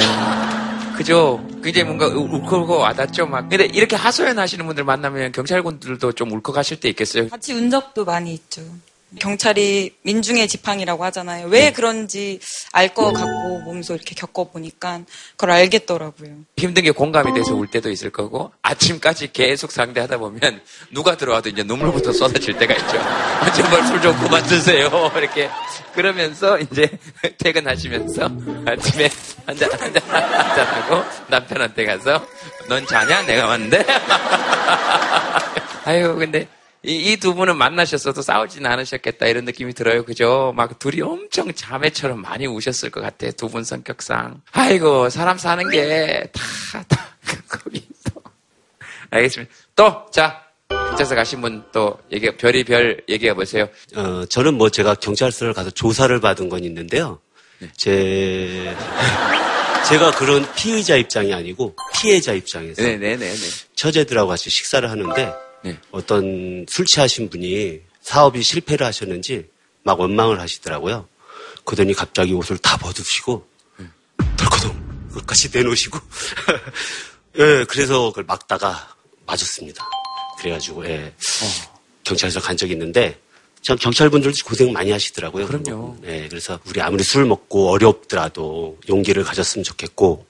그죠? 0.97 1.45
굉장히 1.63 1.83
뭔가 1.85 2.07
울- 2.07 2.33
울컥하고 2.33 2.77
와닿죠? 2.77 3.25
막. 3.27 3.47
근데 3.49 3.65
이렇게 3.65 3.95
하소연 3.95 4.39
하시는 4.39 4.65
분들 4.65 4.83
만나면 4.85 5.31
경찰분들도 5.33 6.13
좀 6.13 6.31
울컥하실 6.31 6.79
때 6.79 6.89
있겠어요? 6.89 7.29
같이 7.29 7.53
운 7.53 7.69
적도 7.69 8.05
많이 8.05 8.33
있죠. 8.33 8.61
경찰이 9.19 9.95
민중의 10.01 10.47
지팡이라고 10.47 11.03
하잖아요. 11.05 11.47
왜 11.47 11.71
그런지 11.71 12.39
알 12.73 12.93
것 12.93 13.13
같고 13.13 13.59
몸소 13.65 13.95
이렇게 13.95 14.13
겪어보니까 14.15 15.01
그걸 15.31 15.51
알겠더라고요. 15.51 16.31
힘든 16.57 16.83
게 16.83 16.91
공감이 16.91 17.33
돼서 17.33 17.55
울 17.55 17.67
때도 17.67 17.89
있을 17.91 18.09
거고 18.09 18.51
아침까지 18.61 19.31
계속 19.31 19.71
상대하다 19.71 20.17
보면 20.17 20.61
누가 20.91 21.15
들어와도 21.17 21.49
이제 21.49 21.63
눈물부터 21.63 22.11
쏟아질 22.13 22.57
때가 22.57 22.73
있죠. 22.73 22.97
아, 23.41 23.51
제발 23.53 23.85
술 23.87 24.01
좀 24.01 24.17
그만 24.19 24.43
드세요. 24.43 24.89
이렇게 25.15 25.49
그러면서 25.93 26.59
이제 26.59 26.89
퇴근하시면서 27.39 28.29
아침에 28.65 29.09
한잔 29.45 29.71
한잔 29.79 30.01
한잔 30.09 30.67
하고 30.67 31.03
남편한테 31.29 31.85
가서 31.85 32.25
넌 32.67 32.85
자냐? 32.85 33.21
내가 33.23 33.47
왔는데. 33.47 33.85
아유 35.85 36.15
근데 36.15 36.47
이두 36.87 37.33
분은 37.35 37.57
만나셨어도 37.57 38.21
싸우진 38.21 38.65
않으셨겠다 38.65 39.25
이런 39.27 39.45
느낌이 39.45 39.73
들어요. 39.73 40.03
그죠? 40.05 40.53
막 40.55 40.77
둘이 40.79 41.01
엄청 41.01 41.51
자매처럼 41.53 42.21
많이 42.21 42.45
우셨을 42.47 42.91
것 42.91 43.01
같아. 43.01 43.31
두 43.31 43.47
분 43.49 43.63
성격상. 43.63 44.41
아이고 44.51 45.09
사람 45.09 45.37
사는 45.37 45.69
게 45.69 46.27
다 46.71 46.83
다 46.87 47.07
거기 47.47 47.87
또. 48.13 48.21
알겠습니다. 49.11 49.53
또 49.75 50.05
자. 50.11 50.41
경찰서 50.69 51.15
가신 51.15 51.41
분 51.41 51.63
또 51.73 51.97
얘기 52.11 52.35
별이 52.37 52.63
별 52.63 53.01
얘기해 53.09 53.33
보세요. 53.33 53.67
어, 53.95 54.25
저는 54.29 54.53
뭐 54.55 54.69
제가 54.69 54.95
경찰서를 54.95 55.53
가서 55.53 55.69
조사를 55.69 56.19
받은 56.21 56.47
건 56.49 56.63
있는데요. 56.63 57.19
네. 57.59 57.69
제, 57.75 58.75
제가 59.89 60.11
그런 60.11 60.45
피의자 60.55 60.95
입장이 60.95 61.33
아니고 61.33 61.75
피해자 61.93 62.33
입장에서 62.33 62.81
네네네네. 62.81 63.33
처제들하고 63.75 64.29
같이 64.29 64.49
식사를 64.49 64.89
하는데 64.89 65.33
어떤 65.91 66.65
술 66.69 66.85
취하신 66.85 67.29
분이 67.29 67.81
사업이 68.01 68.41
실패를 68.43 68.85
하셨는지 68.85 69.49
막 69.83 69.99
원망을 69.99 70.39
하시더라고요. 70.39 71.07
그러더니 71.63 71.93
갑자기 71.93 72.33
옷을 72.33 72.57
다 72.57 72.77
벗으시고 72.77 73.47
덜커덩 74.37 75.09
끝까지 75.13 75.49
내놓으시고 75.53 75.99
예, 77.39 77.65
그래서 77.67 78.09
그걸 78.09 78.23
막다가 78.25 78.95
맞았습니다. 79.25 79.87
그래가지고 80.39 80.85
예. 80.85 81.13
경찰서 82.03 82.39
간 82.39 82.55
적이 82.55 82.73
있는데 82.73 83.19
참 83.61 83.77
경찰분들도 83.77 84.37
고생 84.45 84.71
많이 84.71 84.91
하시더라고요. 84.91 85.47
그럼요. 85.47 85.97
네, 86.01 86.27
그래서 86.29 86.59
우리 86.67 86.81
아무리 86.81 87.03
술 87.03 87.25
먹고 87.25 87.71
어렵더라도 87.71 88.77
용기를 88.87 89.23
가졌으면 89.23 89.63
좋겠고 89.63 90.27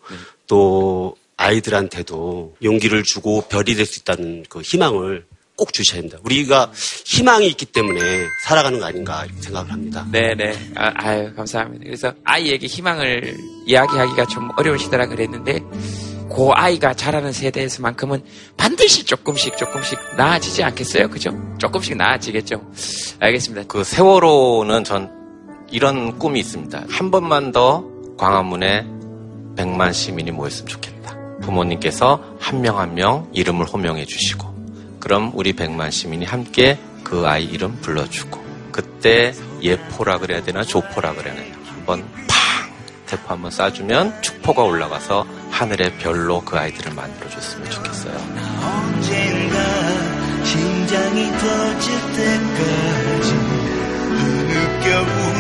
또 0.47 1.17
아이들한테도 1.37 2.55
용기를 2.63 3.03
주고 3.03 3.41
별이 3.41 3.75
될 3.75 3.85
수 3.85 3.99
있다는 3.99 4.43
그 4.49 4.61
희망을 4.61 5.25
꼭 5.57 5.71
주셔야 5.71 5.99
합니다. 5.99 6.17
우리가 6.23 6.71
희망이 7.05 7.47
있기 7.47 7.65
때문에 7.67 8.01
살아가는 8.43 8.77
거 8.79 8.85
아닌가 8.85 9.25
생각을 9.39 9.71
합니다. 9.71 10.05
네네. 10.11 10.71
아, 10.75 10.91
아유, 10.95 11.33
감사합니다. 11.35 11.85
그래서 11.85 12.13
아이에게 12.25 12.67
희망을 12.67 13.37
이야기하기가 13.65 14.25
좀 14.25 14.49
어려운 14.57 14.77
시대라 14.77 15.05
그랬는데, 15.07 15.61
그 16.35 16.49
아이가 16.53 16.93
자라는 16.93 17.31
세대에서만큼은 17.31 18.23
반드시 18.57 19.05
조금씩 19.05 19.55
조금씩 19.57 19.97
나아지지 20.17 20.63
않겠어요? 20.63 21.09
그죠? 21.09 21.31
조금씩 21.59 21.95
나아지겠죠? 21.95 22.61
알겠습니다. 23.19 23.67
그 23.67 23.83
세월호는 23.85 24.83
전 24.83 25.09
이런 25.71 26.17
꿈이 26.19 26.39
있습니다. 26.41 26.85
한 26.89 27.11
번만 27.11 27.51
더 27.53 27.85
광화문에 28.17 28.81
100만 29.55 29.93
시민이 29.93 30.31
모였으면 30.31 30.67
좋겠다. 30.67 30.94
부모님께서 31.45 32.21
한명 32.39 32.79
한 32.79 32.93
명 32.95 33.27
이름을 33.33 33.65
호명해 33.65 34.05
주시고 34.05 34.53
그럼 34.99 35.31
우리 35.35 35.53
100만 35.53 35.91
시민이 35.91 36.25
함께 36.25 36.79
그 37.03 37.27
아이 37.27 37.45
이름 37.45 37.77
불러주고 37.81 38.43
그때 38.71 39.33
예포라 39.61 40.17
그래야 40.19 40.41
되나 40.43 40.63
조포라 40.63 41.13
그래야 41.13 41.35
되나 41.35 41.55
한번 41.67 42.03
팡 42.27 42.71
대포 43.05 43.21
한번 43.33 43.51
쏴주면 43.51 44.21
축포가 44.21 44.63
올라가서 44.63 45.25
하늘의 45.51 45.97
별로 45.99 46.41
그 46.41 46.57
아이들을 46.57 46.93
만들어 46.93 47.29
줬으면 47.29 47.69
좋겠어요. 47.69 48.13
언젠가 48.61 49.57
심장이 50.43 51.27
터질 51.37 51.93
때까지 52.15 53.31
흐느껴 54.09 55.01
울 55.01 55.34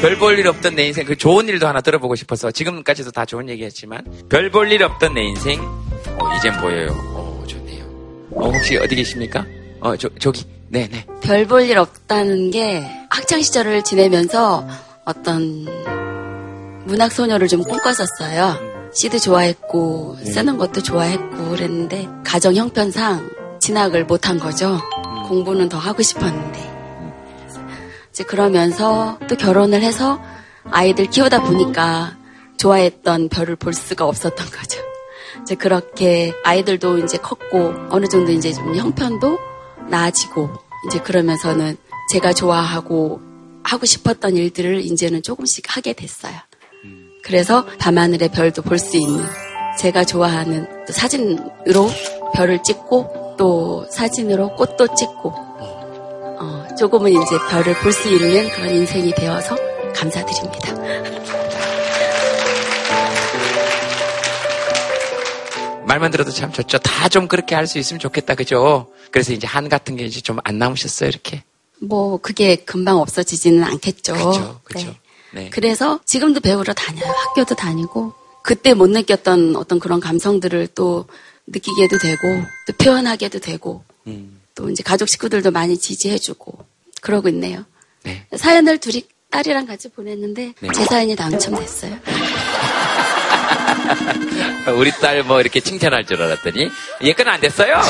별 0.00 0.16
볼 0.18 0.38
일 0.38 0.46
없던 0.46 0.76
내 0.76 0.86
인생, 0.86 1.04
그 1.04 1.16
좋은 1.16 1.48
일도 1.48 1.66
하나 1.66 1.80
들어보고 1.80 2.14
싶어서 2.14 2.50
지금까지도 2.52 3.10
다 3.10 3.24
좋은 3.24 3.48
얘기했지만, 3.48 4.04
별 4.28 4.50
볼 4.50 4.70
일 4.70 4.82
없던 4.84 5.14
내 5.14 5.22
인생, 5.22 5.60
어, 5.60 6.36
이젠 6.36 6.52
보여요. 6.60 6.88
어, 7.14 7.44
좋네요. 7.46 7.84
어, 8.36 8.50
혹시 8.50 8.76
어디 8.76 8.94
계십니까? 8.94 9.44
어, 9.80 9.96
저, 9.96 10.08
저기, 10.20 10.44
네네. 10.68 11.04
별 11.20 11.46
볼 11.46 11.62
일 11.68 11.78
없다는 11.78 12.50
게 12.52 12.88
학창 13.10 13.42
시절을 13.42 13.82
지내면서 13.82 14.66
어떤 15.04 15.66
문학 16.84 17.10
소녀를 17.10 17.48
좀 17.48 17.62
꿈꿨었어요. 17.64 18.68
시도 18.94 19.18
좋아했고 19.18 20.18
쓰는 20.24 20.56
것도 20.58 20.82
좋아했고 20.82 21.50
그랬는데 21.50 22.08
가정 22.24 22.54
형편상 22.54 23.28
진학을 23.60 24.04
못한 24.04 24.38
거죠. 24.38 24.80
공부는 25.28 25.68
더 25.68 25.76
하고 25.78 26.02
싶었는데 26.02 26.77
이제 28.18 28.24
그러면서 28.24 29.16
또 29.28 29.36
결혼을 29.36 29.80
해서 29.80 30.20
아이들 30.72 31.06
키우다 31.06 31.44
보니까 31.44 32.16
좋아했던 32.56 33.28
별을 33.28 33.54
볼 33.54 33.72
수가 33.72 34.06
없었던 34.06 34.44
거죠. 34.50 34.80
이제 35.42 35.54
그렇게 35.54 36.34
아이들도 36.42 36.98
이제 36.98 37.16
컸고 37.16 37.74
어느 37.90 38.06
정도 38.08 38.32
이제 38.32 38.52
좀 38.52 38.74
형편도 38.74 39.38
나아지고 39.88 40.50
이제 40.88 40.98
그러면서는 40.98 41.76
제가 42.12 42.32
좋아하고 42.32 43.20
하고 43.62 43.86
싶었던 43.86 44.36
일들을 44.36 44.80
이제는 44.80 45.22
조금씩 45.22 45.76
하게 45.76 45.92
됐어요. 45.92 46.34
그래서 47.22 47.66
밤하늘의 47.78 48.30
별도 48.32 48.62
볼 48.62 48.80
수 48.80 48.96
있는 48.96 49.24
제가 49.78 50.02
좋아하는 50.02 50.66
또 50.88 50.92
사진으로 50.92 51.88
별을 52.34 52.64
찍고 52.64 53.36
또 53.38 53.86
사진으로 53.92 54.56
꽃도 54.56 54.96
찍고 54.96 55.28
어, 55.28 55.47
조금은 56.78 57.10
이제 57.10 57.38
별을 57.50 57.74
볼 57.80 57.92
수 57.92 58.08
있는 58.08 58.48
그런 58.50 58.74
인생이 58.74 59.12
되어서 59.14 59.56
감사드립니다. 59.94 60.74
말만 65.86 66.10
들어도 66.10 66.30
참 66.30 66.52
좋죠. 66.52 66.78
다 66.78 67.08
좀 67.08 67.26
그렇게 67.26 67.54
할 67.54 67.66
수 67.66 67.78
있으면 67.78 67.98
좋겠다, 68.00 68.34
그죠? 68.34 68.88
그래서 69.10 69.32
이제 69.32 69.46
한 69.46 69.68
같은 69.68 69.96
게 69.96 70.04
이제 70.04 70.20
좀 70.20 70.38
안 70.44 70.58
남으셨어요, 70.58 71.08
이렇게. 71.08 71.42
뭐 71.80 72.18
그게 72.18 72.56
금방 72.56 72.98
없어지지는 72.98 73.64
않겠죠. 73.64 74.12
그렇죠, 74.14 74.60
그렇죠. 74.64 74.86
네. 75.32 75.44
네. 75.44 75.50
그래서 75.50 76.00
지금도 76.04 76.40
배우러 76.40 76.72
다녀요. 76.74 77.06
학교도 77.06 77.54
다니고 77.54 78.12
그때 78.42 78.74
못 78.74 78.88
느꼈던 78.90 79.56
어떤 79.56 79.78
그런 79.78 80.00
감성들을 80.00 80.68
또 80.74 81.06
느끼게도 81.46 81.98
되고 81.98 82.42
또 82.66 82.72
표현하게도 82.78 83.38
되고 83.40 83.84
음. 84.06 84.37
또 84.58 84.68
이제 84.68 84.82
가족 84.82 85.08
식구들도 85.08 85.52
많이 85.52 85.78
지지해주고 85.78 86.58
그러고 87.00 87.28
있네요. 87.28 87.64
네. 88.02 88.26
사연을 88.36 88.78
둘이 88.78 89.04
딸이랑 89.30 89.66
같이 89.66 89.88
보냈는데 89.88 90.52
네. 90.58 90.68
제 90.74 90.84
사연이 90.84 91.14
당첨됐어요. 91.14 91.96
우리 94.76 94.90
딸 95.00 95.22
뭐 95.22 95.40
이렇게 95.40 95.60
칭찬할 95.60 96.06
줄 96.06 96.20
알았더니 96.20 96.68
얘건 97.02 97.28
안 97.28 97.40
됐어요. 97.40 97.76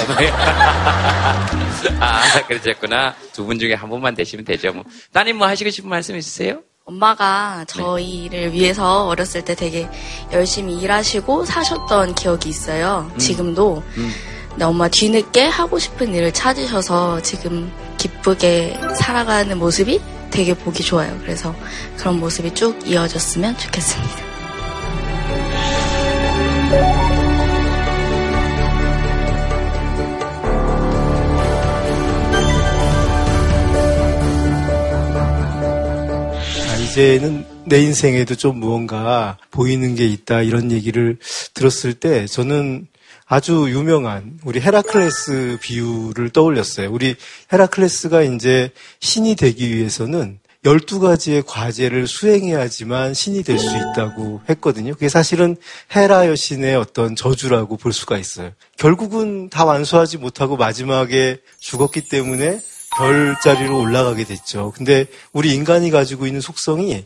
아 2.01 2.43
그러셨구나. 2.47 3.15
두 3.33 3.47
분 3.47 3.59
중에 3.59 3.73
한 3.73 3.89
분만 3.89 4.15
되시면 4.15 4.45
되죠. 4.45 4.75
뭐. 4.75 4.85
따님 5.11 5.39
뭐 5.39 5.47
하시고 5.49 5.71
싶은 5.71 5.89
말씀 5.89 6.17
있으세요? 6.17 6.61
엄마가 6.85 7.65
저희를 7.67 8.53
위해서 8.53 9.07
어렸을 9.07 9.43
때 9.43 9.55
되게 9.55 9.89
열심히 10.33 10.77
일하시고 10.79 11.47
사셨던 11.47 12.15
기억이 12.15 12.51
있어요. 12.51 13.11
음. 13.15 13.19
지금도. 13.19 13.83
음. 13.97 14.13
근데 14.59 14.67
엄마 14.67 14.89
뒤늦게 14.89 15.45
하고 15.45 15.79
싶은 15.79 16.13
일을 16.13 16.33
찾으셔서 16.33 17.23
지금 17.23 17.71
기쁘게 17.97 18.77
살아가는 18.97 19.57
모습이 19.57 20.01
되게 20.33 20.53
보기 20.53 20.83
좋아요. 20.83 21.17
그래서 21.21 21.55
그런 21.97 22.19
모습이 22.19 22.53
쭉 22.55 22.77
이어졌으면 22.85 23.57
좋겠습니다. 23.57 24.17
아, 36.67 36.77
이제는 36.83 37.47
내 37.65 37.81
인생에도 37.81 38.35
좀 38.35 38.59
무언가 38.59 39.39
보이는 39.53 39.95
게 39.95 40.05
있다 40.05 40.43
이런 40.43 40.73
얘기를 40.73 41.17
들었을 41.55 41.95
때 41.95 42.27
저는 42.27 42.89
아주 43.29 43.67
유명한 43.69 44.39
우리 44.45 44.61
헤라클레스 44.61 45.59
비유를 45.61 46.31
떠올렸어요. 46.31 46.91
우리 46.91 47.15
헤라클레스가 47.53 48.23
이제 48.23 48.71
신이 49.01 49.37
되기 49.37 49.75
위해서는 49.75 50.39
12가지의 50.65 51.45
과제를 51.47 52.07
수행해야지만 52.09 53.15
신이 53.15 53.43
될 53.45 53.59
수 53.59 53.69
있다고 53.77 54.41
했거든요. 54.49 54.95
그게 54.95 55.09
사실은 55.09 55.57
헤라 55.95 56.27
여신의 56.27 56.75
어떤 56.75 57.15
저주라고 57.15 57.77
볼 57.77 57.93
수가 57.93 58.19
있어요. 58.19 58.53
결국은 58.77 59.51
다 59.51 59.65
완수하지 59.65 60.17
못하고 60.19 60.57
마지막에 60.57 61.39
죽었기 61.61 62.09
때문에 62.09 62.61
별자리로 62.97 63.79
올라가게 63.79 64.25
됐죠. 64.25 64.73
근데 64.75 65.07
우리 65.33 65.55
인간이 65.55 65.91
가지고 65.91 66.27
있는 66.27 66.41
속성이 66.41 67.05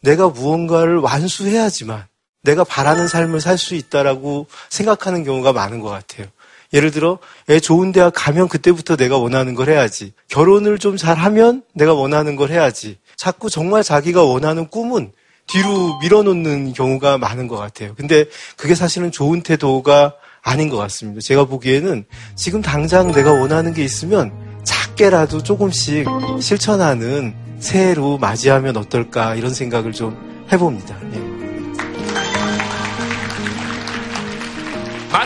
내가 0.00 0.28
무언가를 0.28 0.98
완수해야지만 0.98 2.06
내가 2.44 2.62
바라는 2.62 3.08
삶을 3.08 3.40
살 3.40 3.58
수 3.58 3.74
있다라고 3.74 4.46
생각하는 4.70 5.24
경우가 5.24 5.52
많은 5.52 5.80
것 5.80 5.88
같아요. 5.88 6.26
예를 6.72 6.90
들어, 6.90 7.18
애 7.48 7.60
좋은 7.60 7.92
대학 7.92 8.12
가면 8.14 8.48
그때부터 8.48 8.96
내가 8.96 9.16
원하는 9.16 9.54
걸 9.54 9.70
해야지. 9.70 10.12
결혼을 10.28 10.78
좀 10.78 10.96
잘하면 10.96 11.62
내가 11.72 11.94
원하는 11.94 12.36
걸 12.36 12.50
해야지. 12.50 12.98
자꾸 13.16 13.48
정말 13.48 13.82
자기가 13.82 14.24
원하는 14.24 14.68
꿈은 14.68 15.12
뒤로 15.46 15.98
밀어놓는 16.00 16.72
경우가 16.72 17.18
많은 17.18 17.48
것 17.48 17.56
같아요. 17.56 17.94
근데 17.96 18.24
그게 18.56 18.74
사실은 18.74 19.12
좋은 19.12 19.42
태도가 19.42 20.14
아닌 20.42 20.68
것 20.68 20.76
같습니다. 20.76 21.20
제가 21.20 21.44
보기에는 21.44 22.04
지금 22.34 22.60
당장 22.60 23.12
내가 23.12 23.32
원하는 23.32 23.72
게 23.72 23.84
있으면 23.84 24.32
작게라도 24.64 25.42
조금씩 25.42 26.06
실천하는 26.40 27.34
새해로 27.60 28.18
맞이하면 28.18 28.76
어떨까 28.76 29.36
이런 29.36 29.54
생각을 29.54 29.92
좀 29.92 30.46
해봅니다. 30.50 30.96
예. 31.14 31.33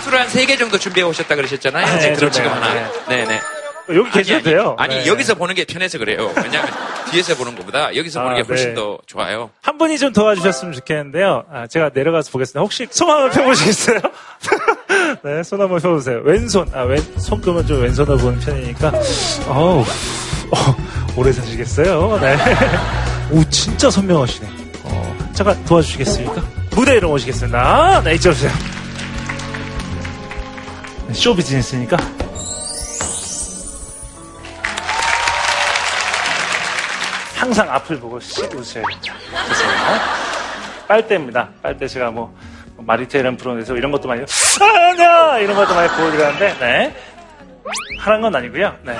마술을 0.08 0.20
한세 0.20 0.46
개 0.46 0.56
정도 0.56 0.78
준비해 0.78 1.06
오셨다 1.06 1.36
그러셨잖아요. 1.36 1.86
아, 1.86 1.96
네, 1.96 2.08
네, 2.10 2.12
그럼 2.14 2.30
네, 2.30 2.36
지금 2.36 2.50
하나. 2.50 2.74
네. 2.74 2.90
네네. 3.08 3.40
여기 3.90 4.10
계셔도 4.10 4.34
아니, 4.34 4.44
돼요. 4.44 4.76
아니, 4.78 4.94
네. 4.96 5.06
여기서 5.06 5.34
보는 5.34 5.54
게 5.54 5.64
편해서 5.64 5.96
그래요. 5.98 6.30
왜냐하면 6.36 6.70
뒤에서 7.10 7.34
보는 7.36 7.56
것보다 7.56 7.94
여기서 7.96 8.20
보는 8.20 8.34
아, 8.34 8.36
게 8.36 8.42
훨씬 8.46 8.68
네. 8.70 8.74
더 8.74 8.98
좋아요. 9.06 9.50
한 9.62 9.78
분이 9.78 9.98
좀 9.98 10.12
도와주셨으면 10.12 10.74
좋겠는데요. 10.74 11.44
아, 11.50 11.66
제가 11.66 11.90
내려가서 11.94 12.30
보겠습니다. 12.30 12.60
혹시 12.60 12.86
손 12.90 13.08
한번 13.08 13.30
펴보시겠어요? 13.30 14.00
네, 15.24 15.42
손 15.42 15.60
한번 15.60 15.80
펴보세요. 15.80 16.20
왼손, 16.22 16.68
아, 16.74 16.82
왼, 16.82 17.00
손금은 17.18 17.66
좀 17.66 17.82
왼손으로 17.82 18.18
보는 18.18 18.40
편이니까. 18.40 18.92
어우, 19.48 19.80
어, 19.80 20.76
오래 21.16 21.32
사시겠어요? 21.32 22.18
네. 22.20 22.36
오, 23.32 23.44
진짜 23.48 23.90
선명하시네. 23.90 24.48
어, 24.84 25.16
잠깐 25.34 25.64
도와주시겠습니까? 25.64 26.42
무대 26.72 26.94
위로 26.96 27.12
오시겠습니다. 27.12 28.02
네, 28.04 28.14
이쪽 28.14 28.30
오세요. 28.30 28.52
쇼 31.12 31.34
비즈니스니까. 31.34 31.96
항상 37.34 37.70
앞을 37.70 37.98
보고 37.98 38.20
씩 38.20 38.44
웃으셔야. 38.54 38.84
죄송합니다. 39.48 40.00
빨대입니다. 40.86 41.48
빨대 41.62 41.86
제가 41.88 42.10
뭐 42.10 42.36
마리테이라는 42.76 43.38
프로에서 43.38 43.76
이런 43.76 43.90
것도 43.90 44.06
많이 44.08 44.22
아냐 44.60 45.38
이런 45.38 45.56
것도 45.56 45.74
많이 45.74 45.88
보여드렸는데 45.88 46.58
네. 46.58 46.96
하는 48.00 48.20
건 48.20 48.36
아니고요. 48.36 48.76
네. 48.82 48.96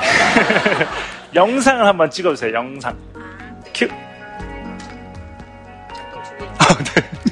영상을 1.34 1.84
한번 1.86 2.10
찍어주세요. 2.10 2.54
영상. 2.54 2.96
큐. 3.74 3.86
아, 6.58 6.74
네. 6.84 7.27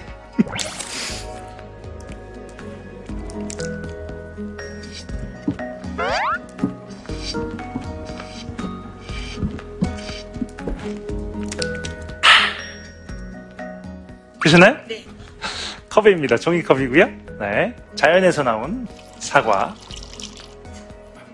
되셨나요? 14.47 14.77
네. 14.89 15.05
컵입니다. 15.91 16.37
종이컵이고요. 16.37 17.07
네. 17.41 17.77
자연에서 17.95 18.43
나온 18.43 18.87
사과. 19.19 19.75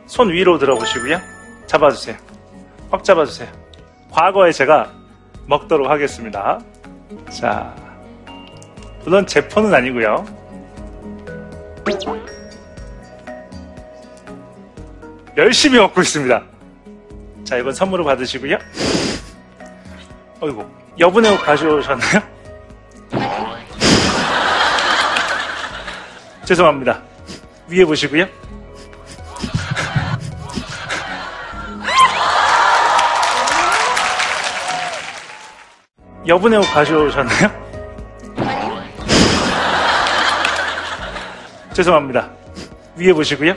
손 0.06 0.30
위로 0.30 0.58
들어보시고요. 0.58 1.20
잡아주세요. 1.66 2.16
꽉 2.90 3.04
잡아주세요. 3.04 3.50
과거에 4.10 4.52
제가 4.52 4.92
먹도록 5.46 5.88
하겠습니다. 5.88 6.60
자, 7.30 7.74
물론 9.04 9.26
제 9.26 9.46
폰은 9.48 9.74
아니고요. 9.74 10.24
열심히 15.36 15.78
먹고 15.78 16.00
있습니다. 16.00 16.42
자, 17.44 17.56
이건 17.56 17.72
선물을 17.72 18.04
받으시고요. 18.04 18.58
어이구, 20.40 20.66
여분의 20.98 21.32
옷 21.32 21.42
가져오셨나요? 21.42 22.41
죄송합니다. 26.44 27.02
위에 27.68 27.84
보시고요. 27.84 28.26
여분의 36.26 36.58
옷 36.58 36.62
가져오셨나요? 36.72 37.62
죄송합니다. 41.72 42.30
위에 42.96 43.12
보시고요. 43.12 43.54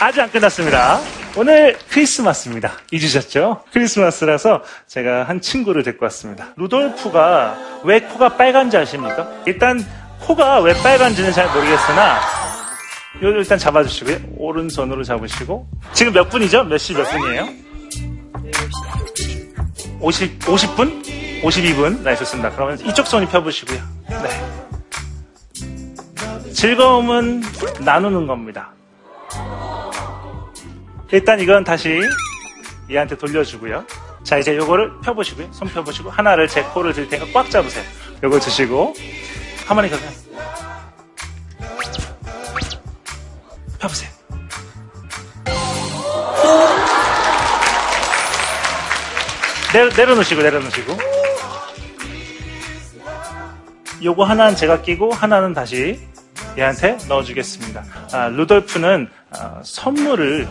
아직 0.00 0.20
안 0.20 0.30
끝났습니다. 0.30 1.19
오늘 1.36 1.78
크리스마스입니다. 1.88 2.72
잊으셨죠? 2.90 3.62
크리스마스라서 3.72 4.62
제가 4.88 5.24
한 5.24 5.40
친구를 5.40 5.82
데리고 5.82 6.04
왔습니다. 6.06 6.48
루돌프가 6.56 7.80
왜 7.84 8.00
코가 8.00 8.36
빨간지 8.36 8.76
아십니까? 8.76 9.30
일단 9.46 9.84
코가 10.20 10.60
왜 10.60 10.74
빨간지는 10.82 11.32
잘 11.32 11.46
모르겠으나 11.48 12.20
이걸 13.18 13.38
일단 13.38 13.58
잡아주시고요. 13.58 14.18
오른손으로 14.36 15.04
잡으시고 15.04 15.68
지금 15.92 16.12
몇 16.12 16.28
분이죠? 16.28 16.64
몇 16.64 16.76
시 16.78 16.94
몇 16.94 17.04
분이에요? 17.10 17.48
50, 20.00 20.38
50분? 20.40 21.42
52분? 21.42 22.02
네, 22.02 22.16
좋습니다. 22.16 22.50
그러면 22.50 22.78
이쪽 22.80 23.06
손이 23.06 23.26
펴보시고요. 23.26 23.78
네. 24.08 24.30
즐거움은 26.52 27.42
나누는 27.80 28.26
겁니다. 28.26 28.72
일단 31.12 31.40
이건 31.40 31.64
다시 31.64 32.00
얘한테 32.90 33.16
돌려주고요. 33.16 33.84
자, 34.22 34.38
이제 34.38 34.56
요거를 34.56 35.00
펴보시고요. 35.00 35.52
손 35.52 35.68
펴보시고, 35.68 36.10
하나를 36.10 36.46
제 36.46 36.62
코를 36.62 36.92
들 36.92 37.08
테니까 37.08 37.32
꽉 37.32 37.50
잡으세요. 37.50 37.84
요거 38.22 38.38
드시고, 38.38 38.94
가만히 39.66 39.88
가세요. 39.90 40.10
펴보세요. 43.80 44.10
내려, 49.72 49.88
내려놓으시고, 49.96 50.42
내려놓으시고. 50.42 50.96
요거 54.02 54.24
하나는 54.24 54.54
제가 54.54 54.82
끼고, 54.82 55.12
하나는 55.12 55.54
다시 55.54 55.98
얘한테 56.58 56.98
넣어주겠습니다. 57.08 57.84
아, 58.12 58.28
루돌프는 58.28 59.08
아, 59.30 59.60
선물을 59.64 60.48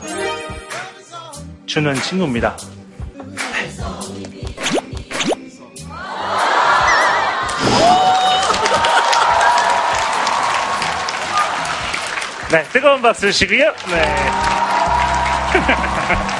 주는 1.69 1.93
친구입니다. 2.01 2.57
네, 12.51 12.63
뜨거운 12.73 12.99
박수 13.03 13.31
주시고요. 13.31 13.71
네. 13.91 14.15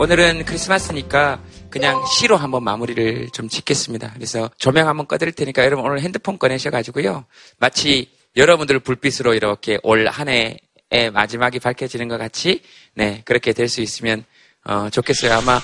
오늘은 0.00 0.44
크리스마스니까 0.46 1.40
그냥 1.70 2.02
시로 2.06 2.36
한번 2.36 2.64
마무리를 2.64 3.28
좀 3.32 3.48
짓겠습니다. 3.48 4.12
그래서 4.14 4.50
조명 4.58 4.88
한번 4.88 5.06
꺼드릴 5.06 5.32
테니까 5.34 5.64
여러분 5.64 5.84
오늘 5.84 6.00
핸드폰 6.00 6.38
꺼내셔가지고요. 6.38 7.24
마치 7.58 8.10
여러분들 8.36 8.78
불빛으로 8.80 9.34
이렇게 9.34 9.78
올 9.82 10.08
한 10.08 10.28
해의 10.28 10.58
마지막이 11.12 11.58
밝혀지는 11.58 12.08
것 12.08 12.16
같이 12.18 12.62
네 12.94 13.22
그렇게 13.24 13.52
될 13.52 13.68
수 13.68 13.80
있으면 13.82 14.24
어, 14.64 14.88
좋겠어요. 14.90 15.34
아마 15.34 15.60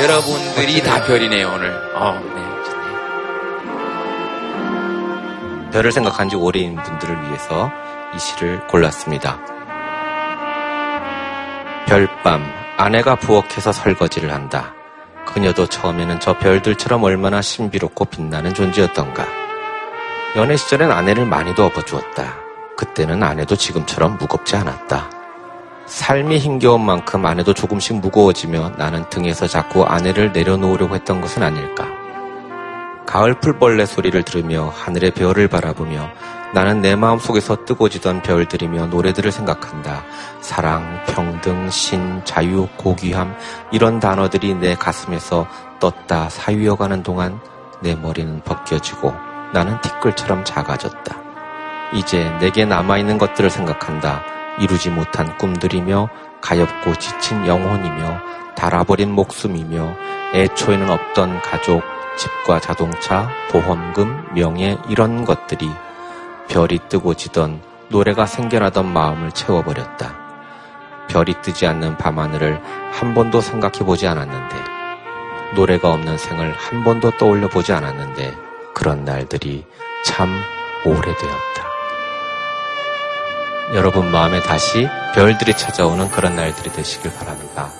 여러분들이 0.00 0.80
다 0.82 1.04
별이네요 1.04 1.48
오늘. 1.54 1.70
어, 1.94 2.12
네. 2.34 2.48
별을 5.72 5.92
생각한 5.92 6.28
지 6.30 6.36
오래인 6.36 6.76
분들을 6.82 7.24
위해서 7.24 7.70
이 8.14 8.18
시를 8.18 8.66
골랐습니다. 8.68 9.57
별밤, 11.86 12.42
아내가 12.76 13.16
부엌에서 13.16 13.72
설거지를 13.72 14.32
한다. 14.32 14.74
그녀도 15.26 15.66
처음에는 15.66 16.20
저 16.20 16.38
별들처럼 16.38 17.02
얼마나 17.02 17.42
신비롭고 17.42 18.06
빛나는 18.06 18.54
존재였던가. 18.54 19.26
연애 20.36 20.56
시절엔 20.56 20.90
아내를 20.90 21.26
많이도 21.26 21.64
업어주었다. 21.64 22.36
그때는 22.76 23.22
아내도 23.22 23.56
지금처럼 23.56 24.18
무겁지 24.18 24.56
않았다. 24.56 25.10
삶이 25.86 26.38
힘겨운 26.38 26.84
만큼 26.84 27.24
아내도 27.24 27.54
조금씩 27.54 27.96
무거워지며 27.96 28.72
나는 28.76 29.08
등에서 29.08 29.46
자꾸 29.46 29.84
아내를 29.84 30.32
내려놓으려고 30.32 30.94
했던 30.94 31.20
것은 31.20 31.42
아닐까. 31.42 31.88
가을 33.06 33.40
풀벌레 33.40 33.86
소리를 33.86 34.22
들으며 34.22 34.72
하늘의 34.76 35.12
별을 35.12 35.48
바라보며 35.48 36.10
나는 36.54 36.80
내 36.80 36.96
마음속에서 36.96 37.64
뜨거워지던 37.64 38.22
별들이며 38.22 38.86
노래들을 38.86 39.30
생각한다. 39.30 40.02
사랑, 40.40 41.04
평등, 41.06 41.68
신, 41.70 42.22
자유, 42.24 42.66
고귀함 42.76 43.36
이런 43.70 44.00
단어들이 44.00 44.54
내 44.54 44.74
가슴에서 44.74 45.46
떴다 45.78 46.30
사유여가는 46.30 47.02
동안 47.02 47.40
내 47.80 47.94
머리는 47.94 48.40
벗겨지고 48.44 49.14
나는 49.52 49.80
티끌처럼 49.82 50.44
작아졌다. 50.44 51.16
이제 51.92 52.30
내게 52.40 52.64
남아있는 52.64 53.18
것들을 53.18 53.50
생각한다. 53.50 54.22
이루지 54.58 54.90
못한 54.90 55.36
꿈들이며 55.38 56.08
가엽고 56.40 56.94
지친 56.94 57.46
영혼이며 57.46 58.20
달아버린 58.56 59.12
목숨이며 59.12 59.94
애초에는 60.34 60.90
없던 60.90 61.42
가족, 61.42 61.82
집과 62.16 62.60
자동차, 62.60 63.28
보험금, 63.50 64.34
명예 64.34 64.76
이런 64.88 65.24
것들이 65.24 65.70
별이 66.48 66.78
뜨고 66.88 67.14
지던 67.14 67.62
노래가 67.88 68.26
생겨나던 68.26 68.92
마음을 68.92 69.32
채워버렸다. 69.32 70.16
별이 71.08 71.34
뜨지 71.42 71.66
않는 71.66 71.96
밤하늘을 71.96 72.60
한 72.92 73.14
번도 73.14 73.40
생각해 73.40 73.80
보지 73.80 74.06
않았는데, 74.06 74.56
노래가 75.54 75.92
없는 75.92 76.18
생을 76.18 76.52
한 76.52 76.84
번도 76.84 77.12
떠올려 77.18 77.48
보지 77.48 77.72
않았는데, 77.72 78.34
그런 78.74 79.04
날들이 79.04 79.64
참 80.04 80.34
오래되었다. 80.84 81.68
여러분 83.74 84.10
마음에 84.10 84.40
다시 84.40 84.88
별들이 85.14 85.54
찾아오는 85.54 86.08
그런 86.10 86.36
날들이 86.36 86.70
되시길 86.72 87.12
바랍니다. 87.14 87.70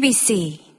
BBC. 0.00 0.69